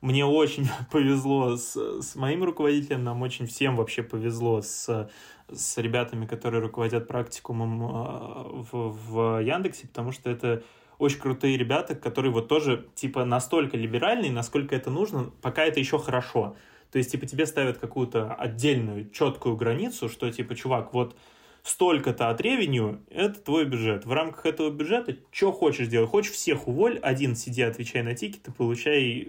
Мне 0.00 0.24
очень 0.24 0.68
повезло 0.90 1.56
с, 1.56 1.76
с 1.76 2.14
моим 2.14 2.44
руководителем, 2.44 3.04
нам 3.04 3.22
очень 3.22 3.46
всем 3.46 3.76
вообще 3.76 4.02
повезло 4.02 4.62
с, 4.62 5.10
с 5.52 5.78
ребятами, 5.78 6.26
которые 6.26 6.62
руководят 6.62 7.08
практикумом 7.08 7.82
а, 7.82 8.64
в, 8.72 8.90
в 8.90 9.42
Яндексе, 9.42 9.88
потому 9.88 10.12
что 10.12 10.30
это 10.30 10.62
очень 10.98 11.20
крутые 11.20 11.56
ребята, 11.56 11.94
которые 11.94 12.32
вот 12.32 12.48
тоже 12.48 12.88
типа 12.94 13.24
настолько 13.24 13.76
либеральные, 13.76 14.32
насколько 14.32 14.74
это 14.74 14.90
нужно, 14.90 15.30
пока 15.42 15.64
это 15.64 15.78
еще 15.78 15.98
хорошо. 15.98 16.56
То 16.90 16.98
есть, 16.98 17.12
типа, 17.12 17.26
тебе 17.26 17.46
ставят 17.46 17.78
какую-то 17.78 18.34
отдельную, 18.34 19.10
четкую 19.10 19.56
границу, 19.56 20.08
что, 20.08 20.30
типа, 20.30 20.54
чувак, 20.54 20.94
вот 20.94 21.16
столько-то 21.62 22.30
от 22.30 22.40
ревеню, 22.40 23.00
это 23.10 23.40
твой 23.40 23.66
бюджет. 23.66 24.06
В 24.06 24.12
рамках 24.12 24.46
этого 24.46 24.70
бюджета 24.70 25.16
что 25.30 25.52
хочешь 25.52 25.88
делать? 25.88 26.08
Хочешь 26.08 26.32
всех 26.32 26.66
уволь, 26.66 26.98
один 26.98 27.36
сиди, 27.36 27.62
отвечай 27.62 28.02
на 28.02 28.14
тикеты, 28.14 28.52
получай 28.52 29.20
э, 29.20 29.24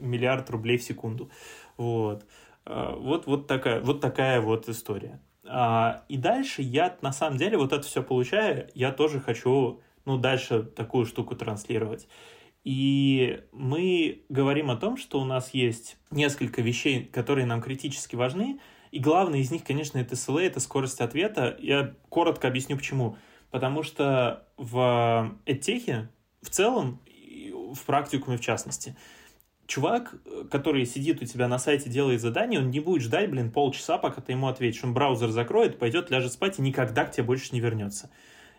миллиард 0.00 0.48
рублей 0.50 0.78
в 0.78 0.82
секунду. 0.82 1.30
Вот. 1.76 2.24
А, 2.64 2.94
вот, 2.94 3.26
вот, 3.26 3.46
такая, 3.46 3.80
вот 3.80 4.00
такая 4.00 4.40
вот 4.40 4.68
история. 4.68 5.20
А, 5.44 6.04
и 6.08 6.16
дальше 6.16 6.62
я, 6.62 6.96
на 7.02 7.12
самом 7.12 7.36
деле, 7.36 7.58
вот 7.58 7.72
это 7.72 7.86
все 7.86 8.02
получая, 8.02 8.70
я 8.74 8.92
тоже 8.92 9.20
хочу, 9.20 9.80
ну, 10.04 10.18
дальше 10.18 10.62
такую 10.62 11.06
штуку 11.06 11.34
транслировать. 11.34 12.06
И 12.64 13.42
мы 13.50 14.24
говорим 14.28 14.70
о 14.70 14.76
том, 14.76 14.96
что 14.96 15.20
у 15.20 15.24
нас 15.24 15.52
есть 15.52 15.96
несколько 16.10 16.62
вещей, 16.62 17.04
которые 17.04 17.46
нам 17.46 17.60
критически 17.60 18.14
важны. 18.14 18.60
И 18.92 19.00
главное 19.00 19.40
из 19.40 19.50
них, 19.50 19.64
конечно, 19.64 19.98
это 19.98 20.14
SLA, 20.14 20.42
это 20.42 20.60
скорость 20.60 21.00
ответа. 21.00 21.56
Я 21.60 21.94
коротко 22.08 22.46
объясню 22.46 22.76
почему. 22.76 23.16
Потому 23.50 23.82
что 23.82 24.46
в 24.56 25.36
EdTech 25.44 26.06
в 26.40 26.50
целом, 26.50 27.00
в 27.74 27.84
практикуме 27.84 28.36
в 28.36 28.40
частности, 28.40 28.96
чувак, 29.66 30.14
который 30.50 30.86
сидит 30.86 31.20
у 31.20 31.24
тебя 31.24 31.48
на 31.48 31.58
сайте, 31.58 31.90
делает 31.90 32.20
задание, 32.20 32.60
он 32.60 32.70
не 32.70 32.80
будет 32.80 33.02
ждать, 33.02 33.30
блин, 33.30 33.50
полчаса, 33.50 33.98
пока 33.98 34.20
ты 34.20 34.32
ему 34.32 34.46
ответишь. 34.46 34.84
Он 34.84 34.94
браузер 34.94 35.30
закроет, 35.30 35.78
пойдет, 35.78 36.10
ляжет 36.10 36.32
спать 36.32 36.58
и 36.58 36.62
никогда 36.62 37.04
к 37.04 37.12
тебе 37.12 37.24
больше 37.24 37.48
не 37.52 37.60
вернется 37.60 38.10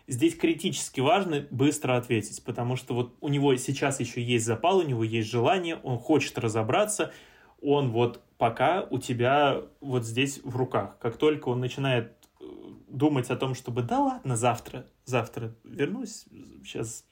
здесь 0.06 0.36
критически 0.36 1.00
важно 1.00 1.46
быстро 1.50 1.96
ответить, 1.96 2.44
потому 2.44 2.76
что 2.76 2.94
вот 2.94 3.16
у 3.20 3.28
него 3.28 3.54
сейчас 3.56 4.00
еще 4.00 4.22
есть 4.22 4.44
запал, 4.44 4.78
у 4.78 4.82
него 4.82 5.04
есть 5.04 5.30
желание, 5.30 5.76
он 5.76 5.98
хочет 5.98 6.38
разобраться, 6.38 7.12
он 7.60 7.90
вот 7.90 8.22
пока 8.36 8.82
у 8.90 8.98
тебя 8.98 9.62
вот 9.80 10.04
здесь 10.04 10.40
в 10.44 10.56
руках. 10.56 10.98
Как 10.98 11.16
только 11.16 11.48
он 11.48 11.60
начинает 11.60 12.12
э, 12.40 12.44
думать 12.88 13.30
о 13.30 13.36
том, 13.36 13.54
чтобы 13.54 13.82
да 13.82 14.00
ладно, 14.00 14.36
завтра, 14.36 14.86
завтра 15.04 15.54
вернусь, 15.64 16.26
сейчас 16.64 17.04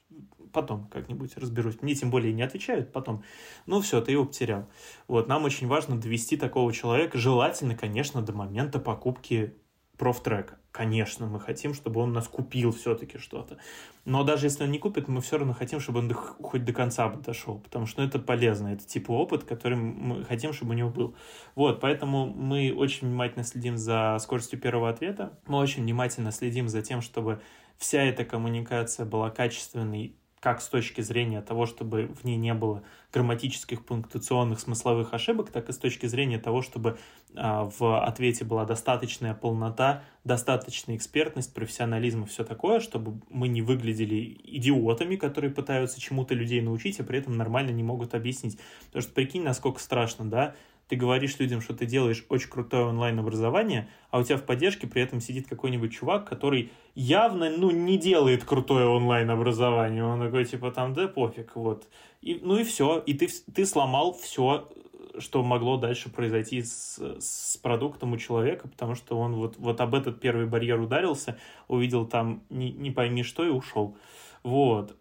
потом 0.51 0.87
как-нибудь 0.87 1.35
разберусь. 1.37 1.81
Мне 1.81 1.95
тем 1.95 2.11
более 2.11 2.31
не 2.31 2.43
отвечают 2.43 2.93
потом. 2.93 3.23
Ну 3.65 3.81
все, 3.81 3.99
ты 3.99 4.11
его 4.11 4.25
потерял. 4.25 4.69
Вот, 5.07 5.27
нам 5.27 5.43
очень 5.43 5.67
важно 5.67 5.99
довести 5.99 6.37
такого 6.37 6.71
человека, 6.71 7.17
желательно, 7.17 7.75
конечно, 7.75 8.21
до 8.21 8.33
момента 8.33 8.79
покупки 8.79 9.55
профтрека. 10.03 10.57
Конечно, 10.73 11.27
мы 11.27 11.39
хотим, 11.39 11.73
чтобы 11.73 12.01
он 12.01 12.11
нас 12.11 12.27
купил 12.27 12.73
все-таки 12.73 13.17
что-то. 13.17 13.57
Но 14.03 14.25
даже 14.25 14.47
если 14.47 14.65
он 14.65 14.71
не 14.71 14.77
купит, 14.77 15.07
мы 15.07 15.21
все 15.21 15.37
равно 15.37 15.53
хотим, 15.53 15.79
чтобы 15.79 15.99
он 15.99 16.09
до, 16.09 16.13
хоть 16.13 16.65
до 16.65 16.73
конца 16.73 17.07
дошел, 17.07 17.59
потому 17.59 17.85
что 17.85 18.01
ну, 18.01 18.07
это 18.09 18.19
полезно, 18.19 18.67
это 18.73 18.85
типа 18.85 19.11
опыт, 19.13 19.45
который 19.45 19.77
мы 19.77 20.25
хотим, 20.25 20.51
чтобы 20.51 20.71
у 20.71 20.73
него 20.73 20.89
был. 20.89 21.15
Вот, 21.55 21.79
поэтому 21.79 22.25
мы 22.25 22.73
очень 22.75 23.07
внимательно 23.07 23.45
следим 23.45 23.77
за 23.77 24.17
скоростью 24.19 24.59
первого 24.59 24.89
ответа, 24.89 25.39
мы 25.47 25.59
очень 25.59 25.83
внимательно 25.83 26.33
следим 26.33 26.67
за 26.67 26.81
тем, 26.81 27.01
чтобы 27.01 27.41
вся 27.77 28.01
эта 28.03 28.25
коммуникация 28.25 29.05
была 29.05 29.29
качественной 29.29 30.17
как 30.41 30.61
с 30.61 30.67
точки 30.67 30.99
зрения 30.99 31.41
того, 31.41 31.65
чтобы 31.65 32.07
в 32.07 32.25
ней 32.25 32.35
не 32.35 32.53
было 32.53 32.83
грамматических, 33.13 33.85
пунктуационных, 33.85 34.59
смысловых 34.59 35.13
ошибок, 35.13 35.51
так 35.51 35.69
и 35.69 35.71
с 35.71 35.77
точки 35.77 36.07
зрения 36.07 36.39
того, 36.39 36.63
чтобы 36.63 36.97
а, 37.35 37.69
в 37.77 38.03
ответе 38.03 38.43
была 38.43 38.65
достаточная 38.65 39.35
полнота, 39.35 40.03
достаточная 40.23 40.95
экспертность, 40.95 41.53
профессионализм 41.53 42.23
и 42.23 42.25
все 42.25 42.43
такое, 42.43 42.79
чтобы 42.79 43.21
мы 43.29 43.47
не 43.47 43.61
выглядели 43.61 44.39
идиотами, 44.43 45.15
которые 45.15 45.51
пытаются 45.51 46.01
чему-то 46.01 46.33
людей 46.33 46.61
научить, 46.61 46.99
а 46.99 47.03
при 47.03 47.19
этом 47.19 47.37
нормально 47.37 47.69
не 47.69 47.83
могут 47.83 48.15
объяснить. 48.15 48.57
Потому 48.87 49.03
что 49.03 49.13
прикинь, 49.13 49.43
насколько 49.43 49.79
страшно, 49.79 50.25
да, 50.25 50.55
ты 50.93 50.97
говоришь 50.97 51.39
людям, 51.39 51.59
что 51.59 51.73
ты 51.73 51.87
делаешь 51.87 52.23
очень 52.29 52.51
крутое 52.51 52.85
онлайн-образование, 52.85 53.89
а 54.11 54.19
у 54.19 54.23
тебя 54.23 54.37
в 54.37 54.43
поддержке 54.43 54.85
при 54.85 55.01
этом 55.01 55.21
сидит 55.21 55.47
какой-нибудь 55.47 55.91
чувак, 55.91 56.29
который 56.29 56.71
явно, 56.93 57.49
ну, 57.49 57.71
не 57.71 57.97
делает 57.97 58.43
крутое 58.43 58.85
онлайн-образование. 58.85 60.05
Он 60.05 60.19
такой, 60.19 60.45
типа, 60.45 60.69
там, 60.69 60.93
да 60.93 61.07
пофиг, 61.07 61.55
вот. 61.55 61.87
И, 62.21 62.39
ну 62.43 62.59
и 62.59 62.63
все. 62.63 62.99
И 63.07 63.15
ты, 63.15 63.27
ты 63.55 63.65
сломал 63.65 64.13
все, 64.13 64.69
что 65.17 65.41
могло 65.41 65.77
дальше 65.77 66.11
произойти 66.11 66.61
с, 66.61 66.99
с 67.19 67.57
продуктом 67.57 68.13
у 68.13 68.17
человека, 68.17 68.67
потому 68.67 68.93
что 68.93 69.17
он 69.17 69.33
вот, 69.33 69.57
вот 69.57 69.81
об 69.81 69.95
этот 69.95 70.19
первый 70.19 70.45
барьер 70.45 70.79
ударился, 70.79 71.39
увидел 71.67 72.05
там 72.05 72.43
не, 72.51 72.71
не 72.71 72.91
пойми 72.91 73.23
что 73.23 73.43
и 73.43 73.49
ушел. 73.49 73.97
Вот. 74.43 74.95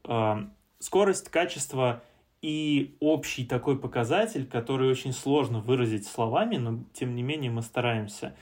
Скорость, 0.79 1.29
качество 1.29 2.03
и 2.43 2.97
общий 2.99 3.45
такой 3.47 3.79
показатель, 3.79 4.47
который 4.47 4.91
очень 4.91 5.13
сложно 5.13 5.61
выразить 5.61 6.07
словами, 6.07 6.57
но 6.57 6.85
тем 6.93 7.15
не 7.15 7.23
менее 7.23 7.53
мы 7.53 7.63
стараемся. 7.63 8.35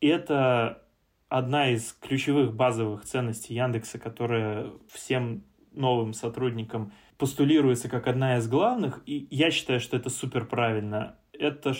Это 0.00 0.82
одна 1.28 1.70
из 1.70 1.92
ключевых 2.00 2.54
базовых 2.54 3.04
ценностей 3.04 3.54
Яндекса, 3.54 3.98
которая 3.98 4.70
всем 4.90 5.44
новым 5.72 6.14
сотрудникам 6.14 6.92
постулируется 7.18 7.90
как 7.90 8.08
одна 8.08 8.38
из 8.38 8.48
главных, 8.48 9.02
и 9.04 9.28
я 9.30 9.50
считаю, 9.50 9.80
что 9.80 9.98
это 9.98 10.08
супер 10.08 10.46
правильно. 10.46 11.16
Это 11.34 11.74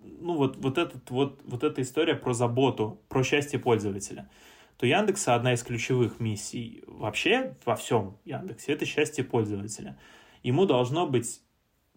ну 0.00 0.34
вот, 0.34 0.56
вот, 0.56 0.76
этот, 0.76 1.08
вот, 1.10 1.40
вот 1.44 1.62
эта 1.62 1.82
история 1.82 2.16
про 2.16 2.32
заботу, 2.32 3.00
про 3.08 3.22
счастье 3.22 3.60
пользователя. 3.60 4.28
То 4.76 4.86
Яндекса 4.86 5.36
одна 5.36 5.52
из 5.52 5.62
ключевых 5.62 6.18
миссий 6.18 6.82
вообще 6.86 7.56
во 7.64 7.76
всем 7.76 8.16
Яндексе– 8.24 8.72
это 8.72 8.86
счастье 8.86 9.22
пользователя– 9.22 9.96
ему 10.42 10.66
должно 10.66 11.06
быть 11.06 11.40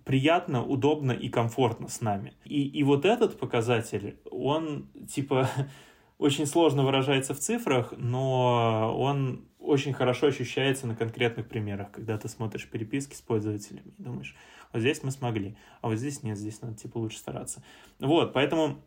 приятно, 0.03 0.65
удобно 0.65 1.11
и 1.11 1.29
комфортно 1.29 1.87
с 1.87 2.01
нами. 2.01 2.33
И, 2.45 2.67
и 2.67 2.83
вот 2.83 3.05
этот 3.05 3.39
показатель, 3.39 4.17
он 4.29 4.89
типа 5.09 5.49
очень 6.17 6.45
сложно 6.45 6.83
выражается 6.83 7.33
в 7.33 7.39
цифрах, 7.39 7.93
но 7.97 8.93
он 8.97 9.45
очень 9.59 9.93
хорошо 9.93 10.27
ощущается 10.27 10.87
на 10.87 10.95
конкретных 10.95 11.47
примерах, 11.47 11.91
когда 11.91 12.17
ты 12.17 12.27
смотришь 12.27 12.69
переписки 12.69 13.15
с 13.15 13.21
пользователями 13.21 13.93
и 13.97 14.03
думаешь, 14.03 14.35
вот 14.73 14.81
здесь 14.81 15.03
мы 15.03 15.11
смогли, 15.11 15.55
а 15.81 15.87
вот 15.87 15.97
здесь 15.97 16.21
нет, 16.23 16.37
здесь 16.37 16.61
надо 16.61 16.75
типа 16.75 16.97
лучше 16.97 17.17
стараться. 17.17 17.63
Вот, 17.99 18.33
поэтому 18.33 18.81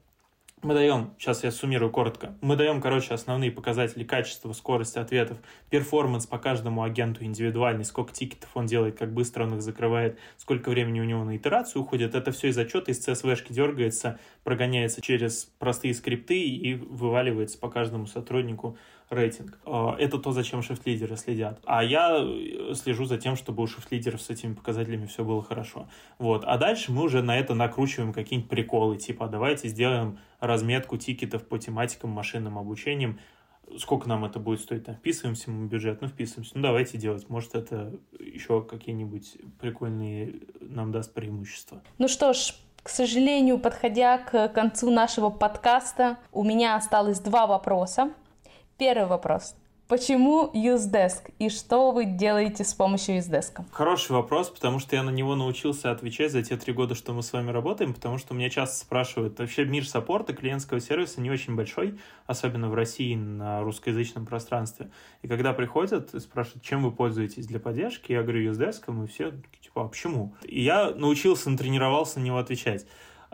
мы 0.63 0.75
даем, 0.75 1.15
сейчас 1.19 1.45
я 1.45 1.51
суммирую 1.51 1.91
коротко, 1.91 2.35
мы 2.41 2.57
даем, 2.57 2.81
короче, 2.81 3.13
основные 3.13 3.51
показатели 3.51 4.05
качества, 4.05 4.53
скорости 4.53 4.99
ответов, 4.99 5.39
performance 5.69 6.27
по 6.27 6.39
каждому 6.39 6.83
агенту 6.83 7.25
индивидуальный, 7.25 7.85
сколько 7.85 8.13
тикетов 8.13 8.51
он 8.55 8.67
делает, 8.67 8.99
как 8.99 9.13
быстро 9.13 9.45
он 9.45 9.55
их 9.55 9.63
закрывает, 9.63 10.19
сколько 10.39 10.71
времени 10.71 11.01
у 11.01 11.05
него 11.05 11.25
на 11.25 11.37
итерацию 11.37 11.83
уходит. 11.83 12.15
Это 12.15 12.33
все 12.33 12.49
из 12.49 12.59
отчета 12.59 12.91
из 12.91 13.07
CSV-шки 13.07 13.53
дергается, 13.53 14.19
прогоняется 14.45 15.03
через 15.03 15.45
простые 15.59 15.95
скрипты 15.95 16.43
и 16.43 16.75
вываливается 16.75 17.59
по 17.59 17.69
каждому 17.69 18.07
сотруднику 18.07 18.79
рейтинг. 19.11 19.59
А, 19.65 19.97
это 19.99 20.19
то, 20.19 20.33
за 20.33 20.43
чем 20.43 20.63
шифт-лидеры 20.63 21.17
следят. 21.17 21.61
А 21.65 21.85
я 21.85 22.19
э, 22.19 22.75
слежу 22.75 23.05
за 23.05 23.19
тем, 23.19 23.37
чтобы 23.37 23.63
у 23.63 23.67
шифт-лидеров 23.67 24.21
с 24.21 24.31
этими 24.31 24.55
показателями 24.55 25.07
все 25.07 25.25
было 25.25 25.43
хорошо. 25.43 25.89
Вот. 26.19 26.45
А 26.45 26.59
дальше 26.59 26.93
мы 26.93 27.03
уже 27.03 27.23
на 27.23 27.39
это 27.39 27.55
накручиваем 27.55 28.13
какие-нибудь 28.13 28.51
приколы, 28.51 28.97
типа 28.97 29.29
давайте 29.29 29.69
сделаем 29.69 30.19
разметку 30.41 30.97
тикетов 30.97 31.47
по 31.47 31.59
тематикам 31.59 32.11
машинным 32.11 32.59
обучением, 32.59 33.19
сколько 33.79 34.09
нам 34.09 34.25
это 34.25 34.39
будет 34.39 34.61
стоить, 34.61 34.85
там, 34.85 34.95
вписываемся 34.95 35.51
мы 35.51 35.67
в 35.67 35.69
бюджет, 35.69 36.01
ну, 36.01 36.09
вписываемся, 36.09 36.53
ну, 36.55 36.63
давайте 36.63 36.99
делать, 36.99 37.29
может, 37.29 37.55
это 37.55 37.93
еще 38.19 38.63
какие-нибудь 38.63 39.37
прикольные 39.61 40.35
нам 40.61 40.93
даст 40.93 41.13
преимущества. 41.13 41.83
Ну 41.99 42.09
что 42.09 42.33
ж, 42.33 42.55
к 42.83 42.89
сожалению, 42.89 43.59
подходя 43.59 44.19
к 44.19 44.49
концу 44.49 44.91
нашего 44.91 45.31
подкаста, 45.31 46.19
у 46.33 46.45
меня 46.45 46.77
осталось 46.77 47.19
два 47.21 47.47
вопроса. 47.47 48.13
Первый 48.79 49.07
вопрос. 49.07 49.55
Почему 49.89 50.51
UseDesk 50.53 51.33
и 51.39 51.49
что 51.49 51.93
вы 51.93 52.05
делаете 52.05 52.63
с 52.63 52.75
помощью 52.75 53.17
UseDesk? 53.17 53.65
Хороший 53.71 54.13
вопрос, 54.13 54.51
потому 54.51 54.81
что 54.81 54.97
я 54.97 55.03
на 55.03 55.09
него 55.09 55.35
научился 55.35 55.91
отвечать 55.91 56.31
за 56.31 56.43
те 56.43 56.59
три 56.59 56.75
года, 56.75 56.95
что 56.95 57.15
мы 57.15 57.23
с 57.23 57.33
вами 57.33 57.51
работаем, 57.53 57.95
потому 57.95 58.19
что 58.19 58.35
меня 58.35 58.51
часто 58.51 58.77
спрашивают, 58.77 59.39
вообще 59.39 59.65
мир 59.65 59.89
саппорта, 59.89 60.35
клиентского 60.35 60.81
сервиса 60.81 61.23
не 61.23 61.31
очень 61.31 61.55
большой, 61.55 61.99
особенно 62.27 62.69
в 62.69 62.75
России 62.75 63.15
на 63.15 63.63
русскоязычном 63.63 64.27
пространстве. 64.27 64.91
И 65.23 65.29
когда 65.29 65.55
приходят 65.55 66.13
и 66.13 66.21
спрашивают, 66.21 66.63
чем 66.63 66.83
вы 66.83 66.93
пользуетесь 66.93 67.47
для 67.47 67.61
поддержки, 67.61 68.13
я 68.13 68.23
говорю 68.23 68.53
UseDesk, 68.53 69.05
и 69.05 69.07
все 69.07 69.33
типа, 69.63 69.85
а 69.85 69.89
почему? 69.89 70.35
И 70.43 70.63
я 70.63 70.91
научился, 70.91 71.49
натренировался 71.49 72.21
на 72.21 72.25
него 72.25 72.37
отвечать. 72.37 72.87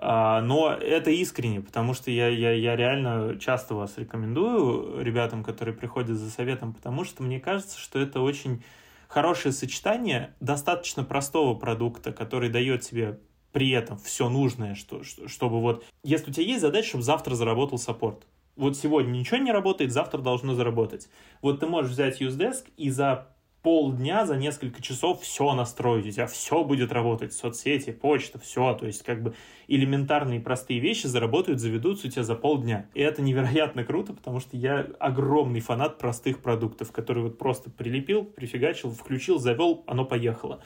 А, 0.05 0.41
но 0.41 0.73
это 0.73 1.13
искренне, 1.13 1.61
потому 1.61 1.95
что 1.95 2.11
я, 2.11 2.27
я, 2.27 2.51
я 2.51 2.75
реально 2.75 3.39
часто 3.39 3.77
вас 3.77 3.97
рекомендую 3.99 5.01
ребятам, 5.01 5.45
которые 5.45 5.77
приходят 5.77 6.17
за 6.17 6.29
советом, 6.29 6.75
потому 6.75 7.05
что 7.05 7.23
мне 7.23 7.39
кажется, 7.39 7.79
что 7.79 8.01
это 8.01 8.21
очень 8.21 8.65
хорошее 9.07 9.53
сочетание 9.53 10.35
достаточно 10.41 11.05
простого 11.05 11.55
продукта, 11.55 12.11
который 12.11 12.49
дает 12.51 12.81
тебе 12.81 13.21
при 13.53 13.71
этом 13.71 13.97
все 13.97 14.29
нужное, 14.29 14.75
что, 14.75 15.05
что, 15.05 15.29
чтобы 15.29 15.61
вот... 15.61 15.85
Если 16.03 16.31
у 16.31 16.35
тебя 16.35 16.47
есть 16.47 16.63
задача, 16.63 16.89
чтобы 16.89 17.05
завтра 17.05 17.37
заработал 17.37 17.79
саппорт, 17.79 18.27
вот 18.57 18.77
сегодня 18.77 19.13
ничего 19.13 19.37
не 19.37 19.53
работает, 19.53 19.93
завтра 19.93 20.19
должно 20.21 20.55
заработать. 20.55 21.09
Вот 21.43 21.61
ты 21.61 21.67
можешь 21.67 21.93
взять 21.93 22.21
UseDesk 22.21 22.65
и 22.77 22.91
за 22.91 23.29
полдня, 23.63 24.27
за 24.27 24.37
несколько 24.37 24.83
часов 24.83 25.23
все 25.23 25.53
настроить, 25.55 26.07
у 26.07 26.11
тебя 26.11 26.27
все 26.27 26.65
будет 26.65 26.93
работать, 26.93 27.33
соцсети, 27.33 27.93
почта, 27.93 28.39
все, 28.39 28.75
то 28.75 28.87
есть 28.87 29.05
как 29.05 29.23
бы 29.23 29.35
элементарные 29.69 30.41
простые 30.41 30.81
вещи 30.81 31.07
заработают, 31.07 31.61
заведутся 31.61 32.09
у 32.09 32.11
тебя 32.11 32.25
за 32.25 32.35
полдня. 32.35 32.87
И 32.95 33.01
это 33.01 33.23
невероятно 33.23 33.85
круто, 33.85 34.13
потому 34.13 34.41
что 34.41 34.57
я 34.57 34.89
огромный 34.99 35.61
фанат 35.61 35.99
простых 35.99 36.41
продуктов, 36.43 36.93
которые 36.93 37.25
вот 37.25 37.39
просто 37.39 37.71
прилепил, 37.71 38.25
прифигачил, 38.25 38.91
включил, 38.91 39.39
завел, 39.39 39.85
оно 39.87 40.05
поехало. 40.05 40.61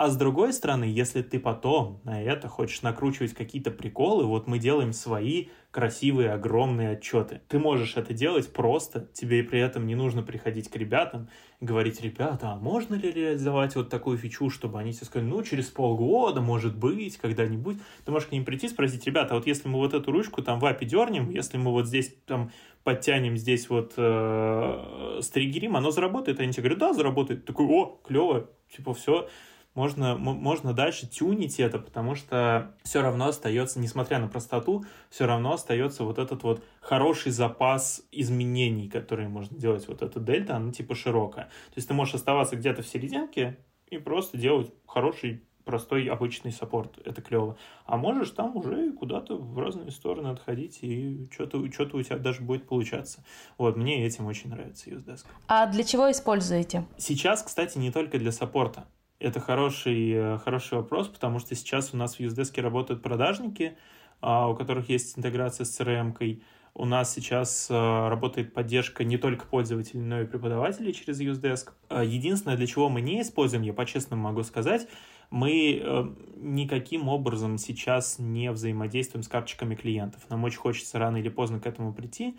А 0.00 0.08
с 0.08 0.16
другой 0.16 0.54
стороны, 0.54 0.84
если 0.84 1.20
ты 1.20 1.38
потом 1.38 2.00
на 2.04 2.22
это 2.22 2.48
хочешь 2.48 2.80
накручивать 2.80 3.34
какие-то 3.34 3.70
приколы, 3.70 4.24
вот 4.24 4.46
мы 4.46 4.58
делаем 4.58 4.94
свои 4.94 5.48
красивые, 5.70 6.32
огромные 6.32 6.92
отчеты. 6.92 7.42
Ты 7.48 7.58
можешь 7.58 7.98
это 7.98 8.14
делать 8.14 8.50
просто, 8.50 9.10
тебе 9.12 9.44
при 9.44 9.60
этом 9.60 9.86
не 9.86 9.94
нужно 9.94 10.22
приходить 10.22 10.70
к 10.70 10.76
ребятам 10.76 11.28
и 11.60 11.66
говорить, 11.66 12.00
ребята, 12.00 12.52
а 12.52 12.56
можно 12.56 12.94
ли 12.94 13.12
реализовать 13.12 13.76
вот 13.76 13.90
такую 13.90 14.16
фичу, 14.16 14.48
чтобы 14.48 14.80
они 14.80 14.94
тебе 14.94 15.04
сказали, 15.04 15.28
ну, 15.28 15.42
через 15.42 15.66
полгода, 15.66 16.40
может 16.40 16.78
быть, 16.78 17.18
когда-нибудь. 17.18 17.76
Ты 18.06 18.10
можешь 18.10 18.28
к 18.30 18.32
ним 18.32 18.46
прийти 18.46 18.68
и 18.68 18.70
спросить, 18.70 19.04
ребята, 19.04 19.34
а 19.34 19.36
вот 19.36 19.46
если 19.46 19.68
мы 19.68 19.76
вот 19.76 19.92
эту 19.92 20.10
ручку 20.12 20.40
там 20.40 20.60
в 20.60 20.64
API 20.64 20.86
дернем, 20.86 21.28
если 21.28 21.58
мы 21.58 21.72
вот 21.72 21.86
здесь 21.86 22.16
там 22.24 22.52
подтянем 22.84 23.36
здесь 23.36 23.68
вот 23.68 23.92
э, 23.98 25.18
стригерим, 25.20 25.76
оно 25.76 25.90
заработает? 25.90 26.40
Они 26.40 26.54
тебе 26.54 26.62
говорят, 26.62 26.78
да, 26.78 26.92
заработает. 26.94 27.44
Такой, 27.44 27.66
о, 27.66 28.00
клево, 28.02 28.48
типа 28.74 28.94
все 28.94 29.28
можно, 29.74 30.16
можно 30.16 30.72
дальше 30.72 31.06
тюнить 31.06 31.60
это, 31.60 31.78
потому 31.78 32.14
что 32.14 32.74
все 32.82 33.02
равно 33.02 33.28
остается, 33.28 33.78
несмотря 33.78 34.18
на 34.18 34.28
простоту, 34.28 34.84
все 35.10 35.26
равно 35.26 35.52
остается 35.52 36.04
вот 36.04 36.18
этот 36.18 36.42
вот 36.42 36.64
хороший 36.80 37.32
запас 37.32 38.02
изменений, 38.10 38.88
которые 38.88 39.28
можно 39.28 39.56
делать. 39.56 39.86
Вот 39.88 40.02
эта 40.02 40.18
дельта, 40.20 40.56
она 40.56 40.72
типа 40.72 40.94
широкая. 40.94 41.44
То 41.44 41.76
есть 41.76 41.88
ты 41.88 41.94
можешь 41.94 42.14
оставаться 42.14 42.56
где-то 42.56 42.82
в 42.82 42.86
серединке 42.86 43.58
и 43.88 43.98
просто 43.98 44.38
делать 44.38 44.72
хороший 44.86 45.44
простой 45.64 46.06
обычный 46.06 46.50
саппорт, 46.50 46.98
это 47.04 47.22
клево. 47.22 47.56
А 47.84 47.96
можешь 47.96 48.30
там 48.30 48.56
уже 48.56 48.92
куда-то 48.92 49.36
в 49.36 49.58
разные 49.58 49.92
стороны 49.92 50.28
отходить, 50.28 50.78
и 50.82 51.28
что-то 51.30 51.64
что 51.70 51.96
у 51.96 52.02
тебя 52.02 52.18
даже 52.18 52.42
будет 52.42 52.66
получаться. 52.66 53.22
Вот, 53.56 53.76
мне 53.76 54.04
этим 54.04 54.26
очень 54.26 54.50
нравится 54.50 54.90
UseDesk. 54.90 55.26
А 55.46 55.66
для 55.66 55.84
чего 55.84 56.10
используете? 56.10 56.86
Сейчас, 56.96 57.42
кстати, 57.42 57.78
не 57.78 57.92
только 57.92 58.18
для 58.18 58.32
саппорта. 58.32 58.86
Это 59.20 59.38
хороший, 59.38 60.12
э, 60.12 60.38
хороший 60.38 60.78
вопрос, 60.78 61.08
потому 61.08 61.40
что 61.40 61.54
сейчас 61.54 61.92
у 61.92 61.96
нас 61.98 62.16
в 62.16 62.20
Юздеске 62.20 62.62
работают 62.62 63.02
продажники, 63.02 63.76
а, 64.22 64.48
у 64.48 64.56
которых 64.56 64.88
есть 64.88 65.18
интеграция 65.18 65.66
с 65.66 65.78
CRM-кой. 65.78 66.42
У 66.72 66.86
нас 66.86 67.12
сейчас 67.12 67.68
э, 67.68 68.08
работает 68.08 68.54
поддержка 68.54 69.04
не 69.04 69.18
только 69.18 69.44
пользователей, 69.44 70.00
но 70.00 70.22
и 70.22 70.24
преподавателей 70.24 70.94
через 70.94 71.20
UseDesk. 71.20 71.72
Э, 71.90 72.02
единственное, 72.02 72.56
для 72.56 72.66
чего 72.66 72.88
мы 72.88 73.02
не 73.02 73.20
используем, 73.20 73.62
я 73.62 73.74
по-честному 73.74 74.22
могу 74.22 74.42
сказать, 74.42 74.88
мы 75.28 76.14
никаким 76.36 77.08
образом 77.08 77.58
сейчас 77.58 78.18
не 78.18 78.50
взаимодействуем 78.50 79.22
с 79.22 79.28
карточками 79.28 79.74
клиентов. 79.74 80.22
Нам 80.30 80.42
очень 80.44 80.58
хочется 80.58 80.98
рано 80.98 81.18
или 81.18 81.28
поздно 81.28 81.60
к 81.60 81.66
этому 81.66 81.92
прийти, 81.92 82.36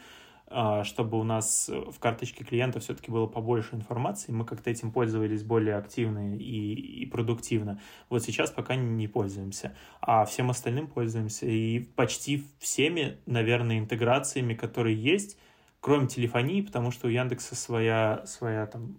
чтобы 0.83 1.19
у 1.19 1.23
нас 1.23 1.69
в 1.69 1.99
карточке 1.99 2.43
клиента 2.43 2.79
все-таки 2.79 3.11
было 3.11 3.27
побольше 3.27 3.75
информации, 3.75 4.31
мы 4.31 4.45
как-то 4.45 4.69
этим 4.69 4.91
пользовались 4.91 5.43
более 5.43 5.75
активно 5.75 6.35
и, 6.35 6.73
и 6.73 7.05
продуктивно. 7.05 7.79
Вот 8.09 8.23
сейчас 8.23 8.51
пока 8.51 8.75
не 8.75 9.07
пользуемся, 9.07 9.75
а 10.01 10.25
всем 10.25 10.49
остальным 10.49 10.87
пользуемся. 10.87 11.45
И 11.45 11.79
почти 11.79 12.45
всеми, 12.59 13.17
наверное, 13.25 13.79
интеграциями, 13.79 14.53
которые 14.53 15.01
есть, 15.01 15.37
кроме 15.79 16.07
телефонии, 16.07 16.61
потому 16.61 16.91
что 16.91 17.07
у 17.07 17.09
Яндекса 17.09 17.55
своя, 17.55 18.23
своя 18.25 18.65
там 18.67 18.97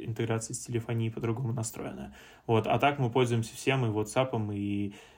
интеграция 0.00 0.54
с 0.54 0.58
телефонией 0.58 1.10
по-другому 1.10 1.52
настроена. 1.52 2.14
Вот. 2.46 2.66
А 2.66 2.78
так 2.78 2.98
мы 2.98 3.10
пользуемся 3.10 3.54
всем, 3.54 3.84
и 3.86 3.88
WhatsApp, 3.88 4.54
и 4.54 4.94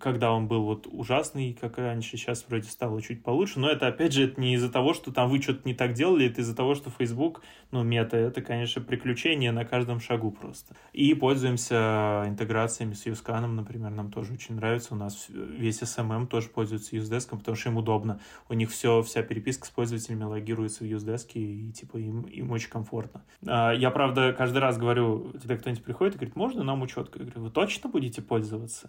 когда 0.00 0.32
он 0.32 0.48
был 0.48 0.64
вот 0.64 0.88
ужасный, 0.90 1.56
как 1.60 1.78
раньше, 1.78 2.16
сейчас 2.16 2.44
вроде 2.48 2.68
стало 2.68 3.00
чуть 3.02 3.22
получше, 3.22 3.60
но 3.60 3.68
это, 3.68 3.86
опять 3.86 4.12
же, 4.12 4.24
это 4.24 4.40
не 4.40 4.54
из-за 4.54 4.72
того, 4.72 4.94
что 4.94 5.12
там 5.12 5.28
вы 5.28 5.40
что-то 5.40 5.60
не 5.64 5.74
так 5.74 5.92
делали, 5.92 6.26
это 6.26 6.40
из-за 6.40 6.56
того, 6.56 6.74
что 6.74 6.90
Facebook, 6.90 7.42
ну, 7.70 7.82
мета, 7.82 8.16
это, 8.16 8.40
конечно, 8.40 8.80
приключение 8.80 9.52
на 9.52 9.64
каждом 9.64 10.00
шагу 10.00 10.30
просто. 10.30 10.74
И 10.92 11.12
пользуемся 11.14 12.24
интеграциями 12.26 12.94
с 12.94 13.06
Юсканом, 13.06 13.56
например, 13.56 13.90
нам 13.90 14.10
тоже 14.10 14.32
очень 14.32 14.54
нравится, 14.54 14.94
у 14.94 14.96
нас 14.96 15.26
весь 15.28 15.82
SMM 15.82 16.26
тоже 16.26 16.48
пользуется 16.48 16.96
Usedesk, 16.96 17.36
потому 17.36 17.56
что 17.56 17.68
им 17.68 17.76
удобно, 17.76 18.20
у 18.48 18.54
них 18.54 18.70
все, 18.70 19.02
вся 19.02 19.22
переписка 19.22 19.66
с 19.66 19.70
пользователями 19.70 20.24
логируется 20.24 20.84
в 20.84 20.86
Usedesk, 20.86 21.32
и, 21.34 21.72
типа, 21.72 21.98
им, 21.98 22.22
им 22.22 22.50
очень 22.50 22.70
комфортно. 22.70 23.22
А, 23.46 23.72
я, 23.72 23.90
правда, 23.90 24.32
каждый 24.32 24.58
раз 24.58 24.78
говорю, 24.78 25.32
когда 25.32 25.56
кто-нибудь 25.58 25.84
приходит 25.84 26.14
и 26.14 26.18
говорит, 26.18 26.36
можно 26.36 26.64
нам 26.64 26.80
учетку? 26.80 27.18
Я 27.18 27.26
говорю, 27.26 27.42
вы 27.42 27.50
точно 27.50 27.90
будете 27.90 28.22
пользоваться? 28.22 28.79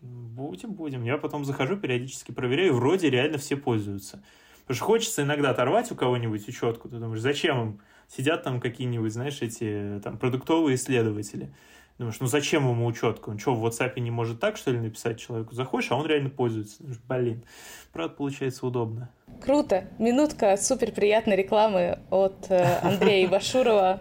Будем, 0.00 0.72
будем. 0.72 1.04
Я 1.04 1.16
потом 1.16 1.44
захожу, 1.44 1.76
периодически 1.76 2.32
проверяю, 2.32 2.74
вроде 2.74 3.08
реально 3.08 3.38
все 3.38 3.56
пользуются. 3.56 4.22
Потому 4.62 4.76
что 4.76 4.84
хочется 4.84 5.22
иногда 5.22 5.50
оторвать 5.50 5.92
у 5.92 5.94
кого-нибудь 5.94 6.48
учетку. 6.48 6.88
Ты 6.88 6.96
думаешь, 6.96 7.20
зачем 7.20 7.62
им? 7.62 7.80
Сидят 8.08 8.42
там 8.42 8.60
какие-нибудь, 8.60 9.12
знаешь, 9.12 9.40
эти 9.42 10.00
там 10.02 10.18
продуктовые 10.18 10.74
исследователи. 10.74 11.52
Думаешь, 11.98 12.18
ну 12.20 12.26
зачем 12.26 12.68
ему 12.68 12.86
учетку? 12.86 13.30
Он 13.30 13.38
что, 13.38 13.54
в 13.54 13.64
WhatsApp 13.64 13.98
не 14.00 14.10
может 14.10 14.40
так, 14.40 14.56
что 14.56 14.70
ли, 14.70 14.80
написать 14.80 15.20
человеку? 15.20 15.54
Заходишь, 15.54 15.90
а 15.92 15.96
он 15.96 16.06
реально 16.06 16.30
пользуется. 16.30 16.78
Думаешь, 16.80 17.00
блин, 17.08 17.44
правда, 17.92 18.14
получается 18.16 18.66
удобно. 18.66 19.10
Круто. 19.40 19.88
Минутка 19.98 20.56
супер 20.56 20.92
приятной 20.92 21.36
рекламы 21.36 21.98
от 22.10 22.50
э, 22.50 22.78
Андрея 22.82 23.28
Башурова. 23.28 24.00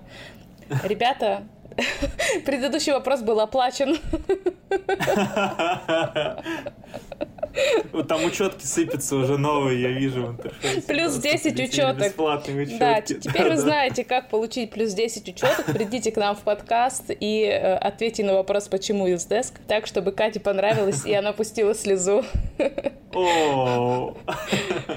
Ребята, 0.84 1.48
Предыдущий 2.46 2.94
вопрос 2.94 3.22
был 3.22 3.40
оплачен. 3.40 3.98
Вот 7.92 8.08
там 8.08 8.24
учетки 8.24 8.66
сыпятся 8.66 9.18
уже 9.18 9.38
новые, 9.38 9.82
я 9.82 9.90
вижу 9.90 10.28
в 10.28 10.32
интерфейсе. 10.32 10.82
Плюс 10.88 11.16
10 11.18 11.60
учеток. 11.60 12.16
Да, 12.80 13.02
теперь 13.02 13.50
вы 13.50 13.58
знаете, 13.58 14.06
как 14.06 14.30
получить 14.30 14.72
плюс 14.72 14.94
10 14.94 15.28
учеток. 15.28 15.66
Придите 15.66 16.12
к 16.12 16.18
нам 16.18 16.36
в 16.36 16.40
подкаст 16.42 17.06
и 17.10 17.44
э, 17.44 17.76
ответьте 17.76 18.24
на 18.24 18.36
вопрос, 18.36 18.70
почему 18.70 19.06
Юздеск, 19.08 19.60
так, 19.68 19.86
чтобы 19.86 20.14
Кате 20.14 20.40
понравилось, 20.40 21.06
и 21.06 21.14
она 21.14 21.34
пустила 21.34 21.76
слезу. 21.76 22.24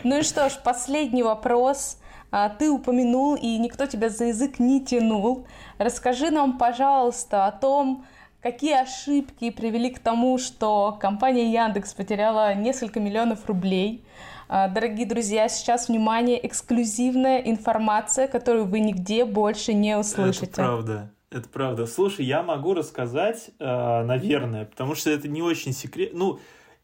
Ну 0.05 0.19
и 0.19 0.23
что 0.23 0.49
ж, 0.49 0.53
последний 0.63 1.25
вопрос. 1.25 1.99
А, 2.37 2.49
ты 2.49 2.69
упомянул, 2.69 3.37
и 3.37 3.59
никто 3.59 3.87
тебя 3.87 4.09
за 4.09 4.25
язык 4.25 4.59
не 4.59 4.85
тянул. 4.85 5.47
Расскажи 5.79 6.33
нам, 6.33 6.59
пожалуйста, 6.59 7.47
о 7.47 7.53
том, 7.53 8.05
какие 8.43 8.75
ошибки 8.75 9.51
привели 9.51 9.89
к 9.89 10.01
тому, 10.01 10.39
что 10.39 10.99
компания 11.01 11.53
Яндекс 11.53 11.95
потеряла 11.95 12.53
несколько 12.57 12.99
миллионов 12.99 13.47
рублей. 13.47 14.05
А, 14.49 14.67
дорогие 14.67 15.07
друзья, 15.07 15.49
сейчас, 15.49 15.87
внимание, 15.87 16.45
эксклюзивная 16.45 17.39
информация, 17.39 18.27
которую 18.27 18.65
вы 18.65 18.81
нигде 18.81 19.25
больше 19.25 19.73
не 19.73 19.97
услышите. 19.97 20.47
Это 20.47 20.55
правда. 20.57 21.15
Это 21.31 21.49
правда. 21.49 21.87
Слушай, 21.87 22.25
я 22.25 22.43
могу 22.43 22.75
рассказать, 22.75 23.51
э, 23.61 24.03
наверное, 24.03 24.65
потому 24.65 24.97
что 24.97 25.09
это 25.09 25.29
не 25.29 25.41
очень 25.41 25.73
секрет. 25.73 26.11
Ну, 26.15 26.41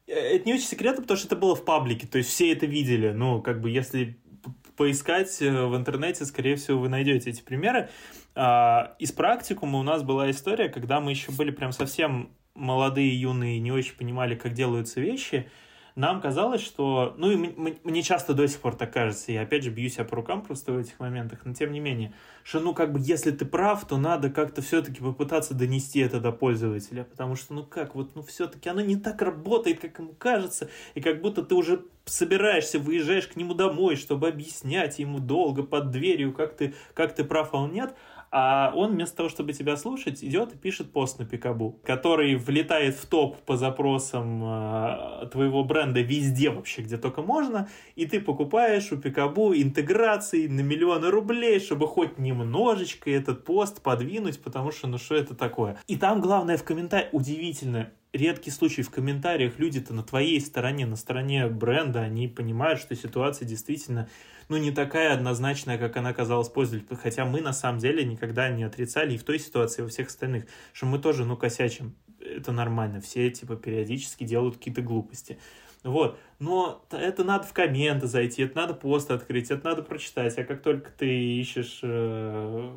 э, 0.07 0.13
это 0.13 0.47
не 0.47 0.55
очень 0.55 0.67
секретно, 0.67 1.03
потому 1.03 1.19
что 1.19 1.27
это 1.27 1.35
было 1.35 1.57
в 1.57 1.65
паблике, 1.65 2.07
то 2.07 2.19
есть 2.19 2.31
все 2.31 2.53
это 2.53 2.67
видели. 2.67 3.11
Ну, 3.11 3.43
как 3.43 3.61
бы, 3.61 3.69
если 3.69 4.20
поискать 4.81 5.43
э, 5.43 5.67
в 5.67 5.77
интернете, 5.77 6.25
скорее 6.25 6.57
всего, 6.57 6.79
вы 6.79 6.89
найдете 6.89 7.29
эти 7.29 7.43
примеры. 7.43 7.91
А, 8.35 8.95
из 8.99 9.13
практикума 9.13 9.79
у 9.79 9.83
нас 9.83 10.03
была 10.03 10.31
история, 10.31 10.71
когда 10.71 11.01
мы 11.01 11.11
еще 11.11 11.33
были 11.33 11.51
прям 11.51 11.73
совсем 11.73 12.31
молодые, 12.55 13.21
юные, 13.21 13.61
не 13.61 13.73
очень 13.73 13.95
понимали, 13.95 14.37
как 14.37 14.55
делаются 14.55 15.03
вещи, 15.03 15.51
нам 16.01 16.21
казалось, 16.21 16.63
что... 16.63 17.15
Ну, 17.19 17.31
и 17.31 17.37
мне 17.85 18.03
часто 18.03 18.33
до 18.33 18.49
сих 18.49 18.61
пор 18.61 18.75
так 18.75 18.93
кажется, 18.93 19.33
я 19.33 19.43
опять 19.43 19.63
же 19.63 19.71
бью 19.71 19.89
себя 19.91 20.05
по 20.05 20.17
рукам 20.17 20.43
просто 20.43 20.73
в 20.73 20.79
этих 20.79 20.99
моментах, 20.99 21.41
но 21.45 21.53
тем 21.53 21.73
не 21.73 21.81
менее, 21.81 22.15
что, 22.43 22.59
ну, 22.61 22.73
как 22.75 22.93
бы, 22.93 23.01
если 23.01 23.31
ты 23.31 23.45
прав, 23.45 23.87
то 23.87 23.99
надо 23.99 24.31
как-то 24.31 24.63
все-таки 24.63 25.01
попытаться 25.01 25.55
донести 25.55 26.01
это 26.01 26.19
до 26.19 26.33
пользователя, 26.33 27.05
потому 27.05 27.37
что, 27.37 27.53
ну, 27.53 27.65
как, 27.65 27.95
вот, 27.95 28.17
ну, 28.17 28.23
все-таки 28.23 28.69
оно 28.69 28.81
не 28.81 28.97
так 28.97 29.21
работает, 29.21 29.81
как 29.81 29.99
ему 29.99 30.15
кажется, 30.15 30.71
и 30.95 31.03
как 31.03 31.21
будто 31.21 31.43
ты 31.43 31.55
уже 31.55 31.85
собираешься, 32.07 32.79
выезжаешь 32.79 33.29
к 33.29 33.37
нему 33.37 33.55
домой, 33.55 33.97
чтобы 33.97 34.29
объяснять 34.29 34.99
ему 34.99 35.19
долго 35.19 35.63
под 35.63 35.91
дверью, 35.91 36.33
как 36.33 36.57
ты, 36.57 36.75
как 36.95 37.15
ты 37.15 37.25
прав, 37.25 37.51
а 37.53 37.59
он 37.59 37.73
нет, 37.73 37.95
а 38.33 38.73
он 38.75 38.93
вместо 38.93 39.19
того, 39.19 39.29
чтобы 39.29 39.53
тебя 39.53 39.77
слушать, 39.77 40.23
идет 40.23 40.55
и 40.55 40.57
пишет 40.57 40.93
пост 40.93 41.19
на 41.19 41.25
Пикабу, 41.25 41.81
который 41.85 42.37
влетает 42.37 42.95
в 42.95 43.07
топ 43.07 43.39
по 43.39 43.57
запросам 43.57 44.43
э, 44.45 45.27
твоего 45.33 45.65
бренда 45.65 46.01
везде 46.01 46.51
вообще, 46.51 46.83
где 46.83 46.97
только 46.97 47.23
можно, 47.23 47.69
и 47.97 48.07
ты 48.07 48.21
покупаешь 48.21 48.93
у 48.93 48.97
Пикабу 48.97 49.55
интеграции 49.55 50.47
на 50.47 50.61
миллионы 50.61 51.11
рублей, 51.11 51.59
чтобы 51.59 51.89
хоть 51.89 52.19
немножечко 52.19 53.11
этот 53.11 53.45
пост 53.45 53.83
подвинуть, 53.83 54.41
потому 54.43 54.71
что 54.71 54.87
ну 54.87 54.99
что 54.99 55.17
это 55.17 55.35
такое. 55.35 55.79
И 55.89 55.97
там 55.97 56.21
главное 56.21 56.57
в 56.57 56.65
комментариях, 56.65 57.13
удивительно, 57.13 57.91
редкий 58.13 58.51
случай 58.51 58.83
в 58.83 58.91
комментариях 58.91 59.59
люди-то 59.59 59.95
на 59.95 60.03
твоей 60.03 60.41
стороне, 60.41 60.87
на 60.87 60.97
стороне 60.97 61.47
бренда, 61.47 62.01
они 62.01 62.29
понимают, 62.29 62.81
что 62.81 62.95
ситуация 62.95 63.47
действительно 63.47 64.09
ну, 64.49 64.57
не 64.57 64.73
такая 64.73 65.15
однозначная, 65.15 65.79
как 65.79 65.97
она 65.97 66.13
казалась 66.13 66.49
пользователю. 66.49 66.99
Хотя 67.01 67.25
мы 67.25 67.41
на 67.41 67.53
самом 67.53 67.79
деле 67.79 68.05
никогда 68.05 68.49
не 68.51 68.65
отрицали 68.65 69.15
и 69.15 69.19
в 69.19 69.23
той 69.23 69.39
ситуации, 69.39 69.83
и 69.83 69.85
во 69.85 69.89
всех 69.89 70.09
остальных, 70.09 70.47
что 70.73 70.87
мы 70.87 70.99
тоже, 70.99 71.25
ну, 71.25 71.37
косячим. 71.37 71.95
Это 72.21 72.51
нормально. 72.51 73.01
Все, 73.01 73.31
типа, 73.31 73.55
периодически 73.55 74.25
делают 74.25 74.57
какие-то 74.57 74.83
глупости. 74.83 75.39
Вот. 75.85 76.19
Но 76.41 76.85
это 76.91 77.23
надо 77.23 77.47
в 77.47 77.53
комменты 77.53 78.09
зайти, 78.09 78.43
это 78.43 78.57
надо 78.57 78.75
пост 78.75 79.13
открыть, 79.13 79.53
это 79.53 79.65
надо 79.65 79.83
прочитать. 79.83 80.37
А 80.37 80.45
как 80.45 80.63
только 80.63 80.91
ты 80.91 81.09
ищешь, 81.09 81.79
э, 81.85 82.77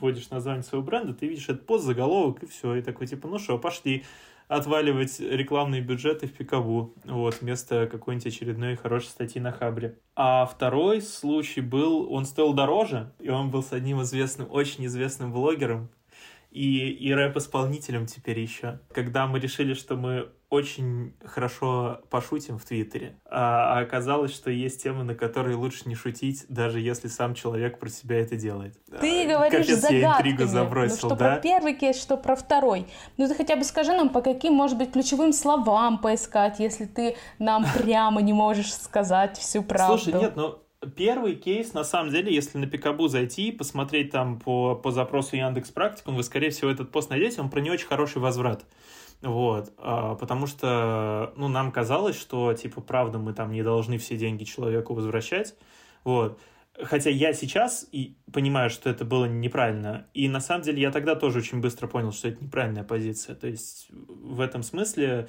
вводишь 0.00 0.30
название 0.30 0.62
своего 0.62 0.84
бренда, 0.84 1.12
ты 1.12 1.26
видишь 1.26 1.48
этот 1.50 1.66
пост, 1.66 1.84
заголовок, 1.84 2.42
и 2.42 2.46
все. 2.46 2.74
И 2.74 2.82
такой, 2.82 3.06
типа, 3.06 3.28
ну 3.28 3.38
что, 3.38 3.58
пошли 3.58 4.04
отваливать 4.48 5.18
рекламные 5.20 5.80
бюджеты 5.80 6.26
в 6.26 6.32
Пикабу, 6.32 6.94
вот, 7.04 7.40
вместо 7.40 7.86
какой-нибудь 7.86 8.26
очередной 8.26 8.76
хорошей 8.76 9.06
статьи 9.08 9.40
на 9.40 9.52
Хабре. 9.52 9.98
А 10.14 10.46
второй 10.46 11.02
случай 11.02 11.60
был, 11.60 12.12
он 12.12 12.26
стоил 12.26 12.52
дороже, 12.52 13.12
и 13.18 13.28
он 13.28 13.50
был 13.50 13.62
с 13.62 13.72
одним 13.72 14.02
известным, 14.02 14.48
очень 14.50 14.86
известным 14.86 15.32
блогером, 15.32 15.88
и, 16.50 16.90
и 16.90 17.12
рэп-исполнителем 17.12 18.06
теперь 18.06 18.40
еще. 18.40 18.80
Когда 18.92 19.26
мы 19.26 19.40
решили, 19.40 19.74
что 19.74 19.96
мы 19.96 20.30
очень 20.48 21.14
хорошо 21.24 22.00
пошутим 22.08 22.58
в 22.58 22.64
Твиттере, 22.64 23.18
а, 23.24 23.78
а 23.78 23.80
оказалось, 23.80 24.32
что 24.32 24.50
есть 24.50 24.82
темы, 24.82 25.02
на 25.02 25.14
которые 25.14 25.56
лучше 25.56 25.88
не 25.88 25.94
шутить, 25.94 26.44
даже 26.48 26.80
если 26.80 27.08
сам 27.08 27.34
человек 27.34 27.78
про 27.78 27.88
себя 27.88 28.20
это 28.20 28.36
делает. 28.36 28.78
Ты 29.00 29.24
а, 29.24 29.28
говоришь 29.28 29.66
Капец, 29.66 29.80
загадками. 29.80 30.00
Я 30.00 30.16
интригу 30.16 30.44
забросил, 30.44 30.94
ну, 30.94 30.98
что 30.98 31.08
да? 31.10 31.16
про 31.16 31.36
первый 31.40 31.74
кейс, 31.74 32.00
что 32.00 32.16
про 32.16 32.36
второй. 32.36 32.86
Ну 33.16 33.26
ты 33.26 33.34
хотя 33.34 33.56
бы 33.56 33.64
скажи 33.64 33.92
нам, 33.92 34.08
по 34.10 34.22
каким, 34.22 34.54
может 34.54 34.78
быть, 34.78 34.92
ключевым 34.92 35.32
словам 35.32 35.98
поискать, 35.98 36.60
если 36.60 36.84
ты 36.84 37.16
нам 37.38 37.64
прямо 37.78 38.22
не 38.22 38.32
можешь 38.32 38.72
сказать 38.72 39.38
всю 39.38 39.62
правду. 39.62 39.98
Слушай, 39.98 40.20
нет, 40.20 40.36
ну 40.36 40.60
Первый 40.94 41.34
кейс, 41.36 41.72
на 41.72 41.84
самом 41.84 42.12
деле, 42.12 42.32
если 42.32 42.58
на 42.58 42.66
Пикабу 42.66 43.08
зайти, 43.08 43.50
посмотреть 43.50 44.12
там 44.12 44.38
по, 44.38 44.74
по 44.76 44.90
запросу 44.90 45.34
Яндекс 45.34 45.70
Практикум, 45.70 46.16
вы, 46.16 46.22
скорее 46.22 46.50
всего, 46.50 46.70
этот 46.70 46.92
пост 46.92 47.10
найдете, 47.10 47.40
он 47.40 47.50
про 47.50 47.60
не 47.60 47.70
очень 47.70 47.86
хороший 47.86 48.18
возврат. 48.18 48.64
Вот, 49.26 49.72
а, 49.78 50.14
потому 50.14 50.46
что, 50.46 51.32
ну, 51.36 51.48
нам 51.48 51.72
казалось, 51.72 52.16
что, 52.16 52.54
типа, 52.54 52.80
правда, 52.80 53.18
мы 53.18 53.32
там 53.32 53.50
не 53.50 53.64
должны 53.64 53.98
все 53.98 54.16
деньги 54.16 54.44
человеку 54.44 54.94
возвращать, 54.94 55.56
вот. 56.04 56.38
Хотя 56.80 57.10
я 57.10 57.32
сейчас 57.32 57.88
и 57.90 58.14
понимаю, 58.32 58.70
что 58.70 58.88
это 58.88 59.04
было 59.04 59.24
неправильно. 59.24 60.06
И 60.14 60.28
на 60.28 60.38
самом 60.38 60.62
деле 60.62 60.80
я 60.80 60.92
тогда 60.92 61.16
тоже 61.16 61.38
очень 61.38 61.60
быстро 61.60 61.88
понял, 61.88 62.12
что 62.12 62.28
это 62.28 62.44
неправильная 62.44 62.84
позиция. 62.84 63.34
То 63.34 63.48
есть 63.48 63.88
в 63.90 64.40
этом 64.40 64.62
смысле 64.62 65.28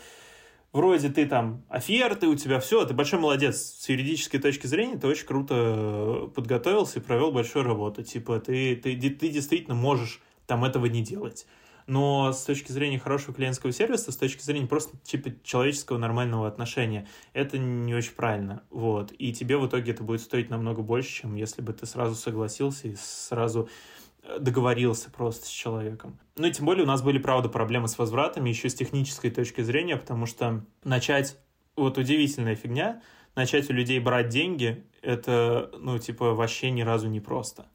вроде 0.73 1.09
ты 1.09 1.25
там 1.25 1.63
оферты, 1.69 2.27
у 2.27 2.35
тебя 2.35 2.59
все, 2.59 2.85
ты 2.85 2.93
большой 2.93 3.19
молодец. 3.19 3.57
С 3.79 3.89
юридической 3.89 4.39
точки 4.39 4.67
зрения 4.67 4.97
ты 4.97 5.07
очень 5.07 5.25
круто 5.25 6.29
подготовился 6.35 6.99
и 6.99 7.01
провел 7.01 7.31
большую 7.31 7.63
работу. 7.65 8.03
Типа 8.03 8.39
ты, 8.39 8.75
ты, 8.75 8.95
ты 8.95 9.29
действительно 9.29 9.75
можешь 9.75 10.21
там 10.45 10.65
этого 10.65 10.85
не 10.85 11.01
делать. 11.01 11.47
Но 11.88 12.33
с 12.33 12.43
точки 12.43 12.73
зрения 12.73 12.99
хорошего 12.99 13.33
клиентского 13.33 13.71
сервиса, 13.71 14.11
с 14.11 14.17
точки 14.17 14.43
зрения 14.43 14.67
просто 14.67 14.97
типа 14.97 15.31
человеческого 15.43 15.97
нормального 15.97 16.45
отношения, 16.45 17.07
это 17.31 17.57
не 17.57 17.95
очень 17.95 18.11
правильно. 18.11 18.61
Вот. 18.69 19.13
И 19.17 19.31
тебе 19.31 19.57
в 19.57 19.65
итоге 19.67 19.93
это 19.93 20.03
будет 20.03 20.19
стоить 20.19 20.49
намного 20.49 20.81
больше, 20.81 21.09
чем 21.09 21.35
если 21.35 21.61
бы 21.61 21.71
ты 21.71 21.85
сразу 21.85 22.15
согласился 22.15 22.89
и 22.89 22.95
сразу 22.97 23.69
э, 24.23 24.38
договорился 24.39 25.09
просто 25.09 25.45
с 25.45 25.49
человеком. 25.49 26.19
Ну 26.35 26.47
и 26.47 26.51
тем 26.51 26.65
более 26.65 26.83
у 26.83 26.88
нас 26.88 27.01
были, 27.01 27.19
правда, 27.19 27.47
проблемы 27.47 27.88
с 27.88 27.97
возвратами 27.97 28.49
еще 28.49 28.69
с 28.69 28.75
технической 28.75 29.31
точки 29.31 29.61
зрения, 29.61 29.95
потому 29.95 30.25
что 30.25 30.65
начать, 30.83 31.38
вот 31.77 31.97
удивительная 31.97 32.55
фигня, 32.55 33.01
начать 33.33 33.69
у 33.69 33.73
людей 33.73 33.99
брать 34.01 34.27
деньги, 34.27 34.83
это, 35.01 35.71
ну, 35.79 35.97
типа, 35.99 36.33
вообще 36.33 36.69
ни 36.69 36.81
разу 36.81 37.07
не 37.07 37.21
просто. 37.21 37.67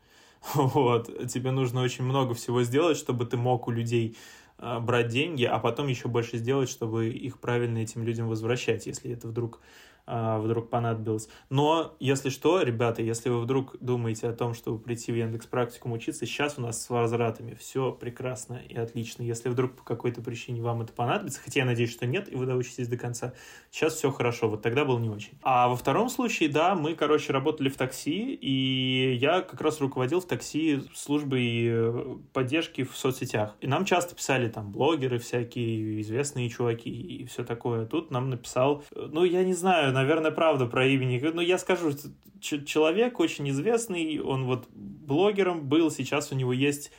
Вот. 0.54 1.28
Тебе 1.28 1.50
нужно 1.50 1.82
очень 1.82 2.04
много 2.04 2.34
всего 2.34 2.62
сделать, 2.62 2.96
чтобы 2.96 3.26
ты 3.26 3.36
мог 3.36 3.68
у 3.68 3.70
людей 3.70 4.16
а, 4.58 4.80
брать 4.80 5.08
деньги, 5.08 5.44
а 5.44 5.58
потом 5.58 5.88
еще 5.88 6.08
больше 6.08 6.38
сделать, 6.38 6.68
чтобы 6.68 7.08
их 7.08 7.40
правильно 7.40 7.78
этим 7.78 8.02
людям 8.04 8.28
возвращать, 8.28 8.86
если 8.86 9.12
это 9.12 9.28
вдруг 9.28 9.60
а, 10.04 10.38
вдруг 10.40 10.68
понадобилось. 10.68 11.28
Но, 11.48 11.94
если 12.00 12.28
что, 12.28 12.62
ребята, 12.62 13.02
если 13.02 13.28
вы 13.28 13.40
вдруг 13.40 13.76
думаете 13.80 14.28
о 14.28 14.32
том, 14.32 14.54
чтобы 14.54 14.78
прийти 14.80 15.12
в 15.12 15.16
Яндекс 15.16 15.46
Практикум 15.46 15.92
учиться, 15.92 16.26
сейчас 16.26 16.58
у 16.58 16.62
нас 16.62 16.82
с 16.82 16.90
возвратами 16.90 17.54
все 17.54 17.92
прекрасно 17.92 18.60
и 18.68 18.76
отлично. 18.76 19.22
Если 19.22 19.48
вдруг 19.48 19.76
по 19.76 19.84
какой-то 19.84 20.20
причине 20.20 20.60
вам 20.60 20.82
это 20.82 20.92
понадобится, 20.92 21.40
хотя 21.40 21.60
я 21.60 21.66
надеюсь, 21.66 21.92
что 21.92 22.06
нет, 22.06 22.32
и 22.32 22.34
вы 22.34 22.46
доучитесь 22.46 22.88
до 22.88 22.96
конца, 22.96 23.32
сейчас 23.70 23.94
все 23.94 24.10
хорошо, 24.10 24.48
вот 24.48 24.62
тогда 24.62 24.84
было 24.84 24.98
не 24.98 25.08
очень. 25.08 25.34
А 25.42 25.68
во 25.68 25.76
втором 25.76 26.08
случае, 26.08 26.48
да, 26.48 26.74
мы, 26.74 26.94
короче, 26.94 27.32
работали 27.32 27.68
в 27.68 27.76
такси, 27.76 28.34
и 28.34 29.14
я 29.14 29.40
как 29.40 29.60
раз 29.60 29.80
руководил 29.80 30.20
в 30.20 30.26
такси 30.26 30.82
службой 30.94 31.66
э, 31.66 32.16
поддержки 32.32 32.82
в 32.82 32.96
соцсетях. 32.96 33.56
И 33.60 33.68
нам 33.68 33.84
часто 33.84 34.16
писали 34.16 34.48
там 34.48 34.72
блогеры 34.72 35.18
всякие, 35.18 36.00
известные 36.00 36.48
чуваки 36.48 36.90
и 36.90 37.24
все 37.26 37.44
такое. 37.44 37.86
Тут 37.86 38.10
нам 38.10 38.30
написал, 38.30 38.82
э, 38.94 39.08
ну, 39.12 39.24
я 39.24 39.44
не 39.44 39.54
знаю, 39.54 39.91
наверное, 39.92 40.30
правда 40.30 40.66
про 40.66 40.86
имени. 40.86 41.18
Ну, 41.18 41.40
я 41.40 41.58
скажу, 41.58 41.92
человек 42.40 43.20
очень 43.20 43.48
известный, 43.50 44.20
он 44.20 44.46
вот 44.46 44.68
блогером 44.70 45.68
был, 45.68 45.90
сейчас 45.90 46.32
у 46.32 46.34
него 46.34 46.52
есть 46.52 46.90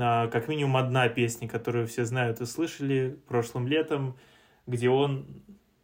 а, 0.00 0.28
как 0.28 0.48
минимум 0.48 0.76
одна 0.76 1.08
песня, 1.08 1.48
которую 1.48 1.86
все 1.86 2.04
знают 2.04 2.40
и 2.40 2.46
слышали 2.46 3.18
прошлым 3.26 3.66
летом, 3.66 4.16
где 4.66 4.88
он 4.88 5.26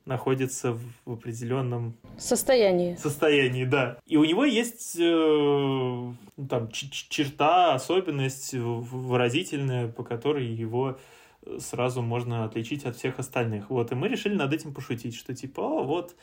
находится 0.07 0.77
в 1.05 1.13
определенном 1.13 1.97
состоянии. 2.19 2.97
Состоянии, 2.97 3.65
да. 3.65 3.99
И 4.07 4.17
у 4.17 4.25
него 4.25 4.45
есть 4.45 4.97
э, 4.99 5.03
ну, 5.03 6.17
там 6.49 6.71
черта, 6.71 7.75
особенность 7.75 8.55
выразительная, 8.55 9.89
по 9.89 10.03
которой 10.03 10.47
его 10.47 10.99
сразу 11.59 12.03
можно 12.03 12.45
отличить 12.45 12.85
от 12.85 12.97
всех 12.97 13.19
остальных. 13.19 13.71
Вот, 13.71 13.93
и 13.93 13.95
мы 13.95 14.09
решили 14.09 14.35
над 14.35 14.53
этим 14.53 14.75
пошутить, 14.75 15.15
что 15.15 15.35
типа, 15.35 15.61
о, 15.61 15.83
вот 15.85 16.17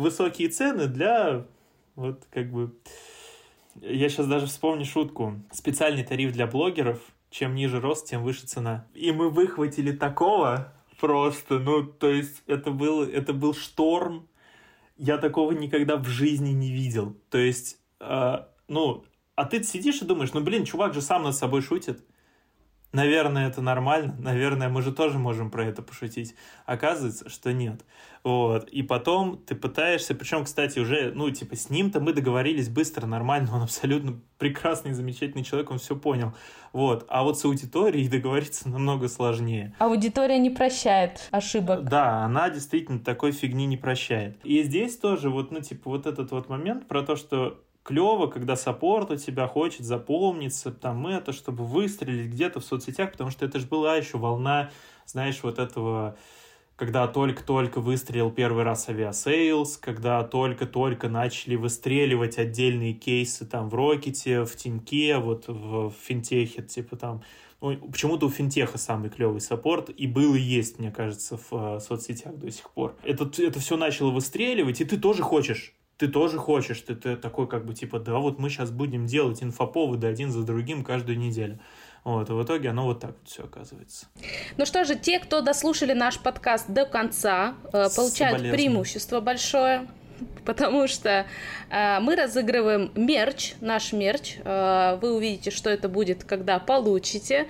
высокие 0.00 0.48
цены 0.48 0.86
для 0.86 1.46
вот 2.00 2.26
как 2.30 2.50
бы... 2.50 2.74
Я 3.80 4.08
сейчас 4.08 4.26
даже 4.26 4.46
вспомню 4.46 4.84
шутку. 4.84 5.40
Специальный 5.52 6.02
тариф 6.02 6.32
для 6.32 6.46
блогеров. 6.46 6.98
Чем 7.30 7.54
ниже 7.54 7.80
рост, 7.80 8.08
тем 8.08 8.24
выше 8.24 8.46
цена. 8.46 8.86
И 8.94 9.12
мы 9.12 9.30
выхватили 9.30 9.92
такого 9.92 10.72
просто. 10.98 11.58
Ну, 11.58 11.84
то 11.84 12.08
есть 12.08 12.42
это 12.46 12.70
был, 12.70 13.02
это 13.02 13.32
был 13.32 13.54
шторм. 13.54 14.28
Я 14.96 15.18
такого 15.18 15.52
никогда 15.52 15.96
в 15.96 16.06
жизни 16.08 16.50
не 16.50 16.72
видел. 16.72 17.16
То 17.30 17.38
есть, 17.38 17.78
э, 18.00 18.38
ну, 18.66 19.04
а 19.36 19.44
ты 19.44 19.62
сидишь 19.62 20.02
и 20.02 20.04
думаешь, 20.04 20.32
ну, 20.32 20.40
блин, 20.40 20.64
чувак 20.64 20.92
же 20.92 21.00
сам 21.00 21.22
над 21.22 21.36
собой 21.36 21.62
шутит. 21.62 22.04
Наверное, 22.92 23.48
это 23.48 23.62
нормально. 23.62 24.16
Наверное, 24.18 24.68
мы 24.68 24.82
же 24.82 24.92
тоже 24.92 25.18
можем 25.18 25.50
про 25.50 25.64
это 25.64 25.80
пошутить. 25.80 26.34
Оказывается, 26.66 27.28
что 27.28 27.52
нет. 27.52 27.84
Вот. 28.24 28.68
И 28.68 28.82
потом 28.82 29.38
ты 29.38 29.54
пытаешься, 29.54 30.14
причем, 30.14 30.44
кстати, 30.44 30.78
уже, 30.78 31.12
ну, 31.14 31.30
типа, 31.30 31.56
с 31.56 31.70
ним-то 31.70 32.00
мы 32.00 32.12
договорились 32.12 32.68
быстро, 32.68 33.06
нормально, 33.06 33.54
он 33.54 33.62
абсолютно 33.62 34.20
прекрасный, 34.38 34.92
замечательный 34.92 35.44
человек, 35.44 35.70
он 35.70 35.78
все 35.78 35.96
понял. 35.96 36.34
Вот. 36.72 37.06
А 37.08 37.22
вот 37.22 37.38
с 37.38 37.44
аудиторией 37.44 38.08
договориться 38.08 38.68
намного 38.68 39.08
сложнее. 39.08 39.74
Аудитория 39.78 40.38
не 40.38 40.50
прощает 40.50 41.28
ошибок. 41.30 41.84
Да, 41.84 42.24
она 42.24 42.50
действительно 42.50 42.98
такой 42.98 43.32
фигни 43.32 43.66
не 43.66 43.76
прощает. 43.76 44.36
И 44.44 44.62
здесь 44.62 44.96
тоже 44.96 45.30
вот, 45.30 45.50
ну, 45.50 45.60
типа, 45.60 45.90
вот 45.90 46.06
этот 46.06 46.32
вот 46.32 46.48
момент 46.48 46.88
про 46.88 47.02
то, 47.02 47.16
что 47.16 47.62
клево, 47.82 48.26
когда 48.26 48.56
саппорт 48.56 49.10
у 49.10 49.16
тебя 49.16 49.46
хочет 49.46 49.84
запомниться, 49.84 50.70
там 50.70 51.06
это, 51.06 51.32
чтобы 51.32 51.64
выстрелить 51.64 52.30
где-то 52.30 52.60
в 52.60 52.64
соцсетях, 52.64 53.12
потому 53.12 53.30
что 53.30 53.44
это 53.44 53.58
же 53.58 53.66
была 53.66 53.96
еще 53.96 54.18
волна, 54.18 54.70
знаешь, 55.06 55.40
вот 55.42 55.58
этого 55.58 56.16
когда 56.80 57.06
только-только 57.06 57.78
выстрелил 57.78 58.30
первый 58.30 58.64
раз 58.64 58.88
Aviasales, 58.88 59.76
когда 59.76 60.24
только-только 60.24 61.10
начали 61.10 61.54
выстреливать 61.54 62.38
отдельные 62.38 62.94
кейсы 62.94 63.44
там 63.44 63.68
в 63.68 63.74
Рокете, 63.74 64.46
в 64.46 64.56
Тиньке, 64.56 65.18
вот 65.18 65.46
в, 65.46 65.90
в 65.90 65.94
Финтехе, 66.02 66.62
типа 66.62 66.96
там, 66.96 67.22
ну, 67.60 67.76
почему-то 67.76 68.24
у 68.24 68.30
Финтеха 68.30 68.78
самый 68.78 69.10
клевый 69.10 69.42
саппорт, 69.42 69.90
и 69.90 70.06
был 70.06 70.34
и 70.34 70.40
есть, 70.40 70.78
мне 70.78 70.90
кажется, 70.90 71.36
в 71.36 71.52
э, 71.52 71.80
соцсетях 71.80 72.34
до 72.36 72.50
сих 72.50 72.70
пор. 72.70 72.96
Это, 73.02 73.30
это 73.42 73.60
все 73.60 73.76
начало 73.76 74.10
выстреливать, 74.10 74.80
и 74.80 74.86
ты 74.86 74.96
тоже 74.96 75.22
хочешь 75.22 75.74
ты 76.00 76.08
тоже 76.08 76.38
хочешь, 76.38 76.80
ты, 76.80 76.94
ты 76.94 77.14
такой 77.14 77.46
как 77.46 77.66
бы 77.66 77.74
типа, 77.74 77.98
да, 77.98 78.14
вот 78.14 78.38
мы 78.38 78.48
сейчас 78.48 78.70
будем 78.70 79.04
делать 79.04 79.42
инфоповоды 79.42 80.06
один 80.06 80.30
за 80.30 80.44
другим 80.44 80.82
каждую 80.82 81.18
неделю. 81.18 81.60
Вот, 82.04 82.30
и 82.30 82.32
в 82.32 82.42
итоге 82.42 82.70
оно 82.70 82.86
вот 82.86 83.00
так 83.00 83.10
вот 83.10 83.28
все 83.28 83.44
оказывается. 83.44 84.06
Ну 84.56 84.64
что 84.64 84.84
же, 84.84 84.96
те, 84.96 85.18
кто 85.18 85.42
дослушали 85.42 85.92
наш 85.92 86.18
подкаст 86.18 86.70
до 86.70 86.86
конца, 86.86 87.54
э, 87.74 87.88
получают 87.94 88.40
преимущество 88.50 89.20
большое, 89.20 89.88
потому 90.46 90.88
что 90.88 91.26
э, 91.68 92.00
мы 92.00 92.16
разыгрываем 92.16 92.90
мерч, 92.94 93.52
наш 93.60 93.92
мерч. 93.92 94.36
Э, 94.42 94.98
вы 95.02 95.14
увидите, 95.14 95.50
что 95.50 95.68
это 95.68 95.90
будет, 95.90 96.24
когда 96.24 96.58
получите. 96.58 97.46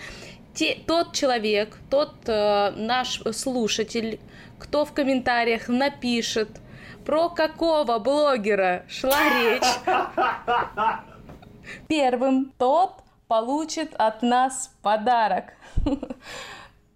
Те, 0.55 0.76
тот 0.84 1.12
человек, 1.12 1.78
тот 1.88 2.14
э, 2.26 2.72
наш 2.72 3.22
слушатель, 3.32 4.18
кто 4.59 4.84
в 4.84 4.92
комментариях 4.92 5.68
напишет, 5.68 6.48
про 7.05 7.28
какого 7.28 7.98
блогера 7.98 8.84
шла 8.88 9.18
речь? 9.30 9.62
Первым 11.88 12.53
тот 12.59 13.03
получит 13.28 13.94
от 13.96 14.22
нас 14.22 14.74
подарок. 14.82 15.53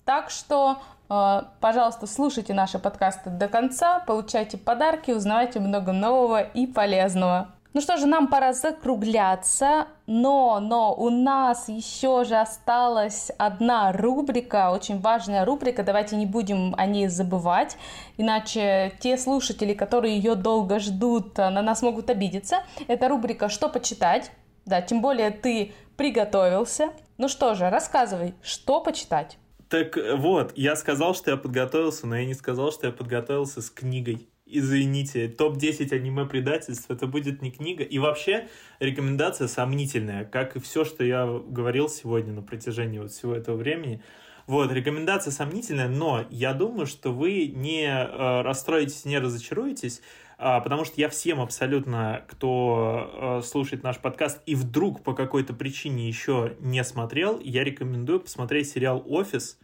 Так 0.04 0.28
что, 0.28 0.82
э, 1.08 1.42
пожалуйста, 1.60 2.06
слушайте 2.06 2.52
наши 2.52 2.78
подкасты 2.78 3.30
до 3.30 3.48
конца, 3.48 4.00
получайте 4.00 4.58
подарки, 4.58 5.12
узнавайте 5.12 5.60
много 5.60 5.92
нового 5.92 6.42
и 6.42 6.66
полезного. 6.66 7.53
Ну 7.74 7.80
что 7.80 7.96
же, 7.96 8.06
нам 8.06 8.28
пора 8.28 8.52
закругляться, 8.52 9.88
но, 10.06 10.60
но 10.60 10.94
у 10.94 11.10
нас 11.10 11.68
еще 11.68 12.22
же 12.22 12.36
осталась 12.36 13.32
одна 13.36 13.90
рубрика, 13.90 14.70
очень 14.70 15.00
важная 15.00 15.44
рубрика, 15.44 15.82
давайте 15.82 16.14
не 16.14 16.24
будем 16.24 16.72
о 16.76 16.86
ней 16.86 17.08
забывать, 17.08 17.76
иначе 18.16 18.92
те 19.00 19.18
слушатели, 19.18 19.74
которые 19.74 20.16
ее 20.16 20.36
долго 20.36 20.78
ждут, 20.78 21.36
на 21.36 21.62
нас 21.62 21.82
могут 21.82 22.10
обидеться. 22.10 22.62
Это 22.86 23.08
рубрика 23.08 23.48
«Что 23.48 23.68
почитать?». 23.68 24.30
Да, 24.66 24.80
тем 24.80 25.02
более 25.02 25.30
ты 25.30 25.74
приготовился. 25.96 26.90
Ну 27.18 27.28
что 27.28 27.54
же, 27.54 27.70
рассказывай, 27.70 28.34
что 28.40 28.80
почитать? 28.82 29.36
Так 29.68 29.98
вот, 30.16 30.52
я 30.54 30.76
сказал, 30.76 31.12
что 31.16 31.32
я 31.32 31.36
подготовился, 31.36 32.06
но 32.06 32.16
я 32.16 32.24
не 32.24 32.34
сказал, 32.34 32.70
что 32.70 32.86
я 32.86 32.92
подготовился 32.92 33.60
с 33.60 33.68
книгой 33.68 34.28
извините, 34.58 35.28
топ-10 35.28 35.92
аниме-предательств, 35.92 36.90
это 36.90 37.06
будет 37.06 37.42
не 37.42 37.50
книга. 37.50 37.84
И 37.84 37.98
вообще 37.98 38.48
рекомендация 38.80 39.48
сомнительная, 39.48 40.24
как 40.24 40.56
и 40.56 40.60
все, 40.60 40.84
что 40.84 41.04
я 41.04 41.26
говорил 41.26 41.88
сегодня 41.88 42.32
на 42.32 42.42
протяжении 42.42 42.98
вот 42.98 43.10
всего 43.10 43.34
этого 43.34 43.56
времени. 43.56 44.02
Вот, 44.46 44.70
рекомендация 44.72 45.30
сомнительная, 45.30 45.88
но 45.88 46.26
я 46.30 46.52
думаю, 46.52 46.86
что 46.86 47.12
вы 47.12 47.46
не 47.46 47.86
э, 47.86 48.42
расстроитесь, 48.42 49.06
не 49.06 49.18
разочаруетесь, 49.18 50.02
э, 50.38 50.60
потому 50.62 50.84
что 50.84 51.00
я 51.00 51.08
всем 51.08 51.40
абсолютно, 51.40 52.24
кто 52.28 53.40
э, 53.40 53.46
слушает 53.46 53.82
наш 53.82 53.98
подкаст 53.98 54.42
и 54.44 54.54
вдруг 54.54 55.02
по 55.02 55.14
какой-то 55.14 55.54
причине 55.54 56.06
еще 56.06 56.56
не 56.60 56.84
смотрел, 56.84 57.40
я 57.40 57.64
рекомендую 57.64 58.20
посмотреть 58.20 58.68
сериал 58.68 59.02
«Офис», 59.06 59.58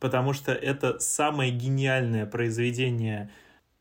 потому 0.00 0.32
что 0.32 0.52
это 0.52 0.98
самое 0.98 1.52
гениальное 1.52 2.26
произведение 2.26 3.30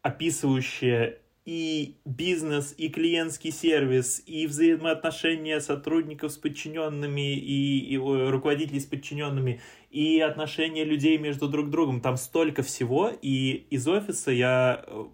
описывающее 0.05 1.17
и 1.45 1.97
бизнес, 2.05 2.75
и 2.77 2.89
клиентский 2.89 3.51
сервис, 3.51 4.21
и 4.27 4.45
взаимоотношения 4.45 5.59
сотрудников 5.59 6.31
с 6.31 6.37
подчиненными, 6.37 7.33
и, 7.33 7.79
и 7.87 7.97
руководителей 7.97 8.79
с 8.79 8.85
подчиненными, 8.85 9.61
и 9.89 10.19
отношения 10.19 10.83
людей 10.83 11.17
между 11.17 11.47
друг 11.47 11.71
другом. 11.71 12.01
Там 12.01 12.17
столько 12.17 12.61
всего, 12.61 13.11
и 13.19 13.65
из 13.71 13.87
офиса 13.87 14.29
я 14.29 14.83
э, 14.85 15.05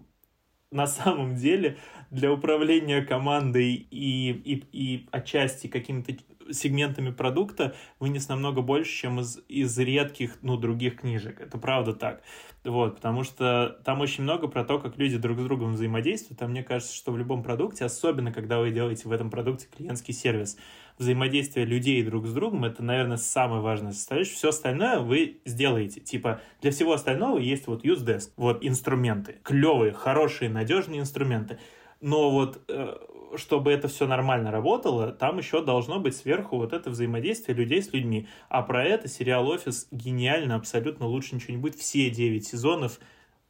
на 0.70 0.86
самом 0.86 1.36
деле 1.36 1.78
для 2.10 2.30
управления 2.30 3.00
командой 3.00 3.86
и, 3.90 4.30
и, 4.30 4.64
и 4.72 5.08
отчасти 5.10 5.68
какими-то 5.68 6.16
сегментами 6.52 7.10
продукта 7.10 7.74
вынес 7.98 8.28
намного 8.28 8.62
больше, 8.62 8.92
чем 8.92 9.20
из, 9.20 9.40
из 9.48 9.78
редких, 9.78 10.38
ну, 10.42 10.56
других 10.56 11.00
книжек. 11.00 11.40
Это 11.40 11.58
правда 11.58 11.92
так. 11.92 12.22
Вот, 12.64 12.96
потому 12.96 13.24
что 13.24 13.80
там 13.84 14.00
очень 14.00 14.22
много 14.22 14.46
про 14.46 14.64
то, 14.64 14.78
как 14.78 14.96
люди 14.96 15.16
друг 15.16 15.40
с 15.40 15.42
другом 15.42 15.72
взаимодействуют. 15.72 16.40
А 16.42 16.46
мне 16.46 16.62
кажется, 16.62 16.94
что 16.94 17.10
в 17.10 17.18
любом 17.18 17.42
продукте, 17.42 17.84
особенно 17.84 18.32
когда 18.32 18.60
вы 18.60 18.70
делаете 18.70 19.08
в 19.08 19.12
этом 19.12 19.30
продукте 19.30 19.66
клиентский 19.76 20.14
сервис, 20.14 20.56
взаимодействие 20.96 21.66
людей 21.66 22.02
друг 22.04 22.26
с 22.26 22.32
другом, 22.32 22.64
это, 22.64 22.84
наверное, 22.84 23.16
самое 23.16 23.60
важное 23.60 23.92
составляющее. 23.92 24.36
Все 24.36 24.50
остальное 24.50 25.00
вы 25.00 25.40
сделаете. 25.44 26.00
Типа, 26.00 26.40
для 26.60 26.70
всего 26.70 26.92
остального 26.92 27.38
есть 27.38 27.66
вот 27.66 27.84
UseDesk, 27.84 28.30
вот 28.36 28.64
инструменты. 28.64 29.36
Клевые, 29.42 29.92
хорошие, 29.92 30.48
надежные 30.48 31.00
инструменты. 31.00 31.58
Но 32.00 32.30
вот 32.30 32.62
э, 32.68 32.96
чтобы 33.36 33.72
это 33.72 33.88
все 33.88 34.06
нормально 34.06 34.50
работало, 34.50 35.12
там 35.12 35.38
еще 35.38 35.64
должно 35.64 35.98
быть 35.98 36.16
сверху 36.16 36.56
вот 36.56 36.72
это 36.72 36.90
взаимодействие 36.90 37.56
людей 37.56 37.82
с 37.82 37.92
людьми. 37.92 38.28
А 38.48 38.62
про 38.62 38.84
это 38.84 39.08
сериал 39.08 39.48
«Офис» 39.48 39.88
гениально, 39.90 40.56
абсолютно 40.56 41.06
лучше 41.06 41.34
ничего 41.34 41.54
не 41.54 41.60
будет. 41.60 41.76
Все 41.76 42.10
девять 42.10 42.46
сезонов 42.46 42.98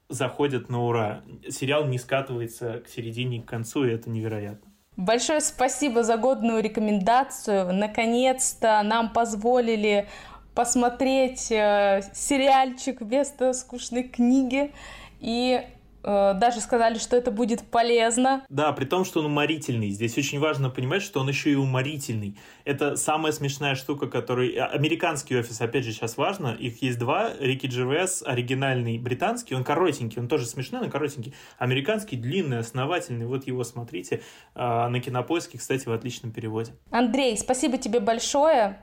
заходят 0.08 0.68
на 0.68 0.84
ура. 0.84 1.22
Сериал 1.48 1.86
не 1.86 1.98
скатывается 1.98 2.82
к 2.84 2.88
середине, 2.88 3.42
к 3.42 3.46
концу, 3.46 3.84
и 3.84 3.90
это 3.90 4.10
невероятно. 4.10 4.70
Большое 4.96 5.40
спасибо 5.40 6.02
за 6.02 6.16
годную 6.18 6.62
рекомендацию. 6.62 7.72
Наконец-то 7.72 8.82
нам 8.82 9.12
позволили 9.12 10.06
посмотреть 10.54 11.50
э, 11.50 12.02
сериальчик 12.12 13.00
вместо 13.00 13.54
скучной 13.54 14.02
книги. 14.02 14.72
И 15.18 15.62
даже 16.02 16.60
сказали, 16.60 16.98
что 16.98 17.16
это 17.16 17.30
будет 17.30 17.62
полезно. 17.62 18.44
Да, 18.48 18.72
при 18.72 18.84
том, 18.84 19.04
что 19.04 19.20
он 19.20 19.26
уморительный. 19.26 19.90
Здесь 19.90 20.18
очень 20.18 20.40
важно 20.40 20.68
понимать, 20.70 21.02
что 21.02 21.20
он 21.20 21.28
еще 21.28 21.52
и 21.52 21.54
уморительный. 21.54 22.36
Это 22.64 22.96
самая 22.96 23.32
смешная 23.32 23.74
штука, 23.74 24.08
который... 24.08 24.56
А, 24.56 24.66
американский 24.66 25.36
офис, 25.36 25.60
опять 25.60 25.84
же, 25.84 25.92
сейчас 25.92 26.16
важно. 26.16 26.56
Их 26.58 26.82
есть 26.82 26.98
два. 26.98 27.30
Рики 27.38 27.66
Джервес, 27.66 28.22
оригинальный 28.26 28.98
британский, 28.98 29.54
он 29.54 29.64
коротенький, 29.64 30.20
он 30.20 30.28
тоже 30.28 30.46
смешной, 30.46 30.82
но 30.82 30.90
коротенький. 30.90 31.34
Американский 31.58 32.16
длинный, 32.16 32.58
основательный. 32.58 33.26
Вот 33.26 33.46
его 33.46 33.62
смотрите. 33.64 34.22
А, 34.54 34.88
на 34.88 35.00
Кинопоиске, 35.00 35.58
кстати, 35.58 35.86
в 35.86 35.92
отличном 35.92 36.32
переводе. 36.32 36.72
Андрей, 36.90 37.36
спасибо 37.38 37.78
тебе 37.78 38.00
большое 38.00 38.78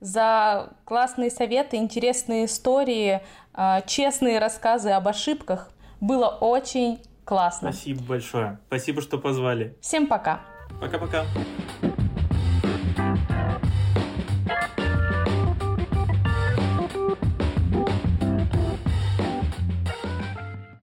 за 0.00 0.74
классные 0.84 1.30
советы, 1.30 1.76
интересные 1.76 2.44
истории, 2.44 3.22
честные 3.86 4.38
рассказы 4.38 4.90
об 4.90 5.08
ошибках. 5.08 5.70
Было 6.00 6.28
очень 6.28 7.00
классно. 7.24 7.72
Спасибо 7.72 8.02
большое. 8.02 8.58
Спасибо, 8.68 9.02
что 9.02 9.18
позвали. 9.18 9.76
Всем 9.80 10.06
пока. 10.06 10.40
Пока-пока. 10.80 11.24